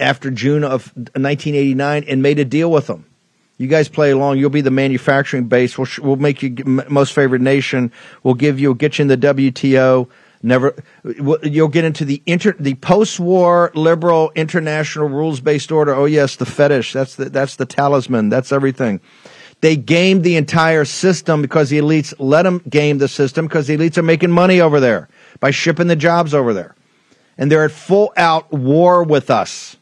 after 0.00 0.30
June 0.30 0.64
of 0.64 0.92
1989 0.96 2.04
and 2.08 2.22
made 2.22 2.40
a 2.40 2.44
deal 2.44 2.70
with 2.70 2.88
them. 2.88 3.06
You 3.58 3.68
guys 3.68 3.88
play 3.88 4.10
along. 4.10 4.38
You'll 4.38 4.50
be 4.50 4.60
the 4.60 4.70
manufacturing 4.70 5.48
base. 5.48 5.78
We'll, 5.78 5.88
we'll 6.00 6.16
make 6.16 6.42
you 6.42 6.54
most 6.64 7.12
favored 7.12 7.40
nation. 7.40 7.90
We'll 8.22 8.34
give 8.34 8.60
you, 8.60 8.68
we'll 8.68 8.74
get 8.74 8.98
you 8.98 9.02
in 9.02 9.08
the 9.08 9.16
WTO. 9.16 10.08
Never, 10.42 10.74
you'll 11.42 11.68
get 11.68 11.84
into 11.84 12.04
the 12.04 12.22
inter, 12.26 12.54
the 12.60 12.74
post-war 12.74 13.72
liberal 13.74 14.30
international 14.34 15.08
rules-based 15.08 15.72
order. 15.72 15.94
Oh 15.94 16.04
yes, 16.04 16.36
the 16.36 16.44
fetish. 16.46 16.92
That's 16.92 17.16
the 17.16 17.30
that's 17.30 17.56
the 17.56 17.64
talisman. 17.64 18.28
That's 18.28 18.52
everything. 18.52 19.00
They 19.62 19.76
gamed 19.76 20.22
the 20.22 20.36
entire 20.36 20.84
system 20.84 21.40
because 21.40 21.70
the 21.70 21.78
elites 21.78 22.12
let 22.18 22.42
them 22.42 22.60
game 22.68 22.98
the 22.98 23.08
system 23.08 23.46
because 23.46 23.66
the 23.66 23.76
elites 23.76 23.96
are 23.96 24.02
making 24.02 24.30
money 24.30 24.60
over 24.60 24.78
there 24.78 25.08
by 25.40 25.50
shipping 25.50 25.86
the 25.86 25.96
jobs 25.96 26.34
over 26.34 26.52
there, 26.52 26.76
and 27.38 27.50
they're 27.50 27.64
at 27.64 27.72
full 27.72 28.12
out 28.16 28.52
war 28.52 29.02
with 29.02 29.30
us. 29.30 29.75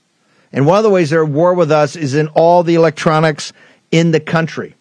And 0.54 0.66
one 0.66 0.78
of 0.78 0.84
the 0.84 0.90
ways 0.90 1.10
they're 1.10 1.24
at 1.24 1.30
war 1.30 1.52
with 1.52 1.70
us 1.70 1.96
is 1.96 2.14
in 2.14 2.28
all 2.28 2.62
the 2.62 2.76
electronics 2.76 3.52
in 3.90 4.12
the 4.12 4.20
country. 4.20 4.74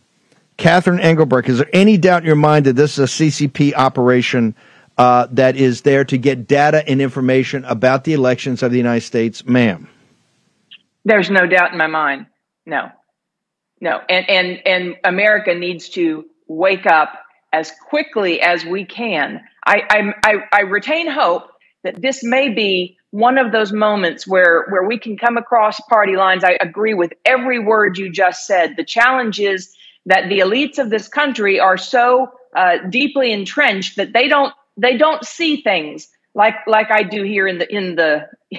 Catherine 0.55 1.01
Engelbrecht, 1.01 1.49
is 1.49 1.57
there 1.57 1.69
any 1.73 1.97
doubt 1.97 2.21
in 2.21 2.27
your 2.27 2.35
mind 2.37 2.65
that 2.67 2.77
this 2.77 2.97
is 2.97 3.19
a 3.19 3.23
CCP 3.23 3.73
operation? 3.73 4.55
uh, 4.97 5.27
that 5.31 5.55
is 5.55 5.81
there 5.81 6.03
to 6.05 6.17
get 6.17 6.47
data 6.47 6.87
and 6.87 7.01
information 7.01 7.65
about 7.65 8.03
the 8.03 8.13
elections 8.13 8.63
of 8.63 8.71
the 8.71 8.77
United 8.77 9.01
States, 9.01 9.45
ma'am? 9.45 9.87
There's 11.05 11.29
no 11.29 11.47
doubt 11.47 11.71
in 11.71 11.77
my 11.77 11.87
mind. 11.87 12.27
No, 12.65 12.89
no, 13.81 13.99
and 14.07 14.29
and 14.29 14.59
and 14.65 14.95
America 15.03 15.53
needs 15.53 15.89
to 15.89 16.25
wake 16.47 16.85
up 16.85 17.13
as 17.51 17.71
quickly 17.89 18.39
as 18.41 18.63
we 18.63 18.85
can. 18.85 19.41
I 19.65 19.81
I, 19.89 20.29
I, 20.31 20.35
I 20.51 20.61
retain 20.61 21.11
hope 21.11 21.43
that 21.83 22.01
this 22.01 22.23
may 22.23 22.49
be 22.49 22.97
one 23.13 23.37
of 23.37 23.51
those 23.51 23.71
moments 23.71 24.25
where 24.25 24.65
where 24.69 24.83
we 24.83 24.97
can 24.97 25.15
come 25.17 25.37
across 25.37 25.79
party 25.81 26.15
lines. 26.15 26.43
I 26.43 26.57
agree 26.59 26.95
with 26.95 27.13
every 27.25 27.59
word 27.59 27.95
you 27.95 28.11
just 28.11 28.47
said. 28.47 28.75
The 28.75 28.83
challenge 28.83 29.39
is 29.39 29.71
that 30.07 30.29
the 30.29 30.39
elites 30.39 30.79
of 30.79 30.89
this 30.89 31.07
country 31.07 31.59
are 31.59 31.77
so 31.77 32.31
uh, 32.55 32.77
deeply 32.89 33.31
entrenched 33.31 33.97
that 33.97 34.13
they 34.13 34.27
don't 34.27 34.51
they 34.77 34.97
don't 34.97 35.23
see 35.23 35.61
things 35.61 36.07
like 36.33 36.55
like 36.65 36.89
I 36.89 37.03
do 37.03 37.21
here 37.21 37.47
in 37.47 37.59
the 37.59 37.71
in 37.71 37.95
the 37.95 38.29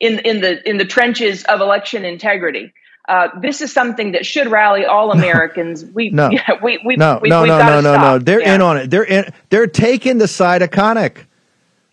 in 0.00 0.18
in 0.18 0.40
the 0.40 0.68
in 0.68 0.78
the 0.78 0.84
trenches 0.84 1.44
of 1.44 1.60
election 1.60 2.04
integrity. 2.04 2.72
Uh, 3.08 3.28
this 3.40 3.60
is 3.60 3.72
something 3.72 4.12
that 4.12 4.26
should 4.26 4.48
rally 4.48 4.84
all 4.84 5.12
Americans. 5.12 5.84
We 5.94 6.10
no 6.10 6.28
yeah, 6.28 6.58
we 6.60 6.80
we 6.84 6.96
no 6.96 7.20
we, 7.22 7.28
no 7.28 7.44
no 7.44 7.58
no 7.58 7.80
no 7.80 7.96
no. 7.96 8.18
They're 8.18 8.40
yeah. 8.40 8.56
in 8.56 8.62
on 8.62 8.78
it. 8.78 8.90
They're 8.90 9.04
in. 9.04 9.32
They're 9.50 9.68
taking 9.68 10.18
the 10.18 10.26
side 10.26 10.62
of 10.62 10.70
Konnech. 10.70 11.18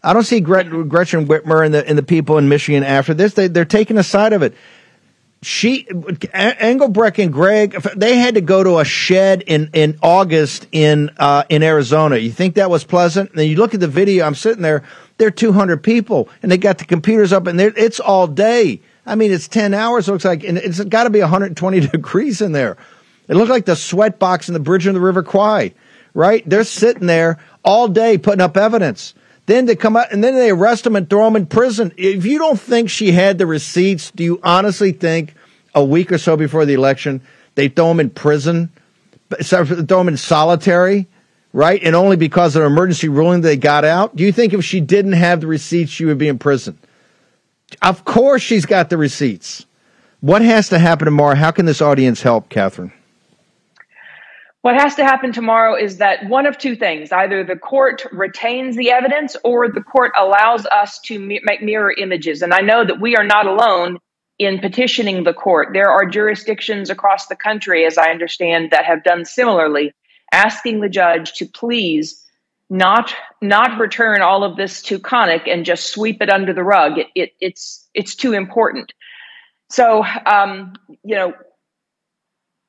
I 0.04 0.14
don't 0.14 0.24
see 0.24 0.40
Gretchen 0.40 0.88
Whitmer 1.28 1.66
and 1.66 1.74
the 1.74 1.88
and 1.88 1.98
the 1.98 2.04
people 2.04 2.38
in 2.38 2.50
Michigan 2.50 2.84
after 2.84 3.14
this. 3.14 3.34
They 3.34 3.48
they're 3.48 3.66
taking 3.66 3.96
the 3.96 4.04
side 4.04 4.34
of 4.34 4.44
it 4.44 4.54
she 5.42 5.88
Engelbrecht 6.34 7.18
and 7.20 7.32
Greg 7.32 7.72
they 7.96 8.18
had 8.18 8.36
to 8.36 8.42
go 8.42 8.64
to 8.64 8.80
a 8.80 8.86
shed 8.86 9.42
in 9.44 9.70
in 9.74 9.98
August 10.02 10.68
in 10.72 11.12
uh, 11.18 11.44
in 11.50 11.64
Arizona. 11.64 12.18
You 12.18 12.32
think 12.32 12.56
that 12.56 12.70
was 12.70 12.84
pleasant? 12.84 13.30
And 13.30 13.40
then 13.40 13.48
you 13.48 13.56
look 13.56 13.74
at 13.74 13.80
the 13.80 13.88
video. 13.88 14.26
I'm 14.26 14.36
sitting 14.36 14.62
there. 14.62 14.84
Are 15.22 15.30
200 15.30 15.84
people, 15.84 16.30
and 16.42 16.50
they 16.50 16.58
got 16.58 16.78
the 16.78 16.86
computers 16.86 17.34
up, 17.34 17.46
and 17.48 17.60
it's 17.60 18.00
all 18.00 18.26
day. 18.26 18.80
I 19.06 19.16
mean, 19.16 19.34
it's 19.34 19.50
10 19.50 19.74
hours. 19.74 20.08
It 20.08 20.14
looks 20.14 20.24
like, 20.24 20.46
and 20.46 20.58
it's 20.58 20.82
got 20.82 21.04
to 21.04 21.10
be 21.10 21.20
120 21.20 21.80
degrees 21.88 22.42
in 22.42 22.54
there. 22.54 22.78
It 23.28 23.36
looked 23.36 23.50
like 23.50 23.66
the 23.66 23.76
sweat 23.76 24.18
box 24.18 24.48
in 24.48 24.54
the 24.54 24.62
bridge 24.62 24.88
of 24.88 24.94
the 24.94 25.02
River 25.02 25.22
Kwai, 25.22 25.74
right? 26.14 26.50
They're 26.50 26.64
sitting 26.64 27.06
there 27.06 27.38
all 27.66 27.90
day 27.90 28.18
putting 28.18 28.40
up 28.40 28.56
evidence. 28.56 29.14
Then 29.50 29.66
they 29.66 29.76
come 29.76 29.98
out 29.98 30.12
and 30.12 30.24
then 30.24 30.36
they 30.36 30.52
arrest 30.52 30.86
him 30.86 30.96
and 30.96 31.10
throw 31.10 31.26
him 31.26 31.36
in 31.36 31.48
prison. 31.48 31.92
If 31.98 32.24
you 32.24 32.38
don't 32.38 32.60
think 32.60 32.88
she 32.88 33.14
had 33.14 33.40
the 33.40 33.48
receipts, 33.48 34.12
do 34.12 34.24
you 34.24 34.40
honestly 34.44 34.92
think 34.92 35.34
a 35.74 35.84
week 35.84 36.12
or 36.12 36.20
so 36.20 36.38
before 36.38 36.68
the 36.68 36.76
election 36.76 37.22
they 37.56 37.68
throw 37.68 37.90
him 37.90 38.00
in 38.00 38.12
prison, 38.12 38.70
throw 39.41 40.02
him 40.02 40.08
in 40.08 40.18
solitary, 40.18 41.08
right? 41.52 41.82
And 41.84 41.95
only 41.95 42.16
because 42.16 42.56
of 42.56 42.62
an 42.62 42.72
emergency 42.72 43.10
ruling 43.10 43.41
they 43.41 43.58
got 43.58 43.86
out? 43.86 44.16
Do 44.16 44.24
you 44.24 44.32
think 44.32 44.54
if 44.54 44.64
she 44.64 44.82
didn't 44.82 45.14
have 45.14 45.41
the 45.41 45.47
receipts, 45.47 45.89
she 45.89 46.06
would 46.06 46.20
be 46.20 46.28
in 46.28 46.38
prison? 46.38 46.78
Of 47.82 48.06
course 48.06 48.43
she's 48.43 48.68
got 48.68 48.91
the 48.91 48.97
receipts. 48.97 49.66
What 50.22 50.43
has 50.43 50.70
to 50.70 50.78
happen 50.78 51.06
tomorrow? 51.06 51.34
How 51.34 51.50
can 51.50 51.66
this 51.66 51.82
audience 51.82 52.22
help, 52.22 52.50
Catherine? 52.50 52.93
What 54.62 54.76
has 54.76 54.95
to 54.95 55.05
happen 55.05 55.32
tomorrow 55.32 55.76
is 55.76 55.97
that 55.97 56.28
one 56.28 56.45
of 56.45 56.57
two 56.57 56.76
things 56.76 57.14
either 57.14 57.43
the 57.43 57.55
court 57.55 58.05
retains 58.12 58.76
the 58.76 58.91
evidence 58.91 59.38
or 59.43 59.70
the 59.70 59.82
court 59.82 60.12
allows 60.18 60.66
us 60.66 60.99
to 61.05 61.18
make 61.20 61.62
mirror 61.62 61.93
images. 61.97 62.41
And 62.41 62.53
I 62.53 62.60
know 62.60 62.84
that 62.86 62.99
we 62.99 63.16
are 63.16 63.24
not 63.24 63.47
alone 63.47 63.99
in 64.38 64.60
petitioning 64.60 65.24
the 65.24 65.34
court. 65.34 65.70
There 65.74 65.89
are 65.89 66.05
jurisdictions 66.05 66.89
across 66.89 67.28
the 67.28 67.38
country, 67.38 67.86
as 67.86 67.97
I 67.97 68.10
understand, 68.10 68.72
that 68.72 68.86
have 68.86 69.03
done 69.03 69.24
similarly, 69.24 69.93
asking 70.32 70.82
the 70.82 70.89
judge 70.89 71.34
to 71.34 71.45
please 71.45 72.26
not 72.70 73.14
not 73.41 73.80
return 73.80 74.22
all 74.22 74.43
of 74.43 74.55
this 74.55 74.82
to 74.84 74.99
Konnech 74.99 75.51
and 75.51 75.66
just 75.66 75.91
sweep 75.91 76.22
it 76.22 76.30
under 76.30 76.53
the 76.53 76.64
rug. 76.64 76.99
It, 76.99 77.07
it 77.16 77.32
it's 77.39 77.88
it's 77.93 78.16
too 78.16 78.34
important. 78.34 78.93
So 79.70 80.03
um, 80.26 80.74
you 81.03 81.16
know 81.16 81.34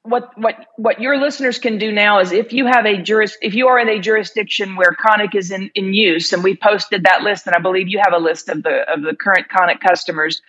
what 0.02 0.30
what 0.38 0.66
what 0.76 1.00
your 1.00 1.18
listeners 1.20 1.58
can 1.58 1.78
do 1.78 1.92
now 1.92 2.20
is 2.20 2.32
if 2.32 2.52
you 2.52 2.66
have 2.66 2.86
a 2.86 2.96
juris 3.02 3.36
if 3.42 3.54
you 3.54 3.68
are 3.68 3.78
in 3.78 3.88
a 3.88 3.98
jurisdiction 3.98 4.76
where 4.76 4.92
Konnech 4.92 5.34
is 5.34 5.50
in, 5.50 5.70
in 5.74 5.92
use, 5.92 6.32
and 6.32 6.42
we 6.42 6.56
posted 6.56 7.04
that 7.04 7.22
list, 7.22 7.46
and 7.46 7.54
I 7.54 7.60
believe 7.60 7.88
you 7.88 8.00
have 8.02 8.14
a 8.14 8.22
list 8.22 8.48
of 8.48 8.62
the 8.62 8.90
of 8.90 9.02
the 9.02 9.14
current 9.14 9.48
Konnech 9.48 9.80
customers, 9.80 10.40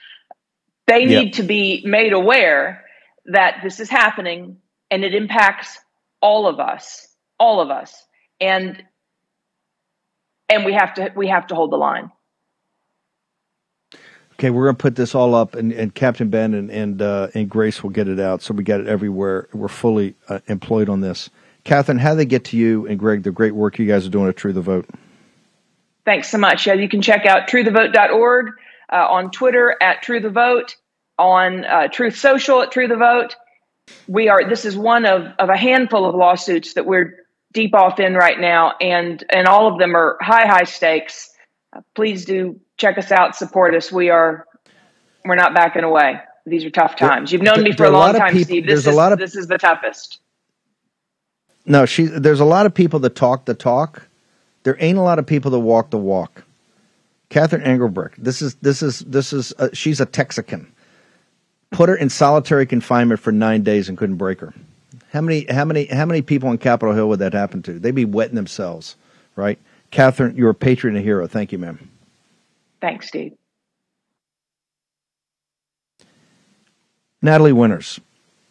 they 0.87 1.05
yep. 1.05 1.23
need 1.23 1.33
to 1.33 1.43
be 1.43 1.83
made 1.85 2.13
aware 2.13 2.85
that 3.25 3.59
this 3.61 3.79
is 3.79 3.89
happening 3.89 4.57
and 4.89 5.03
it 5.03 5.13
impacts 5.13 5.79
all 6.21 6.47
of 6.47 6.59
us, 6.59 7.07
all 7.37 7.59
of 7.59 7.69
us, 7.69 8.05
and 8.39 8.81
and 10.49 10.63
we 10.63 10.73
have 10.73 10.93
to 10.93 11.11
we 11.15 11.27
have 11.27 11.47
to 11.47 11.55
hold 11.55 11.71
the 11.71 11.77
line. 11.77 12.09
Okay, 14.41 14.49
we're 14.49 14.63
going 14.63 14.75
to 14.75 14.81
put 14.81 14.95
this 14.95 15.13
all 15.13 15.35
up, 15.35 15.53
and, 15.53 15.71
and 15.71 15.93
Captain 15.93 16.31
Ben 16.31 16.55
and 16.55 16.71
and, 16.71 16.99
uh, 16.99 17.27
and 17.35 17.47
Grace 17.47 17.83
will 17.83 17.91
get 17.91 18.07
it 18.07 18.19
out, 18.19 18.41
so 18.41 18.55
we 18.55 18.63
got 18.63 18.79
it 18.79 18.87
everywhere. 18.87 19.47
We're 19.53 19.67
fully 19.67 20.15
uh, 20.29 20.39
employed 20.47 20.89
on 20.89 21.01
this. 21.01 21.29
Catherine, 21.63 21.99
how 21.99 22.13
do 22.13 22.17
they 22.17 22.25
get 22.25 22.45
to 22.45 22.57
you 22.57 22.87
and 22.87 22.97
Greg? 22.97 23.21
The 23.21 23.29
great 23.29 23.53
work 23.53 23.77
you 23.77 23.85
guys 23.85 24.07
are 24.07 24.09
doing 24.09 24.27
at 24.27 24.35
True 24.35 24.51
the 24.51 24.61
Vote. 24.61 24.89
Thanks 26.05 26.31
so 26.31 26.39
much. 26.39 26.65
Yeah, 26.65 26.73
you 26.73 26.89
can 26.89 27.03
check 27.03 27.27
out 27.27 27.49
truethevote.org 27.49 28.47
uh, 28.91 28.95
on 28.95 29.29
Twitter 29.29 29.77
at 29.79 30.01
True 30.01 30.19
the 30.19 30.31
Vote, 30.31 30.75
on 31.19 31.63
uh, 31.63 31.89
Truth 31.89 32.17
Social 32.17 32.63
at 32.63 32.71
True 32.71 32.87
the 32.87 32.97
Vote. 32.97 33.35
We 34.07 34.27
are. 34.27 34.49
This 34.49 34.65
is 34.65 34.75
one 34.75 35.05
of 35.05 35.27
of 35.37 35.49
a 35.49 35.57
handful 35.57 36.03
of 36.03 36.15
lawsuits 36.15 36.73
that 36.73 36.87
we're 36.87 37.13
deep 37.53 37.75
off 37.75 37.99
in 37.99 38.15
right 38.15 38.39
now, 38.39 38.73
and 38.81 39.23
and 39.29 39.45
all 39.45 39.71
of 39.71 39.77
them 39.77 39.95
are 39.95 40.17
high 40.19 40.47
high 40.47 40.63
stakes. 40.63 41.30
Please 41.95 42.25
do 42.25 42.59
check 42.77 42.97
us 42.97 43.11
out, 43.11 43.35
support 43.35 43.75
us. 43.75 43.91
We 43.91 44.09
are 44.09 44.45
we're 45.25 45.35
not 45.35 45.53
backing 45.53 45.83
away. 45.83 46.19
These 46.45 46.65
are 46.65 46.69
tough 46.69 46.95
times. 46.95 47.31
You've 47.31 47.41
known 47.41 47.57
there, 47.57 47.65
me 47.65 47.71
for 47.73 47.85
a 47.85 47.91
long 47.91 48.13
time, 48.13 48.33
people, 48.33 48.45
Steve. 48.45 48.65
This 48.65 48.79
is 48.79 48.87
a 48.87 48.91
lot 48.91 49.13
of, 49.13 49.19
this 49.19 49.35
is 49.35 49.47
the 49.47 49.57
toughest. 49.57 50.19
No, 51.65 51.85
she. 51.85 52.05
There's 52.05 52.39
a 52.39 52.45
lot 52.45 52.65
of 52.65 52.73
people 52.73 52.99
that 53.01 53.15
talk 53.15 53.45
the 53.45 53.53
talk. 53.53 54.07
There 54.63 54.75
ain't 54.79 54.97
a 54.97 55.01
lot 55.01 55.19
of 55.19 55.25
people 55.25 55.51
that 55.51 55.59
walk 55.59 55.91
the 55.91 55.97
walk. 55.97 56.43
Catherine 57.29 57.61
Engelbrecht. 57.61 58.21
This 58.21 58.41
is 58.41 58.55
this 58.55 58.81
is 58.81 58.99
this 58.99 59.31
is. 59.31 59.53
A, 59.59 59.73
she's 59.75 60.01
a 60.01 60.05
Texican. 60.05 60.67
Put 61.69 61.87
her 61.87 61.95
in 61.95 62.09
solitary 62.09 62.65
confinement 62.65 63.19
for 63.21 63.31
nine 63.31 63.63
days 63.63 63.87
and 63.87 63.97
couldn't 63.97 64.17
break 64.17 64.41
her. 64.41 64.53
How 65.13 65.21
many, 65.21 65.45
how 65.49 65.65
many, 65.65 65.85
how 65.85 66.05
many 66.05 66.21
people 66.21 66.49
on 66.49 66.57
Capitol 66.57 66.93
Hill 66.93 67.07
would 67.09 67.19
that 67.19 67.33
happen 67.33 67.61
to? 67.63 67.79
They'd 67.79 67.95
be 67.95 68.05
wetting 68.05 68.35
themselves, 68.35 68.95
right? 69.35 69.57
Catherine, 69.91 70.35
you're 70.35 70.49
a 70.49 70.55
patron 70.55 70.95
and 70.95 71.03
a 71.03 71.05
hero. 71.05 71.27
Thank 71.27 71.51
you, 71.51 71.57
ma'am. 71.57 71.89
Thanks, 72.79 73.07
Steve. 73.07 73.33
Natalie 77.21 77.53
Winters, 77.53 77.99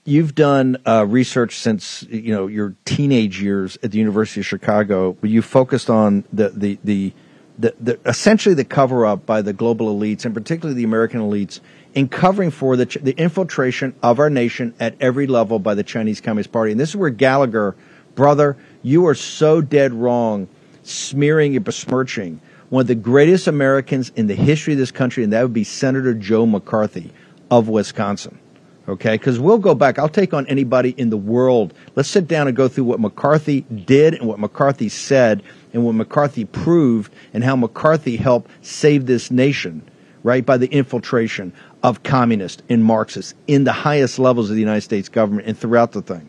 you've 0.04 0.34
done 0.34 0.76
uh, 0.86 1.04
research 1.08 1.56
since 1.56 2.04
you 2.04 2.32
know 2.32 2.46
your 2.46 2.76
teenage 2.84 3.42
years 3.42 3.76
at 3.82 3.90
the 3.90 3.98
University 3.98 4.40
of 4.40 4.46
Chicago. 4.46 5.12
Where 5.18 5.30
you 5.30 5.42
focused 5.42 5.90
on 5.90 6.24
the 6.32 6.50
the 6.50 6.78
the, 6.84 7.12
the, 7.58 7.74
the 7.80 8.00
essentially 8.06 8.54
the 8.54 8.64
cover 8.64 9.04
up 9.04 9.26
by 9.26 9.42
the 9.42 9.52
global 9.52 9.98
elites 9.98 10.24
and 10.24 10.34
particularly 10.34 10.76
the 10.76 10.84
American 10.84 11.20
elites 11.20 11.58
in 11.94 12.08
covering 12.08 12.50
for 12.50 12.76
the, 12.76 12.84
the 13.02 13.12
infiltration 13.18 13.94
of 14.02 14.20
our 14.20 14.30
nation 14.30 14.74
at 14.78 14.94
every 15.00 15.26
level 15.26 15.58
by 15.58 15.74
the 15.74 15.82
Chinese 15.82 16.20
Communist 16.20 16.52
Party. 16.52 16.70
And 16.70 16.80
this 16.80 16.90
is 16.90 16.96
where 16.96 17.10
Gallagher, 17.10 17.74
brother, 18.14 18.56
you 18.82 19.06
are 19.06 19.14
so 19.14 19.60
dead 19.60 19.92
wrong, 19.92 20.48
smearing 20.82 21.56
and 21.56 21.64
besmirching 21.64 22.40
one 22.70 22.82
of 22.82 22.86
the 22.86 22.94
greatest 22.94 23.48
Americans 23.48 24.12
in 24.14 24.28
the 24.28 24.34
history 24.34 24.74
of 24.74 24.78
this 24.78 24.92
country, 24.92 25.24
and 25.24 25.32
that 25.32 25.42
would 25.42 25.52
be 25.52 25.64
Senator 25.64 26.14
Joe 26.14 26.46
McCarthy 26.46 27.10
of 27.50 27.68
Wisconsin. 27.68 28.38
Okay, 28.88 29.14
because 29.14 29.38
we'll 29.38 29.58
go 29.58 29.74
back. 29.74 29.98
I'll 29.98 30.08
take 30.08 30.32
on 30.32 30.46
anybody 30.46 30.94
in 30.96 31.10
the 31.10 31.16
world. 31.16 31.74
Let's 31.94 32.08
sit 32.08 32.26
down 32.26 32.48
and 32.48 32.56
go 32.56 32.66
through 32.66 32.84
what 32.84 32.98
McCarthy 32.98 33.60
did 33.60 34.14
and 34.14 34.26
what 34.26 34.38
McCarthy 34.38 34.88
said 34.88 35.42
and 35.72 35.84
what 35.84 35.94
McCarthy 35.94 36.44
proved 36.44 37.12
and 37.32 37.44
how 37.44 37.54
McCarthy 37.54 38.16
helped 38.16 38.50
save 38.62 39.06
this 39.06 39.30
nation, 39.30 39.82
right, 40.22 40.44
by 40.44 40.56
the 40.56 40.66
infiltration 40.68 41.52
of 41.82 42.02
communists 42.02 42.62
and 42.68 42.84
Marxists 42.84 43.34
in 43.46 43.64
the 43.64 43.72
highest 43.72 44.18
levels 44.18 44.48
of 44.48 44.56
the 44.56 44.60
United 44.60 44.82
States 44.82 45.08
government 45.08 45.46
and 45.46 45.58
throughout 45.58 45.92
the 45.92 46.02
thing. 46.02 46.28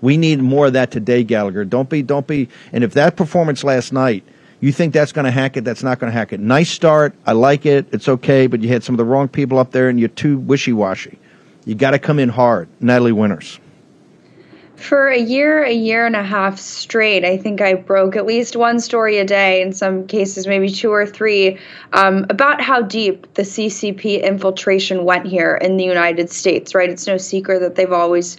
We 0.00 0.16
need 0.16 0.40
more 0.40 0.66
of 0.66 0.72
that 0.74 0.90
today, 0.90 1.24
Gallagher. 1.24 1.64
Don't 1.64 1.88
be, 1.88 2.02
don't 2.02 2.26
be. 2.26 2.48
And 2.72 2.84
if 2.84 2.94
that 2.94 3.16
performance 3.16 3.64
last 3.64 3.92
night, 3.92 4.24
you 4.60 4.72
think 4.72 4.94
that's 4.94 5.12
going 5.12 5.24
to 5.26 5.30
hack 5.30 5.56
it, 5.56 5.64
that's 5.64 5.82
not 5.82 5.98
going 5.98 6.10
to 6.10 6.18
hack 6.18 6.32
it. 6.32 6.40
Nice 6.40 6.70
start. 6.70 7.14
I 7.26 7.32
like 7.32 7.66
it. 7.66 7.86
It's 7.92 8.08
okay, 8.08 8.46
but 8.46 8.62
you 8.62 8.68
had 8.68 8.82
some 8.82 8.94
of 8.94 8.98
the 8.98 9.04
wrong 9.04 9.28
people 9.28 9.58
up 9.58 9.72
there 9.72 9.88
and 9.88 9.98
you're 9.98 10.08
too 10.08 10.38
wishy 10.38 10.72
washy. 10.72 11.18
You 11.64 11.74
got 11.74 11.90
to 11.90 11.98
come 11.98 12.18
in 12.18 12.28
hard. 12.28 12.68
Natalie 12.80 13.12
Winters 13.12 13.58
for 14.84 15.08
a 15.08 15.18
year, 15.18 15.62
a 15.62 15.72
year 15.72 16.04
and 16.04 16.14
a 16.14 16.22
half 16.22 16.58
straight, 16.58 17.24
I 17.24 17.38
think 17.38 17.60
I 17.60 17.74
broke 17.74 18.16
at 18.16 18.26
least 18.26 18.54
one 18.54 18.80
story 18.80 19.18
a 19.18 19.24
day, 19.24 19.62
in 19.62 19.72
some 19.72 20.06
cases, 20.06 20.46
maybe 20.46 20.68
two 20.68 20.92
or 20.92 21.06
three, 21.06 21.58
um, 21.92 22.26
about 22.28 22.60
how 22.60 22.82
deep 22.82 23.32
the 23.34 23.42
CCP 23.42 24.22
infiltration 24.22 25.04
went 25.04 25.26
here 25.26 25.54
in 25.54 25.76
the 25.76 25.84
United 25.84 26.30
States, 26.30 26.74
right? 26.74 26.90
It's 26.90 27.06
no 27.06 27.16
secret 27.16 27.60
that 27.60 27.76
they've 27.76 27.92
always 27.92 28.36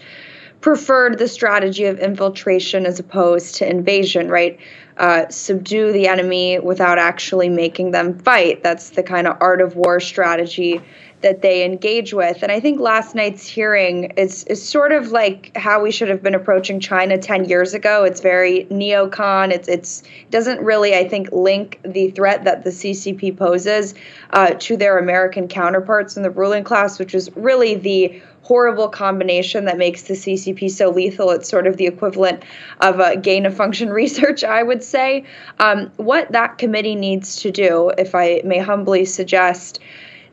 preferred 0.61 1.17
the 1.19 1.27
strategy 1.27 1.85
of 1.85 1.99
infiltration 1.99 2.85
as 2.85 2.99
opposed 2.99 3.55
to 3.55 3.69
invasion, 3.69 4.29
right? 4.29 4.59
Uh, 4.97 5.27
subdue 5.29 5.91
the 5.91 6.07
enemy 6.07 6.57
without 6.59 6.97
actually 6.97 7.49
making 7.49 7.91
them 7.91 8.17
fight. 8.19 8.63
That's 8.63 8.91
the 8.91 9.03
kind 9.03 9.27
of 9.27 9.37
art 9.41 9.61
of 9.61 9.75
war 9.75 9.99
strategy 9.99 10.81
that 11.25 11.41
they 11.41 11.65
engage 11.65 12.13
with. 12.13 12.43
And 12.43 12.51
I 12.51 12.59
think 12.59 12.79
last 12.79 13.15
night's 13.15 13.47
hearing 13.47 14.13
is, 14.15 14.43
is 14.43 14.63
sort 14.63 14.91
of 14.91 15.11
like 15.11 15.57
how 15.57 15.81
we 15.81 15.89
should 15.91 16.07
have 16.09 16.21
been 16.21 16.35
approaching 16.35 16.79
China 16.79 17.17
10 17.17 17.45
years 17.45 17.73
ago. 17.73 18.03
It's 18.03 18.21
very 18.21 18.65
neocon. 18.65 19.51
It's, 19.51 19.67
it's 19.67 20.01
it 20.01 20.29
doesn't 20.29 20.61
really, 20.61 20.93
I 20.93 21.09
think, 21.09 21.31
link 21.31 21.79
the 21.83 22.11
threat 22.11 22.43
that 22.43 22.63
the 22.63 22.69
CCP 22.69 23.35
poses 23.35 23.95
uh, 24.31 24.51
to 24.59 24.77
their 24.77 24.99
American 24.99 25.47
counterparts 25.47 26.15
in 26.15 26.21
the 26.21 26.29
ruling 26.29 26.63
class, 26.63 26.99
which 26.99 27.15
is 27.15 27.31
really 27.35 27.73
the 27.73 28.21
horrible 28.45 28.87
combination 28.87 29.65
that 29.65 29.75
makes 29.75 30.03
the 30.03 30.13
CCP 30.13 30.69
so 30.69 30.91
lethal. 30.91 31.31
It's 31.31 31.49
sort 31.49 31.65
of 31.65 31.77
the 31.77 31.87
equivalent 31.87 32.43
of 32.79 32.99
a 32.99 33.17
gain 33.17 33.47
of 33.47 33.55
function 33.55 33.89
research, 34.01 34.43
I 34.43 34.61
would 34.61 34.83
say. 34.83 35.25
Um, 35.59 35.91
what 35.97 36.31
that 36.31 36.59
committee 36.59 36.93
needs 36.93 37.37
to 37.37 37.49
do, 37.49 37.91
if 37.97 38.13
I 38.13 38.41
may 38.45 38.59
humbly 38.59 39.03
suggest, 39.05 39.79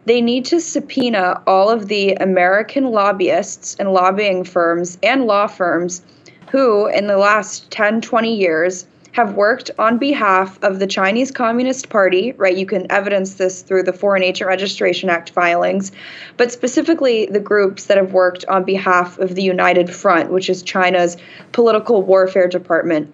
they 0.04 0.20
need 0.20 0.44
to 0.46 0.60
subpoena 0.60 1.42
all 1.46 1.70
of 1.70 1.88
the 1.88 2.12
American 2.16 2.90
lobbyists 2.90 3.76
and 3.78 3.94
lobbying 3.94 4.44
firms 4.44 4.98
and 5.02 5.24
law 5.24 5.46
firms 5.46 6.02
who, 6.50 6.88
in 6.88 7.06
the 7.06 7.16
last 7.16 7.70
10, 7.70 8.02
20 8.02 8.36
years, 8.36 8.86
have 9.12 9.34
worked 9.34 9.70
on 9.78 9.98
behalf 9.98 10.58
of 10.62 10.78
the 10.78 10.86
Chinese 10.86 11.30
Communist 11.30 11.90
Party, 11.90 12.32
right? 12.32 12.56
You 12.56 12.66
can 12.66 12.90
evidence 12.90 13.34
this 13.34 13.62
through 13.62 13.82
the 13.82 13.92
Foreign 13.92 14.22
Agent 14.22 14.48
Registration 14.48 15.10
Act 15.10 15.30
filings, 15.30 15.92
but 16.38 16.50
specifically 16.50 17.26
the 17.26 17.40
groups 17.40 17.86
that 17.86 17.98
have 17.98 18.12
worked 18.12 18.44
on 18.46 18.64
behalf 18.64 19.18
of 19.18 19.34
the 19.34 19.42
United 19.42 19.94
Front, 19.94 20.32
which 20.32 20.48
is 20.48 20.62
China's 20.62 21.18
political 21.52 22.02
warfare 22.02 22.48
department. 22.48 23.12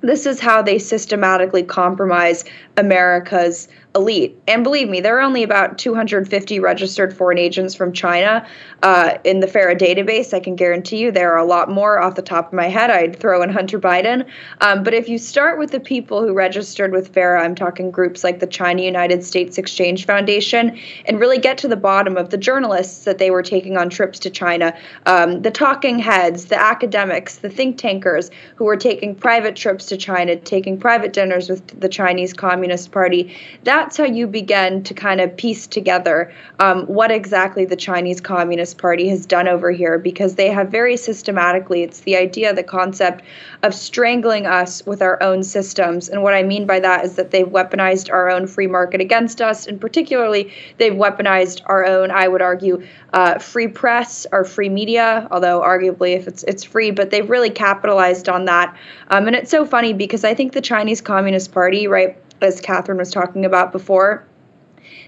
This 0.00 0.26
is 0.26 0.40
how 0.40 0.62
they 0.62 0.78
systematically 0.78 1.62
compromise 1.62 2.44
America's 2.76 3.68
elite. 3.96 4.38
And 4.46 4.62
believe 4.62 4.88
me, 4.88 5.00
there 5.00 5.16
are 5.18 5.22
only 5.22 5.42
about 5.42 5.78
250 5.78 6.60
registered 6.60 7.16
foreign 7.16 7.38
agents 7.38 7.74
from 7.74 7.92
China 7.92 8.46
uh, 8.82 9.18
in 9.24 9.40
the 9.40 9.48
FARA 9.48 9.74
database. 9.74 10.34
I 10.34 10.40
can 10.40 10.54
guarantee 10.54 10.98
you 10.98 11.10
there 11.10 11.32
are 11.32 11.38
a 11.38 11.44
lot 11.44 11.70
more 11.70 11.98
off 11.98 12.14
the 12.14 12.22
top 12.22 12.48
of 12.48 12.52
my 12.52 12.68
head. 12.68 12.90
I'd 12.90 13.18
throw 13.18 13.42
in 13.42 13.48
Hunter 13.48 13.80
Biden. 13.80 14.26
Um, 14.60 14.82
but 14.82 14.92
if 14.92 15.08
you 15.08 15.18
start 15.18 15.58
with 15.58 15.70
the 15.70 15.80
people 15.80 16.20
who 16.20 16.34
registered 16.34 16.92
with 16.92 17.12
FARA, 17.12 17.42
I'm 17.42 17.54
talking 17.54 17.90
groups 17.90 18.22
like 18.22 18.38
the 18.38 18.46
China 18.46 18.82
United 18.82 19.24
States 19.24 19.56
Exchange 19.56 20.04
Foundation, 20.06 20.78
and 21.06 21.18
really 21.18 21.38
get 21.38 21.56
to 21.58 21.68
the 21.68 21.76
bottom 21.76 22.16
of 22.16 22.30
the 22.30 22.36
journalists 22.36 23.04
that 23.04 23.16
they 23.18 23.30
were 23.30 23.42
taking 23.42 23.78
on 23.78 23.88
trips 23.88 24.18
to 24.20 24.30
China, 24.30 24.76
um, 25.06 25.40
the 25.40 25.50
talking 25.50 25.98
heads, 25.98 26.46
the 26.46 26.60
academics, 26.60 27.36
the 27.36 27.48
think 27.48 27.78
tankers 27.78 28.30
who 28.56 28.64
were 28.64 28.76
taking 28.76 29.14
private 29.14 29.56
trips 29.56 29.86
to 29.86 29.96
China, 29.96 30.36
taking 30.36 30.78
private 30.78 31.14
dinners 31.14 31.48
with 31.48 31.80
the 31.80 31.88
Chinese 31.88 32.34
Communist 32.34 32.92
Party, 32.92 33.34
that 33.64 33.85
that's 33.86 33.98
how 33.98 34.04
you 34.04 34.26
begin 34.26 34.82
to 34.82 34.92
kind 34.92 35.20
of 35.20 35.36
piece 35.36 35.68
together 35.68 36.32
um, 36.58 36.86
what 36.86 37.12
exactly 37.12 37.64
the 37.64 37.76
Chinese 37.76 38.20
Communist 38.20 38.78
Party 38.78 39.08
has 39.08 39.24
done 39.26 39.46
over 39.46 39.70
here 39.70 39.96
because 39.96 40.34
they 40.34 40.50
have 40.50 40.72
very 40.72 40.96
systematically, 40.96 41.84
it's 41.84 42.00
the 42.00 42.16
idea, 42.16 42.52
the 42.52 42.64
concept 42.64 43.22
of 43.62 43.72
strangling 43.72 44.44
us 44.44 44.84
with 44.86 45.02
our 45.02 45.22
own 45.22 45.44
systems. 45.44 46.08
And 46.08 46.24
what 46.24 46.34
I 46.34 46.42
mean 46.42 46.66
by 46.66 46.80
that 46.80 47.04
is 47.04 47.14
that 47.14 47.30
they've 47.30 47.46
weaponized 47.46 48.12
our 48.12 48.28
own 48.28 48.48
free 48.48 48.66
market 48.66 49.00
against 49.00 49.40
us, 49.40 49.68
and 49.68 49.80
particularly 49.80 50.52
they've 50.78 50.92
weaponized 50.92 51.62
our 51.66 51.86
own, 51.86 52.10
I 52.10 52.26
would 52.26 52.42
argue, 52.42 52.84
uh, 53.12 53.38
free 53.38 53.68
press 53.68 54.26
or 54.32 54.42
free 54.42 54.68
media, 54.68 55.28
although 55.30 55.60
arguably 55.60 56.16
if 56.16 56.26
it's 56.26 56.42
it's 56.42 56.64
free, 56.64 56.90
but 56.90 57.10
they've 57.10 57.30
really 57.30 57.50
capitalized 57.50 58.28
on 58.28 58.46
that. 58.46 58.76
Um, 59.10 59.28
and 59.28 59.36
it's 59.36 59.50
so 59.52 59.64
funny 59.64 59.92
because 59.92 60.24
I 60.24 60.34
think 60.34 60.54
the 60.54 60.60
Chinese 60.60 61.00
Communist 61.00 61.52
Party, 61.52 61.86
right, 61.86 62.18
as 62.40 62.60
Catherine 62.60 62.98
was 62.98 63.10
talking 63.10 63.44
about 63.44 63.72
before, 63.72 64.24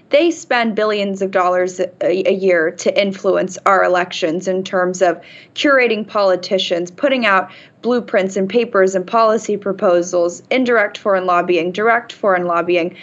they 0.09 0.31
spend 0.31 0.75
billions 0.75 1.21
of 1.21 1.31
dollars 1.31 1.79
a, 1.79 1.91
a, 2.01 2.33
year 2.33 2.71
to 2.71 2.99
influence 3.01 3.59
our 3.65 3.83
elections 3.83 4.47
in 4.47 4.63
terms 4.63 5.01
of 5.03 5.21
curating 5.53 6.07
politicians, 6.07 6.89
putting 6.89 7.25
out 7.27 7.51
blueprints 7.83 8.35
and 8.35 8.49
papers 8.49 8.95
and 8.95 9.05
policy 9.05 9.55
proposals, 9.55 10.41
indirect 10.49 10.97
foreign 10.97 11.27
lobbying, 11.27 11.71
direct 11.71 12.11
foreign 12.11 12.45
lobbying 12.45 12.95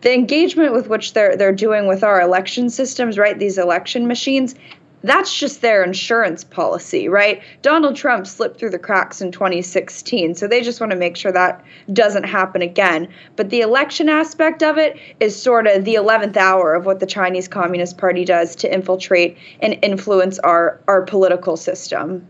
the 0.00 0.14
engagement 0.14 0.72
with 0.72 0.88
which 0.88 1.12
they're 1.12 1.36
they're 1.36 1.52
doing 1.52 1.86
with 1.86 2.04
our 2.04 2.20
election 2.20 2.70
systems, 2.70 3.18
right? 3.18 3.38
These 3.38 3.58
election 3.58 4.06
machines, 4.06 4.54
that's 5.02 5.36
just 5.36 5.60
their 5.60 5.84
insurance 5.84 6.42
policy, 6.44 7.08
right? 7.08 7.42
Donald 7.62 7.96
Trump 7.96 8.26
slipped 8.26 8.58
through 8.58 8.70
the 8.70 8.78
cracks 8.78 9.20
in 9.20 9.30
2016, 9.30 10.34
so 10.34 10.48
they 10.48 10.60
just 10.60 10.80
want 10.80 10.90
to 10.90 10.96
make 10.98 11.16
sure 11.16 11.32
that 11.32 11.64
doesn't 11.92 12.24
happen 12.24 12.62
again. 12.62 13.08
But 13.36 13.50
the 13.50 13.60
election 13.60 14.08
aspect 14.08 14.62
of 14.62 14.76
it 14.78 14.98
is 15.20 15.40
sort 15.40 15.66
of 15.66 15.84
the 15.84 15.94
11th 15.94 16.36
hour 16.36 16.74
of 16.74 16.84
what 16.86 17.00
the 17.00 17.06
Chinese 17.06 17.46
Communist 17.48 17.98
Party 17.98 18.24
does 18.24 18.56
to 18.56 18.72
infiltrate 18.72 19.36
and 19.60 19.78
influence 19.82 20.38
our 20.40 20.80
our 20.88 21.02
political 21.02 21.56
system. 21.56 22.26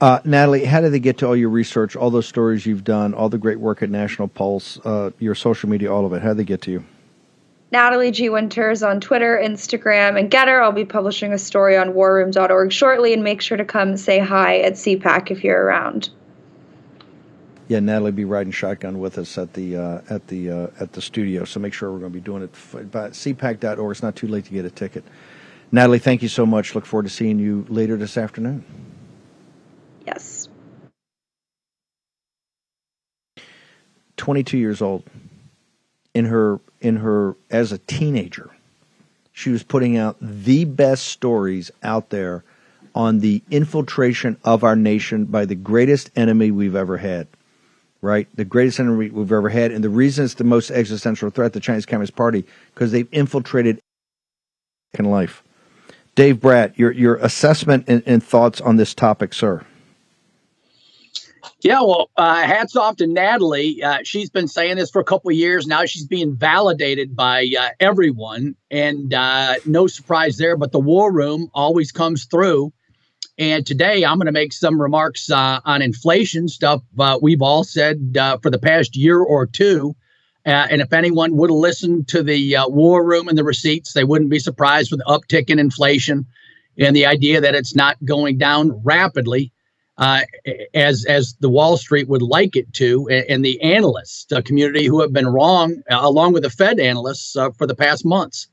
Uh, 0.00 0.20
Natalie, 0.24 0.64
how 0.64 0.82
did 0.82 0.92
they 0.92 0.98
get 0.98 1.16
to 1.18 1.26
all 1.26 1.36
your 1.36 1.48
research, 1.48 1.96
all 1.96 2.10
those 2.10 2.26
stories 2.26 2.66
you've 2.66 2.84
done, 2.84 3.14
all 3.14 3.30
the 3.30 3.38
great 3.38 3.60
work 3.60 3.82
at 3.82 3.88
National 3.88 4.28
Pulse, 4.28 4.78
uh, 4.84 5.10
your 5.18 5.34
social 5.34 5.70
media, 5.70 5.90
all 5.90 6.04
of 6.04 6.12
it? 6.12 6.20
How 6.20 6.28
did 6.28 6.38
they 6.38 6.44
get 6.44 6.60
to 6.62 6.70
you? 6.70 6.84
Natalie 7.72 8.12
G. 8.12 8.28
Winters 8.28 8.82
on 8.82 9.00
Twitter, 9.00 9.40
Instagram, 9.42 10.18
and 10.18 10.30
Gettr. 10.30 10.62
I'll 10.62 10.72
be 10.72 10.84
publishing 10.84 11.32
a 11.32 11.38
story 11.38 11.76
on 11.76 11.94
warroom.org 11.94 12.72
shortly, 12.72 13.12
and 13.12 13.24
make 13.24 13.40
sure 13.40 13.56
to 13.56 13.64
come 13.64 13.96
say 13.96 14.18
hi 14.20 14.58
at 14.58 14.74
CPAC 14.74 15.30
if 15.30 15.42
you're 15.42 15.60
around. 15.60 16.10
Yeah, 17.68 17.80
Natalie 17.80 18.12
be 18.12 18.24
riding 18.24 18.52
shotgun 18.52 19.00
with 19.00 19.18
us 19.18 19.36
at 19.36 19.52
the 19.54 19.76
uh, 19.76 20.00
at 20.08 20.28
the 20.28 20.50
uh, 20.50 20.66
at 20.78 20.92
the 20.92 21.02
studio, 21.02 21.44
so 21.44 21.58
make 21.58 21.72
sure 21.72 21.90
we're 21.90 21.98
going 21.98 22.12
to 22.12 22.18
be 22.18 22.22
doing 22.22 22.42
it. 22.44 22.54
But 22.92 23.12
CPAC.org. 23.12 23.90
It's 23.90 24.02
not 24.02 24.14
too 24.14 24.28
late 24.28 24.44
to 24.44 24.52
get 24.52 24.64
a 24.64 24.70
ticket. 24.70 25.04
Natalie, 25.72 25.98
thank 25.98 26.22
you 26.22 26.28
so 26.28 26.46
much. 26.46 26.76
Look 26.76 26.86
forward 26.86 27.04
to 27.04 27.10
seeing 27.10 27.40
you 27.40 27.66
later 27.68 27.96
this 27.96 28.16
afternoon. 28.16 28.64
Yes. 30.06 30.48
22 34.16 34.56
years 34.58 34.80
old. 34.80 35.02
In 36.14 36.26
her 36.26 36.60
in 36.86 36.96
her 36.96 37.36
as 37.50 37.72
a 37.72 37.78
teenager, 37.78 38.50
she 39.32 39.50
was 39.50 39.62
putting 39.62 39.96
out 39.96 40.16
the 40.20 40.64
best 40.64 41.08
stories 41.08 41.70
out 41.82 42.10
there 42.10 42.44
on 42.94 43.18
the 43.18 43.42
infiltration 43.50 44.38
of 44.44 44.64
our 44.64 44.76
nation 44.76 45.26
by 45.26 45.44
the 45.44 45.54
greatest 45.54 46.10
enemy 46.16 46.50
we've 46.50 46.76
ever 46.76 46.96
had. 46.96 47.26
Right? 48.00 48.28
The 48.36 48.44
greatest 48.44 48.78
enemy 48.78 49.10
we've 49.10 49.32
ever 49.32 49.48
had. 49.48 49.72
And 49.72 49.82
the 49.82 49.90
reason 49.90 50.24
it's 50.24 50.34
the 50.34 50.44
most 50.44 50.70
existential 50.70 51.30
threat, 51.30 51.52
the 51.52 51.60
Chinese 51.60 51.86
Communist 51.86 52.14
Party, 52.14 52.44
because 52.72 52.92
they've 52.92 53.08
infiltrated 53.10 53.80
in 54.98 55.06
life. 55.06 55.42
Dave 56.14 56.40
Brat, 56.40 56.78
your 56.78 56.92
your 56.92 57.16
assessment 57.16 57.84
and, 57.88 58.02
and 58.06 58.22
thoughts 58.22 58.60
on 58.60 58.76
this 58.76 58.94
topic, 58.94 59.34
sir. 59.34 59.66
Yeah, 61.66 61.80
well, 61.80 62.12
uh, 62.16 62.42
hats 62.42 62.76
off 62.76 62.94
to 62.98 63.08
Natalie. 63.08 63.82
Uh, 63.82 63.98
she's 64.04 64.30
been 64.30 64.46
saying 64.46 64.76
this 64.76 64.88
for 64.88 65.00
a 65.00 65.04
couple 65.04 65.32
of 65.32 65.36
years 65.36 65.66
now. 65.66 65.84
She's 65.84 66.06
being 66.06 66.36
validated 66.36 67.16
by 67.16 67.50
uh, 67.58 67.70
everyone, 67.80 68.54
and 68.70 69.12
uh, 69.12 69.56
no 69.64 69.88
surprise 69.88 70.36
there. 70.36 70.56
But 70.56 70.70
the 70.70 70.78
war 70.78 71.12
room 71.12 71.50
always 71.54 71.90
comes 71.90 72.26
through. 72.26 72.72
And 73.36 73.66
today, 73.66 74.04
I'm 74.04 74.16
going 74.18 74.26
to 74.26 74.32
make 74.32 74.52
some 74.52 74.80
remarks 74.80 75.28
uh, 75.28 75.58
on 75.64 75.82
inflation 75.82 76.46
stuff 76.46 76.82
uh, 77.00 77.18
we've 77.20 77.42
all 77.42 77.64
said 77.64 78.16
for 78.42 78.48
the 78.48 78.60
past 78.60 78.94
year 78.94 79.18
or 79.18 79.44
two. 79.44 79.96
and 80.44 80.80
if 80.80 80.92
anyone 80.92 81.36
would 81.36 81.50
have 81.50 81.58
listened 81.58 82.06
to 82.10 82.22
the 82.22 82.58
war 82.68 83.04
room 83.04 83.26
and 83.26 83.36
the 83.36 83.42
receipts, 83.42 83.92
they 83.92 84.04
wouldn't 84.04 84.30
be 84.30 84.38
surprised 84.38 84.92
with 84.92 85.00
the 85.00 85.06
uptick 85.06 85.50
in 85.50 85.58
inflation 85.58 86.26
and 86.78 86.94
the 86.94 87.06
idea 87.06 87.40
that 87.40 87.56
it's 87.56 87.74
not 87.74 87.96
going 88.04 88.38
down 88.38 88.80
rapidly 88.84 89.52
uh, 89.98 90.22
as 90.74 91.04
as 91.06 91.34
the 91.40 91.48
Wall 91.48 91.76
Street 91.76 92.08
would 92.08 92.22
like 92.22 92.56
it 92.56 92.72
to, 92.74 93.08
and, 93.08 93.44
the 93.44 93.60
analyst 93.62 94.32
community 94.44 94.86
who 94.86 95.00
have 95.00 95.12
been 95.12 95.28
wrong, 95.28 95.82
uh, 95.90 95.98
along 96.00 96.32
with 96.32 96.42
the 96.42 96.50
Fed 96.50 96.78
analysts 96.78 97.36
uh, 97.36 97.50
for 97.50 97.66
the 97.66 97.74
past 97.74 98.04
months. 98.04 98.48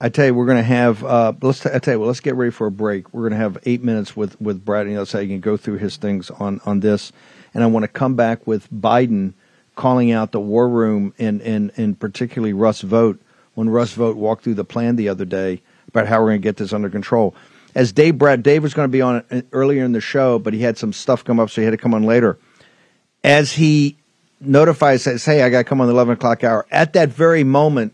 I 0.00 0.10
tell 0.10 0.26
you, 0.26 0.34
we're 0.34 0.46
going 0.46 0.58
to 0.58 0.62
have. 0.62 1.02
Uh, 1.02 1.32
let's. 1.40 1.60
Tell 1.60 1.94
you, 1.94 1.98
well, 1.98 2.08
let's 2.08 2.20
get 2.20 2.34
ready 2.36 2.50
for 2.50 2.66
a 2.66 2.70
break. 2.70 3.12
We're 3.12 3.22
going 3.22 3.32
to 3.32 3.38
have 3.38 3.58
eight 3.64 3.82
minutes 3.82 4.16
with 4.16 4.40
with 4.40 4.64
Brat, 4.64 4.86
and 4.86 5.08
so 5.08 5.20
he 5.20 5.26
can 5.26 5.40
go 5.40 5.56
through 5.56 5.78
his 5.78 5.96
things 5.96 6.30
on 6.30 6.60
on 6.64 6.80
this, 6.80 7.12
and 7.54 7.64
I 7.64 7.66
want 7.66 7.84
to 7.84 7.88
come 7.88 8.14
back 8.14 8.46
with 8.46 8.70
Biden 8.70 9.34
calling 9.74 10.10
out 10.10 10.32
the 10.32 10.40
war 10.40 10.68
room 10.68 11.14
and 11.18 11.40
and 11.42 11.72
and 11.76 11.98
particularly 11.98 12.52
Russ 12.52 12.82
Vought 12.82 13.18
when 13.54 13.68
Russ 13.68 13.92
Vought 13.92 14.16
walked 14.16 14.44
through 14.44 14.54
the 14.54 14.64
plan 14.64 14.96
the 14.96 15.08
other 15.08 15.24
day 15.24 15.62
about 15.88 16.06
how 16.06 16.20
we're 16.20 16.28
going 16.28 16.40
to 16.40 16.44
get 16.44 16.56
this 16.56 16.72
under 16.72 16.90
control 16.90 17.34
as 17.76 17.92
Dave 17.92 18.16
Brat, 18.16 18.42
Dave 18.42 18.62
was 18.62 18.72
going 18.72 18.88
to 18.88 18.92
be 18.92 19.02
on 19.02 19.22
earlier 19.52 19.84
in 19.84 19.92
the 19.92 20.00
show, 20.00 20.38
but 20.38 20.54
he 20.54 20.62
had 20.62 20.78
some 20.78 20.94
stuff 20.94 21.22
come 21.22 21.38
up, 21.38 21.50
so 21.50 21.60
he 21.60 21.66
had 21.66 21.72
to 21.72 21.76
come 21.76 21.92
on 21.92 22.04
later. 22.04 22.38
As 23.22 23.52
he 23.52 23.98
notifies, 24.40 25.02
says, 25.02 25.26
"Hey, 25.26 25.42
I 25.42 25.50
got 25.50 25.58
to 25.58 25.64
come 25.64 25.82
on 25.82 25.86
the 25.86 25.92
eleven 25.92 26.14
o'clock 26.14 26.42
hour." 26.42 26.64
At 26.70 26.94
that 26.94 27.10
very 27.10 27.44
moment, 27.44 27.92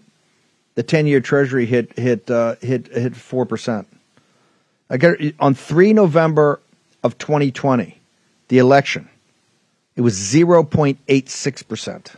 the 0.77 0.85
ten-year 0.85 1.21
Treasury 1.21 1.67
hit 1.67 1.99
hit 1.99 2.31
uh, 2.31 2.55
hit 2.61 2.95
hit 2.95 3.17
four 3.17 3.45
percent. 3.45 3.89
I 4.89 4.99
got 4.99 5.17
on 5.41 5.55
three 5.55 5.93
November 5.93 6.61
of 7.03 7.19
2020, 7.19 7.99
the 8.49 8.59
election. 8.59 9.09
It 9.97 10.03
was 10.03 10.15
zero 10.15 10.63
point 10.63 10.99
eight 11.09 11.29
six 11.29 11.65
percent. 11.65 12.13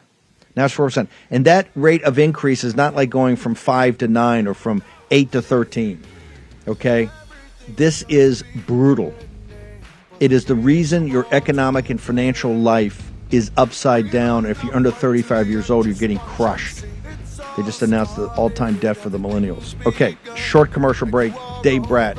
Now 0.55 0.67
it's 0.67 0.75
four 0.75 0.85
percent, 0.85 1.09
and 1.31 1.47
that 1.47 1.69
rate 1.75 2.03
of 2.03 2.19
increase 2.19 2.63
is 2.63 2.77
not 2.77 2.95
like 2.95 3.09
going 3.09 3.37
from 3.37 3.55
five 3.55 3.97
to 3.99 4.09
nine 4.09 4.47
or 4.47 4.53
from 4.53 4.83
eight 5.11 5.33
to 5.33 5.41
thirteen. 5.41 6.03
Okay, 6.69 7.09
this 7.69 8.03
is 8.09 8.45
brutal. 8.67 9.15
It 10.21 10.33
is 10.33 10.45
the 10.45 10.55
reason 10.55 11.09
your 11.09 11.27
economic 11.33 11.91
and 11.91 12.01
financial 12.01 12.55
life 12.55 13.11
is 13.31 13.51
upside 13.57 14.11
down. 14.11 14.47
If 14.47 14.63
you're 14.63 14.75
under 14.75 14.91
35 14.91 15.49
years 15.49 15.71
old, 15.71 15.87
you're 15.87 15.95
getting 15.95 16.19
crushed. 16.19 16.85
They 17.57 17.63
just 17.63 17.83
announced 17.83 18.17
the 18.17 18.29
all 18.35 18.51
time 18.51 18.77
debt 18.79 18.97
for 18.97 19.11
the 19.11 19.19
millennials. 19.19 19.75
Okay, 19.87 20.17
short 20.35 20.73
commercial 20.73 21.07
break. 21.07 21.33
Dave 21.63 21.85
Brat, 21.85 22.19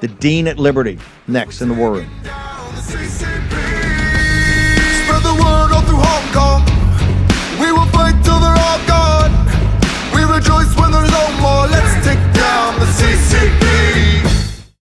the 0.00 0.08
Dean 0.08 0.48
at 0.48 0.58
Liberty, 0.58 0.98
next 1.26 1.60
in 1.60 1.68
the 1.68 1.74
War 1.74 1.92
Room. 1.92 2.10
Spread 2.24 3.12
the 5.22 5.36
word 5.38 5.72
all 5.72 5.82
through 5.82 6.00
Hong 6.00 6.32
Kong. 6.32 6.64
We 7.60 7.72
will 7.72 7.86
fight 7.86 8.22
till 8.24 8.38
they're 8.38 8.56
all 8.56 8.80
gone. 8.86 9.32
We 10.14 10.22
rejoice 10.24 10.74
when 10.78 10.92
there's 10.92 11.10
no 11.10 11.30
more. 11.40 11.66
Let's 11.68 12.06
take 12.06 12.20
down 12.32 12.78
the 12.78 12.86
CCP. 12.86 13.89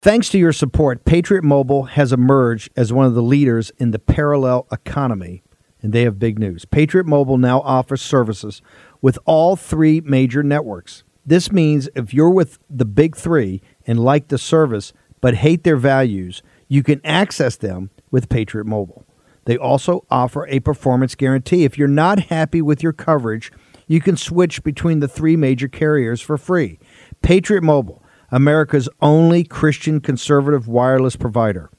Thanks 0.07 0.29
to 0.29 0.39
your 0.39 0.53
support, 0.53 1.05
Patriot 1.05 1.43
Mobile 1.43 1.83
has 1.83 2.13
emerged 2.13 2.71
as 2.77 2.93
one 2.93 3.07
of 3.07 3.15
the 3.15 3.25
leaders 3.25 3.73
in 3.77 3.91
the 3.91 3.99
parallel 3.99 4.69
economy, 4.71 5.43
and 5.83 5.93
they 5.93 6.03
have 6.03 6.17
big 6.21 6.39
news. 6.39 6.65
Patriot 6.65 7.07
Mobile 7.07 7.39
now 7.39 7.61
offers 7.63 8.03
services 8.03 8.63
with 9.03 9.19
all 9.25 9.57
three 9.57 10.01
major 10.03 10.45
networks. 10.45 11.03
This 11.27 11.51
means 11.51 11.89
if 11.97 12.15
you're 12.15 12.31
with 12.31 12.61
the 12.71 12.85
big 12.85 13.17
three 13.17 13.61
and 13.85 13.99
like 13.99 14.29
the 14.29 14.39
service 14.39 14.93
but 15.21 15.35
hate 15.35 15.65
their 15.65 15.77
values, 15.77 16.41
you 16.69 16.85
can 16.85 17.01
access 17.05 17.57
them 17.57 17.91
with 18.13 18.29
Patriot 18.29 18.69
Mobile. 18.69 19.05
They 19.45 19.57
also 19.57 20.05
offer 20.09 20.47
a 20.47 20.61
performance 20.61 21.17
guarantee. 21.17 21.65
If 21.65 21.77
you're 21.77 21.89
not 21.89 22.27
happy 22.27 22.63
with 22.63 22.81
your 22.81 22.93
coverage, 22.93 23.51
you 23.89 24.01
can 24.01 24.17
switch 24.17 24.63
between 24.63 25.01
the 25.01 25.09
three 25.09 25.35
major 25.35 25.67
carriers 25.67 26.21
for 26.21 26.39
free. 26.39 26.79
Patriot 27.23 27.65
Mobile 27.65 28.05
America's 28.31 28.89
only 29.01 29.45
Christian 29.45 30.01
conservative 30.01 30.69
wireless 30.69 31.17
provider, 31.17 31.71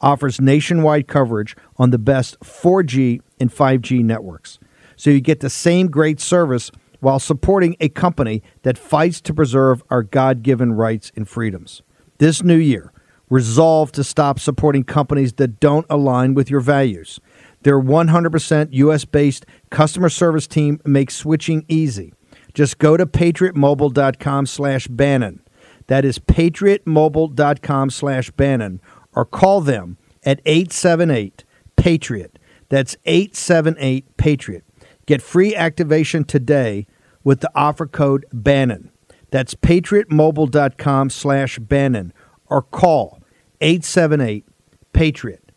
offers 0.00 0.40
nationwide 0.40 1.08
coverage 1.08 1.56
on 1.76 1.90
the 1.90 1.98
best 1.98 2.38
4G 2.40 3.20
and 3.40 3.50
5G 3.50 4.04
networks. 4.04 4.58
So 4.96 5.10
you 5.10 5.20
get 5.20 5.40
the 5.40 5.50
same 5.50 5.88
great 5.88 6.20
service 6.20 6.70
while 7.00 7.18
supporting 7.18 7.76
a 7.80 7.88
company 7.88 8.42
that 8.62 8.78
fights 8.78 9.20
to 9.22 9.34
preserve 9.34 9.82
our 9.90 10.02
God 10.02 10.42
given 10.42 10.72
rights 10.72 11.12
and 11.14 11.28
freedoms. 11.28 11.82
This 12.18 12.42
new 12.42 12.56
year, 12.56 12.92
resolve 13.28 13.92
to 13.92 14.04
stop 14.04 14.38
supporting 14.38 14.84
companies 14.84 15.34
that 15.34 15.60
don't 15.60 15.86
align 15.90 16.34
with 16.34 16.50
your 16.50 16.60
values. 16.60 17.20
Their 17.62 17.80
100% 17.80 18.68
US 18.72 19.04
based 19.04 19.44
customer 19.70 20.08
service 20.08 20.46
team 20.46 20.80
makes 20.84 21.16
switching 21.16 21.64
easy. 21.68 22.14
Just 22.54 22.78
go 22.78 22.96
to 22.96 23.06
patriotmobile.com 23.06 24.46
slash 24.46 24.86
Bannon. 24.86 25.40
That 25.88 26.04
is 26.04 26.18
patriotmobile.com 26.18 27.90
slash 27.90 28.30
Bannon 28.32 28.80
or 29.14 29.24
call 29.24 29.60
them 29.60 29.98
at 30.24 30.40
878 30.44 31.44
Patriot. 31.76 32.38
That's 32.68 32.96
878 33.04 34.16
Patriot. 34.16 34.64
Get 35.06 35.22
free 35.22 35.54
activation 35.54 36.24
today 36.24 36.86
with 37.22 37.40
the 37.40 37.50
offer 37.54 37.86
code 37.86 38.26
Bannon. 38.32 38.90
That's 39.30 39.54
patriotmobile.com 39.54 41.10
slash 41.10 41.58
Bannon 41.58 42.12
or 42.46 42.62
call 42.62 43.22
878 43.60 44.44
Patriot. 44.92 45.52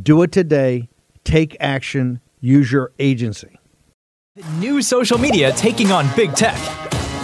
Do 0.00 0.22
it 0.22 0.32
today. 0.32 0.88
Take 1.24 1.56
action. 1.60 2.20
Use 2.40 2.72
your 2.72 2.92
agency. 2.98 3.58
New 4.58 4.80
social 4.80 5.18
media 5.18 5.52
taking 5.52 5.92
on 5.92 6.08
big 6.16 6.34
tech, 6.34 6.56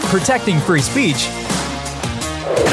protecting 0.05 0.59
free 0.61 0.81
speech, 0.81 1.29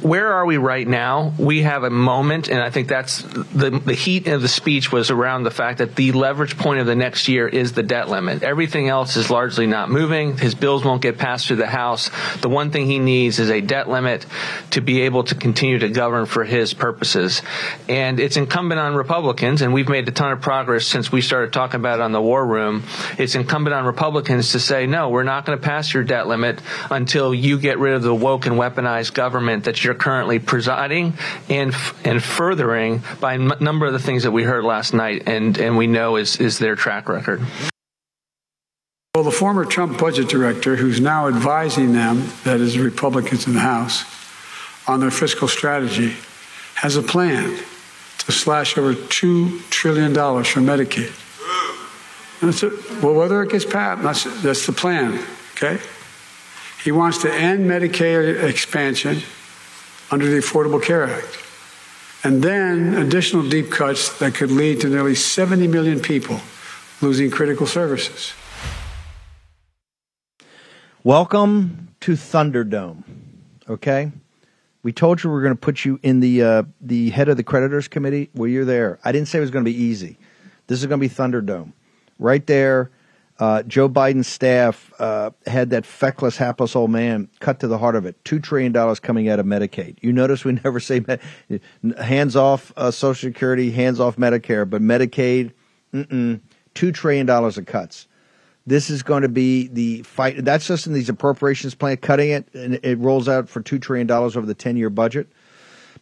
where 0.00 0.32
are 0.32 0.46
we 0.46 0.56
right 0.56 0.86
now? 0.86 1.34
We 1.38 1.62
have 1.62 1.84
a 1.84 1.90
moment, 1.90 2.48
and 2.48 2.60
I 2.60 2.70
think 2.70 2.88
that's 2.88 3.22
the 3.22 3.70
the 3.84 3.94
heat 3.94 4.26
of 4.28 4.40
the 4.40 4.48
speech 4.48 4.90
was 4.90 5.10
around 5.10 5.42
the 5.42 5.50
fact 5.50 5.78
that 5.78 5.94
the 5.94 6.12
leverage 6.12 6.56
point 6.56 6.80
of 6.80 6.86
the 6.86 6.94
next 6.94 7.28
year 7.28 7.46
is 7.46 7.72
the 7.72 7.82
debt 7.82 8.08
limit. 8.08 8.42
Everything 8.42 8.88
else 8.88 9.16
is 9.16 9.30
largely 9.30 9.66
not 9.66 9.90
moving. 9.90 10.38
His 10.38 10.54
bills 10.54 10.84
won't 10.84 11.02
get 11.02 11.18
passed 11.18 11.46
through 11.46 11.56
the 11.56 11.66
House. 11.66 12.10
The 12.40 12.48
one 12.48 12.70
thing 12.70 12.86
he 12.86 12.98
needs 12.98 13.38
is 13.38 13.50
a 13.50 13.60
debt 13.60 13.88
limit 13.88 14.24
to 14.70 14.80
be 14.80 15.02
able 15.02 15.24
to 15.24 15.34
continue 15.34 15.78
to 15.78 15.88
govern 15.88 16.26
for 16.26 16.44
his 16.44 16.72
purposes. 16.72 17.42
And 17.88 18.20
it's 18.20 18.36
incumbent 18.36 18.80
on 18.80 18.94
Republicans, 18.94 19.60
and 19.60 19.74
we've 19.74 19.88
made 19.88 20.08
a 20.08 20.12
ton 20.12 20.32
of 20.32 20.40
progress 20.40 20.86
since 20.86 21.12
we 21.12 21.20
started 21.20 21.52
talking 21.52 21.80
about 21.80 21.98
it 21.98 22.02
on 22.02 22.12
the 22.12 22.22
War 22.22 22.44
Room. 22.44 22.84
It's 23.18 23.34
incumbent 23.34 23.74
on 23.74 23.84
Republicans 23.84 24.52
to 24.52 24.60
say, 24.60 24.86
no, 24.86 25.10
we're 25.10 25.24
not 25.24 25.44
going 25.44 25.58
to 25.58 25.64
pass 25.64 25.92
your 25.92 26.04
debt 26.04 26.26
limit 26.26 26.60
until 26.90 27.34
you 27.34 27.58
get 27.58 27.78
rid 27.78 27.94
of 27.94 28.02
the 28.02 28.14
woke 28.14 28.46
and 28.46 28.56
weaponized 28.56 29.12
government 29.12 29.64
that 29.64 29.73
you're 29.82 29.94
currently 29.94 30.38
presiding 30.38 31.14
and 31.48 31.74
and 32.04 32.22
furthering 32.22 33.02
by 33.20 33.34
a 33.34 33.40
m- 33.40 33.52
number 33.60 33.86
of 33.86 33.92
the 33.92 33.98
things 33.98 34.22
that 34.24 34.30
we 34.30 34.42
heard 34.42 34.64
last 34.64 34.94
night 34.94 35.24
and 35.26 35.58
and 35.58 35.76
we 35.76 35.86
know 35.86 36.16
is 36.16 36.36
is 36.36 36.58
their 36.58 36.76
track 36.76 37.08
record. 37.08 37.40
Well, 39.14 39.22
the 39.22 39.30
former 39.30 39.64
Trump 39.64 39.98
budget 39.98 40.28
director, 40.28 40.74
who's 40.74 41.00
now 41.00 41.28
advising 41.28 41.92
them, 41.92 42.24
that 42.42 42.60
is, 42.60 42.76
Republicans 42.76 43.46
in 43.46 43.54
the 43.54 43.60
House, 43.60 44.02
on 44.88 44.98
their 44.98 45.12
fiscal 45.12 45.46
strategy, 45.46 46.16
has 46.74 46.96
a 46.96 47.02
plan 47.02 47.56
to 48.18 48.32
slash 48.32 48.76
over 48.76 48.92
$2 48.92 49.70
trillion 49.70 50.12
from 50.12 50.66
Medicaid. 50.66 51.12
It. 52.42 53.02
Well, 53.02 53.14
whether 53.14 53.40
it 53.44 53.50
gets 53.50 53.64
passed, 53.64 54.02
that's, 54.02 54.42
that's 54.42 54.66
the 54.66 54.72
plan, 54.72 55.24
okay? 55.52 55.78
He 56.82 56.90
wants 56.90 57.18
to 57.22 57.32
end 57.32 57.70
Medicaid 57.70 58.42
expansion 58.42 59.22
under 60.10 60.28
the 60.28 60.38
Affordable 60.38 60.82
Care 60.82 61.04
Act. 61.04 61.38
And 62.22 62.42
then 62.42 62.94
additional 62.94 63.48
deep 63.48 63.70
cuts 63.70 64.18
that 64.18 64.34
could 64.34 64.50
lead 64.50 64.80
to 64.80 64.88
nearly 64.88 65.14
70 65.14 65.66
million 65.68 66.00
people 66.00 66.40
losing 67.00 67.30
critical 67.30 67.66
services. 67.66 68.32
Welcome 71.02 71.88
to 72.00 72.12
Thunderdome. 72.12 73.02
Okay, 73.68 74.10
we 74.82 74.92
told 74.92 75.22
you 75.22 75.30
we 75.30 75.36
are 75.36 75.42
going 75.42 75.54
to 75.54 75.60
put 75.60 75.84
you 75.84 76.00
in 76.02 76.20
the 76.20 76.42
uh, 76.42 76.62
the 76.80 77.10
head 77.10 77.28
of 77.28 77.36
the 77.36 77.42
creditors 77.42 77.88
committee. 77.88 78.30
Well, 78.34 78.48
you're 78.48 78.64
there. 78.64 78.98
I 79.04 79.12
didn't 79.12 79.28
say 79.28 79.38
it 79.38 79.42
was 79.42 79.50
going 79.50 79.64
to 79.64 79.70
be 79.70 79.76
easy. 79.76 80.16
This 80.66 80.80
is 80.80 80.86
going 80.86 81.00
to 81.00 81.06
be 81.06 81.14
Thunderdome, 81.14 81.72
right 82.18 82.46
there. 82.46 82.90
Uh, 83.38 83.64
Joe 83.64 83.88
Biden's 83.88 84.28
staff 84.28 84.92
uh, 85.00 85.30
had 85.46 85.70
that 85.70 85.84
feckless, 85.84 86.36
hapless 86.36 86.76
old 86.76 86.90
man 86.90 87.28
cut 87.40 87.60
to 87.60 87.66
the 87.66 87.78
heart 87.78 87.96
of 87.96 88.06
it. 88.06 88.22
Two 88.24 88.38
trillion 88.38 88.70
dollars 88.70 89.00
coming 89.00 89.28
out 89.28 89.40
of 89.40 89.46
Medicaid. 89.46 89.96
You 90.02 90.12
notice 90.12 90.44
we 90.44 90.52
never 90.64 90.78
say 90.78 91.04
hands 91.98 92.36
off 92.36 92.72
uh, 92.76 92.92
Social 92.92 93.28
Security, 93.28 93.72
hands 93.72 93.98
off 93.98 94.16
Medicare, 94.16 94.68
but 94.68 94.80
Medicaid, 94.80 95.52
two 96.74 96.92
trillion 96.92 97.26
dollars 97.26 97.58
of 97.58 97.66
cuts. 97.66 98.06
This 98.66 98.88
is 98.88 99.02
going 99.02 99.22
to 99.22 99.28
be 99.28 99.66
the 99.66 100.02
fight. 100.02 100.42
That's 100.44 100.66
just 100.66 100.86
in 100.86 100.94
these 100.94 101.08
appropriations 101.08 101.74
plan, 101.74 101.96
cutting 101.98 102.30
it, 102.30 102.48
and 102.54 102.80
it 102.82 102.98
rolls 102.98 103.28
out 103.28 103.48
for 103.48 103.60
two 103.60 103.78
trillion 103.78 104.06
dollars 104.06 104.36
over 104.36 104.46
the 104.46 104.54
ten-year 104.54 104.90
budget. 104.90 105.26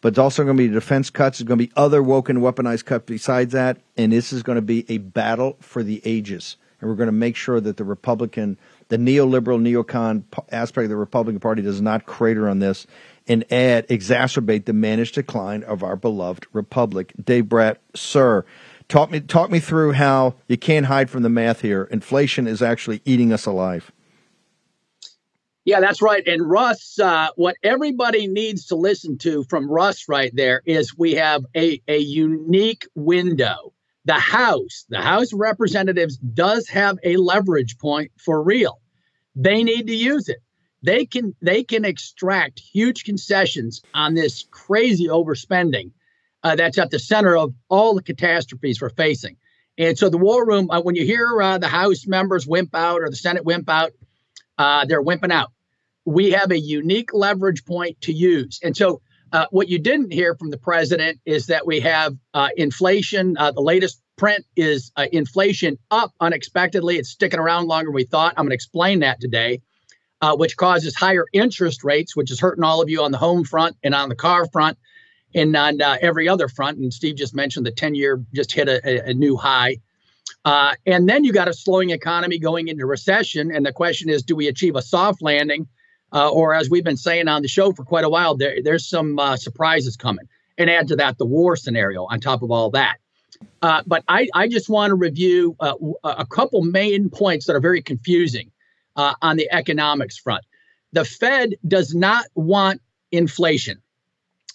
But 0.02 0.08
it's 0.08 0.18
also 0.18 0.44
going 0.44 0.56
to 0.56 0.68
be 0.68 0.72
defense 0.72 1.10
cuts. 1.10 1.40
It's 1.40 1.48
going 1.48 1.58
to 1.58 1.66
be 1.66 1.72
other 1.76 2.02
woken, 2.02 2.38
weaponized 2.38 2.84
cuts 2.84 3.04
besides 3.06 3.52
that, 3.52 3.78
and 3.96 4.12
this 4.12 4.32
is 4.32 4.42
going 4.42 4.56
to 4.56 4.62
be 4.62 4.84
a 4.88 4.98
battle 4.98 5.56
for 5.60 5.82
the 5.82 6.02
ages. 6.04 6.56
And 6.82 6.90
we're 6.90 6.96
going 6.96 7.06
to 7.06 7.12
make 7.12 7.36
sure 7.36 7.60
that 7.60 7.78
the 7.78 7.84
Republican, 7.84 8.58
the 8.88 8.98
neoliberal, 8.98 9.62
neocon 9.62 10.24
aspect 10.50 10.84
of 10.84 10.90
the 10.90 10.96
Republican 10.96 11.40
Party 11.40 11.62
does 11.62 11.80
not 11.80 12.04
crater 12.04 12.48
on 12.48 12.58
this 12.58 12.86
and 13.26 13.50
add, 13.50 13.88
exacerbate 13.88 14.64
the 14.64 14.72
managed 14.74 15.14
decline 15.14 15.62
of 15.62 15.82
our 15.82 15.96
beloved 15.96 16.46
republic. 16.52 17.14
Dave 17.24 17.48
Brat, 17.48 17.80
sir, 17.94 18.44
Talk 18.92 19.10
me 19.10 19.20
talk 19.20 19.50
me 19.50 19.58
through 19.58 19.92
how 19.92 20.34
you 20.48 20.58
can't 20.58 20.84
hide 20.84 21.08
from 21.08 21.22
the 21.22 21.30
math 21.30 21.62
here. 21.62 21.84
Inflation 21.84 22.46
is 22.46 22.60
actually 22.60 23.00
eating 23.06 23.32
us 23.32 23.46
alive. 23.46 23.90
Yeah, 25.64 25.80
that's 25.80 26.02
right. 26.02 26.26
And 26.26 26.46
Russ, 26.46 26.98
uh, 26.98 27.28
what 27.36 27.56
everybody 27.62 28.26
needs 28.26 28.66
to 28.66 28.74
listen 28.74 29.16
to 29.18 29.44
from 29.44 29.70
Russ 29.70 30.08
right 30.10 30.30
there 30.34 30.60
is 30.66 30.94
we 30.98 31.14
have 31.14 31.44
a, 31.56 31.80
a 31.88 31.96
unique 31.96 32.86
window. 32.94 33.72
The 34.04 34.14
House, 34.14 34.84
the 34.88 35.00
House 35.00 35.32
of 35.32 35.38
Representatives 35.38 36.16
does 36.16 36.68
have 36.68 36.98
a 37.04 37.16
leverage 37.16 37.78
point 37.78 38.10
for 38.18 38.42
real. 38.42 38.80
They 39.36 39.62
need 39.62 39.86
to 39.86 39.94
use 39.94 40.28
it. 40.28 40.38
They 40.82 41.06
can 41.06 41.34
they 41.40 41.62
can 41.62 41.84
extract 41.84 42.58
huge 42.58 43.04
concessions 43.04 43.82
on 43.94 44.14
this 44.14 44.44
crazy 44.50 45.06
overspending 45.06 45.92
uh, 46.42 46.56
that's 46.56 46.78
at 46.78 46.90
the 46.90 46.98
center 46.98 47.36
of 47.36 47.54
all 47.68 47.94
the 47.94 48.02
catastrophes 48.02 48.80
we're 48.80 48.90
facing. 48.90 49.36
And 49.78 49.96
so 49.96 50.08
the 50.08 50.18
war 50.18 50.46
room, 50.46 50.70
uh, 50.70 50.80
when 50.80 50.96
you 50.96 51.06
hear 51.06 51.40
uh, 51.40 51.58
the 51.58 51.68
House 51.68 52.06
members 52.06 52.46
wimp 52.46 52.74
out 52.74 53.00
or 53.00 53.08
the 53.08 53.16
Senate 53.16 53.44
wimp 53.44 53.70
out, 53.70 53.92
uh, 54.58 54.84
they're 54.84 55.02
wimping 55.02 55.32
out. 55.32 55.52
We 56.04 56.32
have 56.32 56.50
a 56.50 56.58
unique 56.58 57.14
leverage 57.14 57.64
point 57.64 58.00
to 58.02 58.12
use. 58.12 58.58
And 58.62 58.76
so 58.76 59.00
uh, 59.32 59.46
what 59.50 59.68
you 59.68 59.78
didn't 59.78 60.12
hear 60.12 60.34
from 60.34 60.50
the 60.50 60.58
president 60.58 61.20
is 61.24 61.46
that 61.46 61.66
we 61.66 61.80
have 61.80 62.14
uh, 62.34 62.48
inflation. 62.56 63.34
the 63.34 63.52
latest 63.56 64.00
print 64.16 64.44
is 64.56 64.92
inflation 65.10 65.78
up 65.90 66.12
unexpectedly. 66.20 66.96
It's 66.96 67.08
sticking 67.08 67.40
around 67.40 67.66
longer 67.66 67.88
than 67.88 67.94
we 67.94 68.04
thought. 68.04 68.34
I'm 68.36 68.44
going 68.44 68.50
to 68.50 68.54
explain 68.54 69.00
that 69.00 69.20
today. 69.20 69.60
which 70.36 70.56
causes 70.56 70.94
higher 70.94 71.26
interest 71.32 71.82
rates, 71.82 72.14
which 72.14 72.30
is 72.30 72.40
hurting 72.40 72.62
all 72.62 72.82
of 72.82 72.90
you 72.90 73.02
on 73.02 73.10
the 73.10 73.18
home 73.18 73.44
front 73.44 73.76
and 73.82 73.94
on 73.94 74.08
the 74.08 74.14
car 74.14 74.46
front 74.52 74.78
and 75.34 75.56
on 75.56 75.80
uh, 75.80 75.96
every 76.00 76.28
other 76.28 76.48
front. 76.48 76.78
And 76.78 76.92
Steve 76.92 77.16
just 77.16 77.34
mentioned 77.34 77.66
the 77.66 77.72
10 77.72 77.94
year 77.94 78.22
just 78.34 78.52
hit 78.52 78.68
a, 78.68 79.10
a 79.10 79.14
new 79.14 79.36
high. 79.36 79.78
Uh, 80.44 80.74
and 80.86 81.08
then 81.08 81.24
you 81.24 81.32
got 81.32 81.48
a 81.48 81.52
slowing 81.52 81.90
economy 81.90 82.38
going 82.38 82.68
into 82.68 82.86
recession. 82.86 83.54
And 83.54 83.64
the 83.64 83.72
question 83.72 84.08
is 84.08 84.22
do 84.22 84.36
we 84.36 84.48
achieve 84.48 84.76
a 84.76 84.82
soft 84.82 85.22
landing? 85.22 85.68
Uh, 86.12 86.30
or 86.30 86.54
as 86.54 86.68
we've 86.68 86.84
been 86.84 86.96
saying 86.96 87.28
on 87.28 87.42
the 87.42 87.48
show 87.48 87.72
for 87.72 87.84
quite 87.84 88.04
a 88.04 88.08
while, 88.08 88.36
there, 88.36 88.56
there's 88.62 88.86
some 88.86 89.18
uh, 89.18 89.36
surprises 89.36 89.96
coming. 89.96 90.26
And 90.58 90.68
add 90.68 90.88
to 90.88 90.96
that 90.96 91.16
the 91.16 91.24
war 91.24 91.56
scenario 91.56 92.04
on 92.04 92.20
top 92.20 92.42
of 92.42 92.50
all 92.50 92.70
that. 92.70 92.96
Uh, 93.62 93.82
but 93.86 94.04
I, 94.06 94.28
I 94.34 94.48
just 94.48 94.68
want 94.68 94.90
to 94.90 94.94
review 94.94 95.56
uh, 95.60 95.74
a 96.04 96.26
couple 96.26 96.62
main 96.62 97.08
points 97.08 97.46
that 97.46 97.56
are 97.56 97.60
very 97.60 97.82
confusing 97.82 98.50
on 98.94 99.38
the 99.38 99.48
economics 99.50 100.18
front. 100.18 100.44
The 100.92 101.06
Fed 101.06 101.54
does 101.66 101.94
not 101.94 102.26
want 102.34 102.82
inflation 103.10 103.80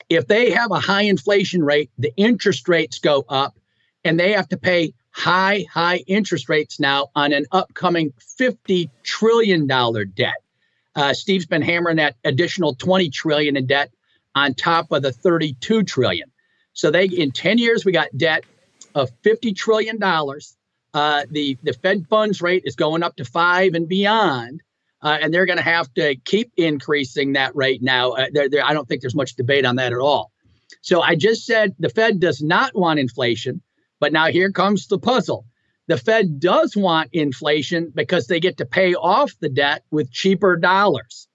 if 0.09 0.27
they 0.27 0.51
have 0.51 0.71
a 0.71 0.79
high 0.79 1.03
inflation 1.03 1.63
rate, 1.63 1.89
the 1.97 2.13
interest 2.15 2.67
rates 2.67 2.99
go 2.99 3.25
up 3.27 3.57
and 4.03 4.19
they 4.19 4.31
have 4.33 4.47
to 4.49 4.57
pay 4.57 4.93
high, 5.11 5.65
high 5.71 5.97
interest 6.07 6.49
rates 6.49 6.79
now 6.79 7.07
on 7.15 7.33
an 7.33 7.45
upcoming 7.51 8.13
$50 8.39 8.89
trillion 9.03 9.67
debt. 9.67 10.35
Uh, 10.97 11.13
Steve's 11.13 11.47
been 11.47 11.63
hammering 11.63 11.97
that 11.97 12.17
additional 12.25 12.75
20 12.75 13.11
trillion 13.11 13.57
in 13.57 13.67
debt 13.67 13.91
on 14.35 14.55
top 14.55 14.91
of 14.91 15.03
the 15.03 15.13
32 15.13 15.83
trillion. 15.83 16.31
So 16.73 16.91
they 16.91 17.05
in 17.05 17.31
10 17.33 17.59
years 17.59 17.85
we 17.85 17.93
got 17.93 18.09
debt 18.17 18.45
of 18.95 19.11
50 19.23 19.53
trillion 19.53 19.99
dollars. 19.99 20.57
Uh, 20.93 21.25
the 21.31 21.57
the 21.63 21.73
Fed 21.73 22.07
funds 22.09 22.41
rate 22.41 22.63
is 22.65 22.75
going 22.77 23.03
up 23.03 23.17
to 23.17 23.25
five 23.25 23.75
and 23.75 23.89
beyond. 23.89 24.61
uh, 25.01 25.17
and 25.21 25.33
they're 25.33 25.47
going 25.47 25.57
to 25.59 25.63
have 25.63 25.93
to 25.95 26.17
keep 26.25 26.51
increasing 26.57 27.33
that 27.33 27.55
rate 27.55 27.83
now. 27.83 28.11
Uh, 28.13 28.27
they're, 28.33 28.49
they're, 28.49 28.65
I 28.65 28.73
don't 28.73 28.87
think 28.89 29.01
there's 29.01 29.15
much 29.15 29.35
debate 29.35 29.65
on 29.65 29.77
that 29.77 29.93
at 29.93 29.99
all. 29.99 30.31
So 30.83 31.01
I 31.01 31.15
just 31.15 31.45
said 31.47 31.75
the 31.79 31.89
Fed 31.89 32.21
does 32.21 32.43
not 32.43 32.75
want 32.75 32.99
inflation, 32.99 33.63
but 34.01 34.13
now 34.13 34.27
here 34.27 34.51
comes 34.51 34.87
the 34.87 34.99
puzzle. 34.99 35.46
The 35.87 35.97
Fed 35.97 36.39
does 36.39 36.75
want 36.75 37.09
inflation 37.13 37.91
because 37.95 38.27
they 38.27 38.39
get 38.39 38.57
to 38.57 38.65
pay 38.65 38.93
off 38.93 39.33
the 39.39 39.49
debt 39.49 39.83
with 39.89 40.11
cheaper 40.11 40.57
dollars. 40.57 41.27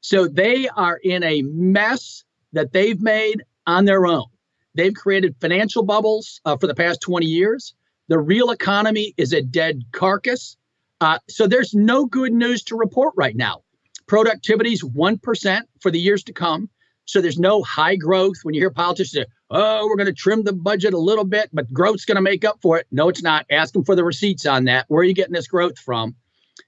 So 0.00 0.26
they 0.26 0.68
are 0.68 0.98
in 1.02 1.22
a 1.22 1.42
mess 1.42 2.24
that 2.52 2.72
they've 2.72 3.00
made 3.00 3.42
on 3.66 3.84
their 3.84 4.06
own. 4.06 4.26
They've 4.74 4.94
created 4.94 5.36
financial 5.40 5.84
bubbles 5.84 6.40
uh, 6.44 6.56
for 6.56 6.66
the 6.66 6.74
past 6.74 7.00
20 7.02 7.26
years. 7.26 7.74
The 8.08 8.18
real 8.18 8.50
economy 8.50 9.14
is 9.16 9.32
a 9.32 9.42
dead 9.42 9.82
carcass. 9.92 10.56
Uh, 11.00 11.18
so 11.28 11.46
there's 11.46 11.74
no 11.74 12.06
good 12.06 12.32
news 12.32 12.62
to 12.64 12.76
report 12.76 13.14
right 13.16 13.36
now. 13.36 13.62
Productivity 14.06 14.72
is 14.72 14.82
1% 14.82 15.60
for 15.80 15.90
the 15.90 16.00
years 16.00 16.24
to 16.24 16.32
come. 16.32 16.70
So 17.08 17.22
there's 17.22 17.38
no 17.38 17.62
high 17.62 17.96
growth. 17.96 18.36
When 18.42 18.54
you 18.54 18.60
hear 18.60 18.70
politicians 18.70 19.12
say, 19.12 19.24
oh, 19.48 19.86
we're 19.86 19.96
going 19.96 20.08
to 20.08 20.12
trim 20.12 20.44
the 20.44 20.52
budget 20.52 20.92
a 20.92 20.98
little 20.98 21.24
bit, 21.24 21.48
but 21.54 21.72
growth's 21.72 22.04
going 22.04 22.16
to 22.16 22.22
make 22.22 22.44
up 22.44 22.58
for 22.60 22.76
it. 22.76 22.86
No, 22.90 23.08
it's 23.08 23.22
not. 23.22 23.46
Ask 23.50 23.72
them 23.72 23.82
for 23.82 23.96
the 23.96 24.04
receipts 24.04 24.44
on 24.44 24.64
that. 24.64 24.84
Where 24.88 25.00
are 25.00 25.04
you 25.04 25.14
getting 25.14 25.32
this 25.32 25.48
growth 25.48 25.78
from? 25.78 26.16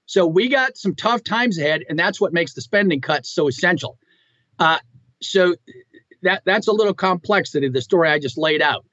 So 0.07 0.25
we 0.25 0.49
got 0.49 0.77
some 0.77 0.95
tough 0.95 1.23
times 1.23 1.59
ahead, 1.59 1.83
and 1.87 1.97
that's 1.97 2.19
what 2.19 2.33
makes 2.33 2.55
the 2.55 2.61
spending 2.61 3.01
cuts 3.01 3.29
so 3.29 3.47
essential. 3.49 3.99
Uh, 4.57 4.79
so 5.21 5.55
that 6.23 6.41
that's 6.43 6.67
a 6.67 6.71
little 6.71 6.95
complexity, 6.95 7.69
the 7.69 7.81
story 7.81 8.09
I 8.09 8.17
just 8.17 8.37
laid 8.37 8.63
out. 8.63 8.83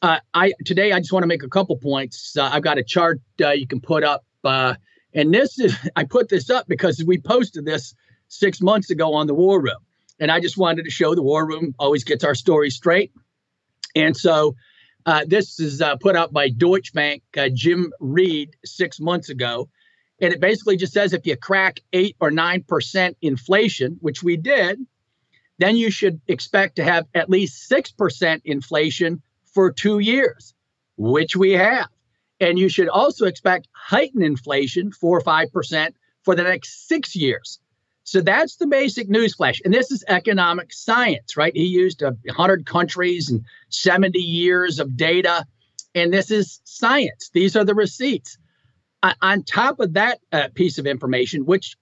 Uh, 0.00 0.20
I 0.32 0.54
today 0.64 0.92
I 0.92 1.00
just 1.00 1.12
want 1.12 1.24
to 1.24 1.26
make 1.26 1.42
a 1.42 1.48
couple 1.50 1.76
points. 1.76 2.34
Uh, 2.34 2.48
I've 2.50 2.62
got 2.62 2.78
a 2.78 2.82
chart 2.82 3.20
uh, 3.42 3.50
you 3.50 3.66
can 3.66 3.80
put 3.82 4.04
up, 4.04 4.24
uh, 4.42 4.74
and 5.12 5.34
this 5.34 5.58
is 5.58 5.76
I 5.96 6.04
put 6.04 6.30
this 6.30 6.48
up 6.48 6.66
because 6.66 7.04
we 7.06 7.18
posted 7.18 7.66
this 7.66 7.94
six 8.28 8.62
months 8.62 8.88
ago 8.88 9.12
on 9.12 9.26
the 9.26 9.34
War 9.34 9.60
Room, 9.60 9.84
and 10.20 10.30
I 10.30 10.40
just 10.40 10.56
wanted 10.56 10.84
to 10.84 10.90
show 10.90 11.14
the 11.14 11.22
War 11.22 11.46
Room 11.46 11.74
always 11.78 12.04
gets 12.04 12.24
our 12.24 12.34
story 12.34 12.70
straight, 12.70 13.12
and 13.94 14.16
so. 14.16 14.56
Uh, 15.06 15.22
this 15.26 15.60
is 15.60 15.82
uh, 15.82 15.96
put 15.96 16.16
out 16.16 16.32
by 16.32 16.48
Deutsche 16.48 16.94
Bank, 16.94 17.22
Jim 17.52 17.92
Reid, 18.00 18.56
six 18.64 18.98
months 18.98 19.28
ago. 19.28 19.68
And 20.20 20.32
it 20.32 20.40
basically 20.40 20.76
just 20.76 20.92
says 20.92 21.12
if 21.12 21.26
you 21.26 21.36
crack 21.36 21.80
eight 21.92 22.16
or 22.20 22.30
9% 22.30 23.14
inflation, 23.20 23.98
which 24.00 24.22
we 24.22 24.38
did, 24.38 24.80
then 25.58 25.76
you 25.76 25.90
should 25.90 26.20
expect 26.26 26.76
to 26.76 26.84
have 26.84 27.06
at 27.14 27.30
least 27.30 27.70
6% 27.70 28.40
inflation 28.44 29.22
for 29.52 29.72
two 29.72 29.98
years, 29.98 30.54
which 30.96 31.36
we 31.36 31.52
have. 31.52 31.88
And 32.40 32.58
you 32.58 32.68
should 32.68 32.88
also 32.88 33.26
expect 33.26 33.68
heightened 33.72 34.24
inflation, 34.24 34.92
4 34.92 35.18
or 35.18 35.20
5%, 35.20 35.94
for 36.22 36.34
the 36.34 36.42
next 36.42 36.88
six 36.88 37.14
years. 37.14 37.60
So 38.04 38.20
that's 38.20 38.56
the 38.56 38.66
basic 38.66 39.08
newsflash. 39.08 39.60
And 39.64 39.72
this 39.72 39.90
is 39.90 40.04
economic 40.06 40.72
science, 40.72 41.36
right? 41.36 41.54
He 41.54 41.64
used 41.64 42.02
100 42.02 42.66
countries 42.66 43.30
and 43.30 43.44
70 43.70 44.18
years 44.18 44.78
of 44.78 44.96
data. 44.96 45.46
And 45.94 46.12
this 46.12 46.30
is 46.30 46.60
science. 46.64 47.30
These 47.32 47.56
are 47.56 47.64
the 47.64 47.74
receipts. 47.74 48.36
on 49.22 49.42
top 49.42 49.80
of 49.80 49.94
that 49.94 50.20
uh, 50.32 50.48
piece 50.54 50.78
of 50.78 50.86
information, 50.86 51.46
which 51.46 51.76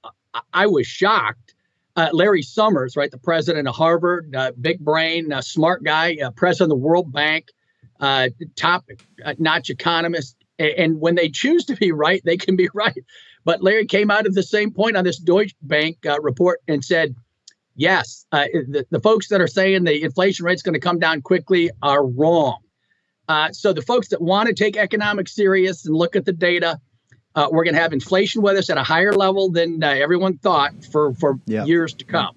I 0.53 0.67
was 0.67 0.87
shocked, 0.87 1.55
uh, 1.97 2.09
Larry 2.13 2.43
Summers, 2.43 2.97
right, 2.97 3.11
the 3.11 3.19
president 3.19 3.69
of 3.69 3.75
Harvard, 3.75 4.35
uh, 4.35 4.53
big 4.61 4.81
brain, 4.81 5.33
uh, 5.33 5.43
smart 5.43 5.85
guy, 5.85 6.17
uh, 6.25 6.31
president 6.31 6.73
of 6.73 6.79
the 6.79 6.87
World 6.87 7.13
Bank, 7.13 7.49
uh, 8.01 8.29
top 8.57 8.85
uh, 9.25 9.35
notch 9.39 9.71
economist. 9.71 10.37
And 10.59 11.01
when 11.01 11.17
they 11.17 11.29
choose 11.29 11.65
to 11.67 11.77
be 11.77 11.93
right, 11.93 12.23
they 12.25 12.37
can 12.37 12.57
be 12.57 12.69
right. 12.75 13.05
But 13.45 13.63
Larry 13.63 13.87
came 13.87 14.11
out 14.11 14.27
of 14.27 14.35
the 14.35 14.43
same 14.43 14.73
point 14.73 14.97
on 14.97 15.05
this 15.05 15.19
Deutsche 15.19 15.55
Bank 15.63 15.99
report 16.21 16.61
and 16.69 16.85
said, 16.85 17.15
yes, 17.75 18.27
the, 18.31 18.87
the 18.91 19.01
folks 19.01 19.29
that 19.29 19.41
are 19.41 19.49
saying 19.49 19.85
the 19.85 20.03
inflation 20.03 20.45
rate 20.45 20.55
is 20.55 20.63
going 20.63 20.75
to 20.75 20.81
come 20.81 20.99
down 20.99 21.23
quickly 21.23 21.71
are 21.83 22.07
wrong. 22.07 22.59
so 23.53 23.73
the 23.73 23.83
folks 23.83 24.09
that 24.09 24.21
want 24.21 24.49
to 24.49 24.55
take 24.55 24.77
economics 24.77 25.35
serious 25.35 25.87
and 25.87 25.95
look 25.95 26.15
at 26.15 26.25
the 26.25 26.33
data, 26.33 26.79
uh, 27.35 27.49
we're 27.51 27.65
going 27.65 27.75
to 27.75 27.81
have 27.81 27.93
inflation 27.93 28.43
with 28.43 28.57
us 28.57 28.71
at 28.71 28.77
a 28.77 28.83
higher 28.83 29.13
level 29.13 29.51
than 29.51 29.83
uh, 29.83 29.89
everyone 29.89 30.37
thought 30.39 30.85
for 30.85 31.15
for 31.15 31.39
years 31.47 31.95
to 31.95 32.05
come. 32.05 32.37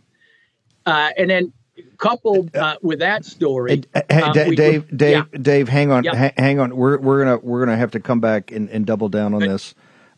Uh, 0.85 1.09
and 1.17 1.29
then 1.29 1.53
coupled 1.97 2.55
uh, 2.55 2.77
with 2.81 2.99
that 2.99 3.25
story, 3.25 3.83
hey, 3.93 4.01
uh, 4.21 4.31
Dave, 4.31 4.47
we, 4.47 4.55
Dave, 4.55 4.97
Dave, 4.97 5.25
yeah. 5.31 5.39
Dave, 5.41 5.67
hang 5.67 5.91
on, 5.91 6.03
hang 6.05 6.59
on. 6.59 6.75
We're 6.75 6.97
we're 6.99 7.23
gonna 7.23 7.37
we're 7.37 7.65
gonna 7.65 7.77
have 7.77 7.91
to 7.91 7.99
come 7.99 8.19
back 8.19 8.51
and, 8.51 8.69
and 8.69 8.85
double 8.85 9.09
down 9.09 9.33
on 9.33 9.41
this. 9.41 9.75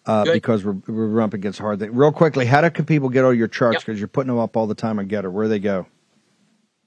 Uh, 0.07 0.23
because 0.23 0.63
we're, 0.63 0.77
we're 0.87 1.21
up 1.21 1.33
against 1.33 1.59
hard. 1.59 1.81
Real 1.81 2.13
quickly, 2.13 2.45
how 2.45 2.61
do 2.61 2.83
people 2.83 3.09
get 3.09 3.25
all 3.25 3.33
your 3.33 3.49
charts? 3.49 3.79
Because 3.79 3.97
yep. 3.97 3.99
you're 3.99 4.07
putting 4.07 4.29
them 4.29 4.39
up 4.39 4.55
all 4.55 4.65
the 4.65 4.73
time 4.73 4.99
on 4.99 5.09
Gettr. 5.09 5.29
Where 5.29 5.49
they 5.49 5.59
go? 5.59 5.85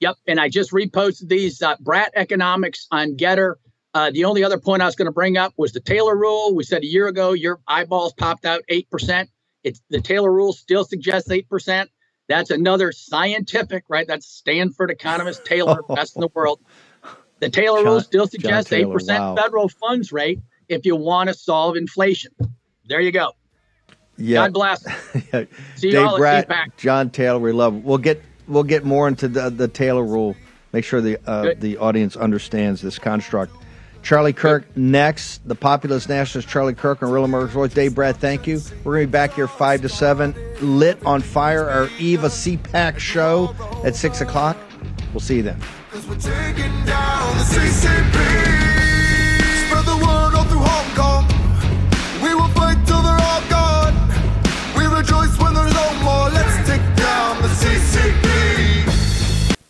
Yep, 0.00 0.16
and 0.26 0.40
I 0.40 0.48
just 0.48 0.72
reposted 0.72 1.28
these 1.28 1.60
uh, 1.60 1.76
Brat 1.78 2.12
Economics 2.16 2.86
on 2.90 3.18
Gettr. 3.18 3.56
Uh, 3.92 4.10
the 4.10 4.24
only 4.24 4.42
other 4.42 4.58
point 4.58 4.82
I 4.82 4.86
was 4.86 4.96
going 4.96 5.06
to 5.06 5.12
bring 5.12 5.36
up 5.36 5.52
was 5.58 5.72
the 5.72 5.80
Taylor 5.80 6.16
rule. 6.16 6.54
We 6.54 6.64
said 6.64 6.82
a 6.82 6.86
year 6.86 7.08
ago 7.08 7.32
your 7.32 7.60
eyeballs 7.68 8.14
popped 8.14 8.46
out 8.46 8.62
8%. 8.70 9.28
It's 9.62 9.82
the 9.90 10.00
Taylor 10.00 10.32
rule 10.32 10.54
still 10.54 10.84
suggests 10.84 11.28
8%. 11.28 11.88
That's 12.28 12.50
another 12.50 12.92
scientific, 12.92 13.84
right? 13.88 14.06
That's 14.06 14.26
Stanford 14.26 14.90
economist 14.90 15.44
Taylor, 15.44 15.82
best 15.88 16.16
in 16.16 16.20
the 16.20 16.30
world. 16.32 16.60
The 17.40 17.50
Taylor 17.50 17.78
John, 17.78 17.86
rule 17.86 18.00
still 18.00 18.26
suggests 18.26 18.70
Taylor, 18.70 18.96
8% 18.96 19.18
wow. 19.18 19.36
federal 19.36 19.68
funds 19.68 20.12
rate 20.12 20.40
if 20.68 20.86
you 20.86 20.96
want 20.96 21.28
to 21.28 21.34
solve 21.34 21.76
inflation. 21.76 22.32
There 22.90 23.00
you 23.00 23.12
go. 23.12 23.36
Yeah. 24.18 24.48
God 24.48 24.52
bless. 24.52 24.82
See 25.76 25.86
you 25.86 25.92
Dave 25.92 26.06
all 26.06 26.18
Brat, 26.18 26.48
John 26.76 27.08
Taylor, 27.08 27.38
we 27.38 27.52
love. 27.52 27.84
We'll 27.84 27.98
get 27.98 28.20
we'll 28.48 28.64
get 28.64 28.84
more 28.84 29.06
into 29.06 29.28
the 29.28 29.48
the 29.48 29.68
Taylor 29.68 30.04
rule. 30.04 30.34
Make 30.72 30.84
sure 30.84 31.00
the 31.00 31.16
uh, 31.24 31.54
the 31.56 31.78
audience 31.78 32.16
understands 32.16 32.82
this 32.82 32.98
construct. 32.98 33.54
Charlie 34.02 34.32
Kirk 34.32 34.76
next. 34.76 35.46
The 35.46 35.54
populist 35.54 36.08
nationalist 36.08 36.48
Charlie 36.48 36.74
Kirk 36.74 37.00
and 37.02 37.12
Real 37.12 37.22
America's 37.22 37.54
Voice. 37.54 37.72
Dave 37.72 37.94
Brat, 37.94 38.16
thank 38.16 38.48
you. 38.48 38.60
We're 38.82 38.94
going 38.94 39.04
to 39.04 39.06
be 39.06 39.12
back 39.12 39.34
here 39.34 39.46
5 39.46 39.82
to 39.82 39.88
7. 39.88 40.34
Lit 40.60 41.04
on 41.04 41.20
fire, 41.20 41.68
our 41.68 41.88
Eva 41.98 42.28
CPAC 42.28 42.98
show 42.98 43.54
at 43.84 43.94
6 43.94 44.22
o'clock. 44.22 44.56
We'll 45.12 45.20
see 45.20 45.36
you 45.36 45.42
then. 45.42 45.60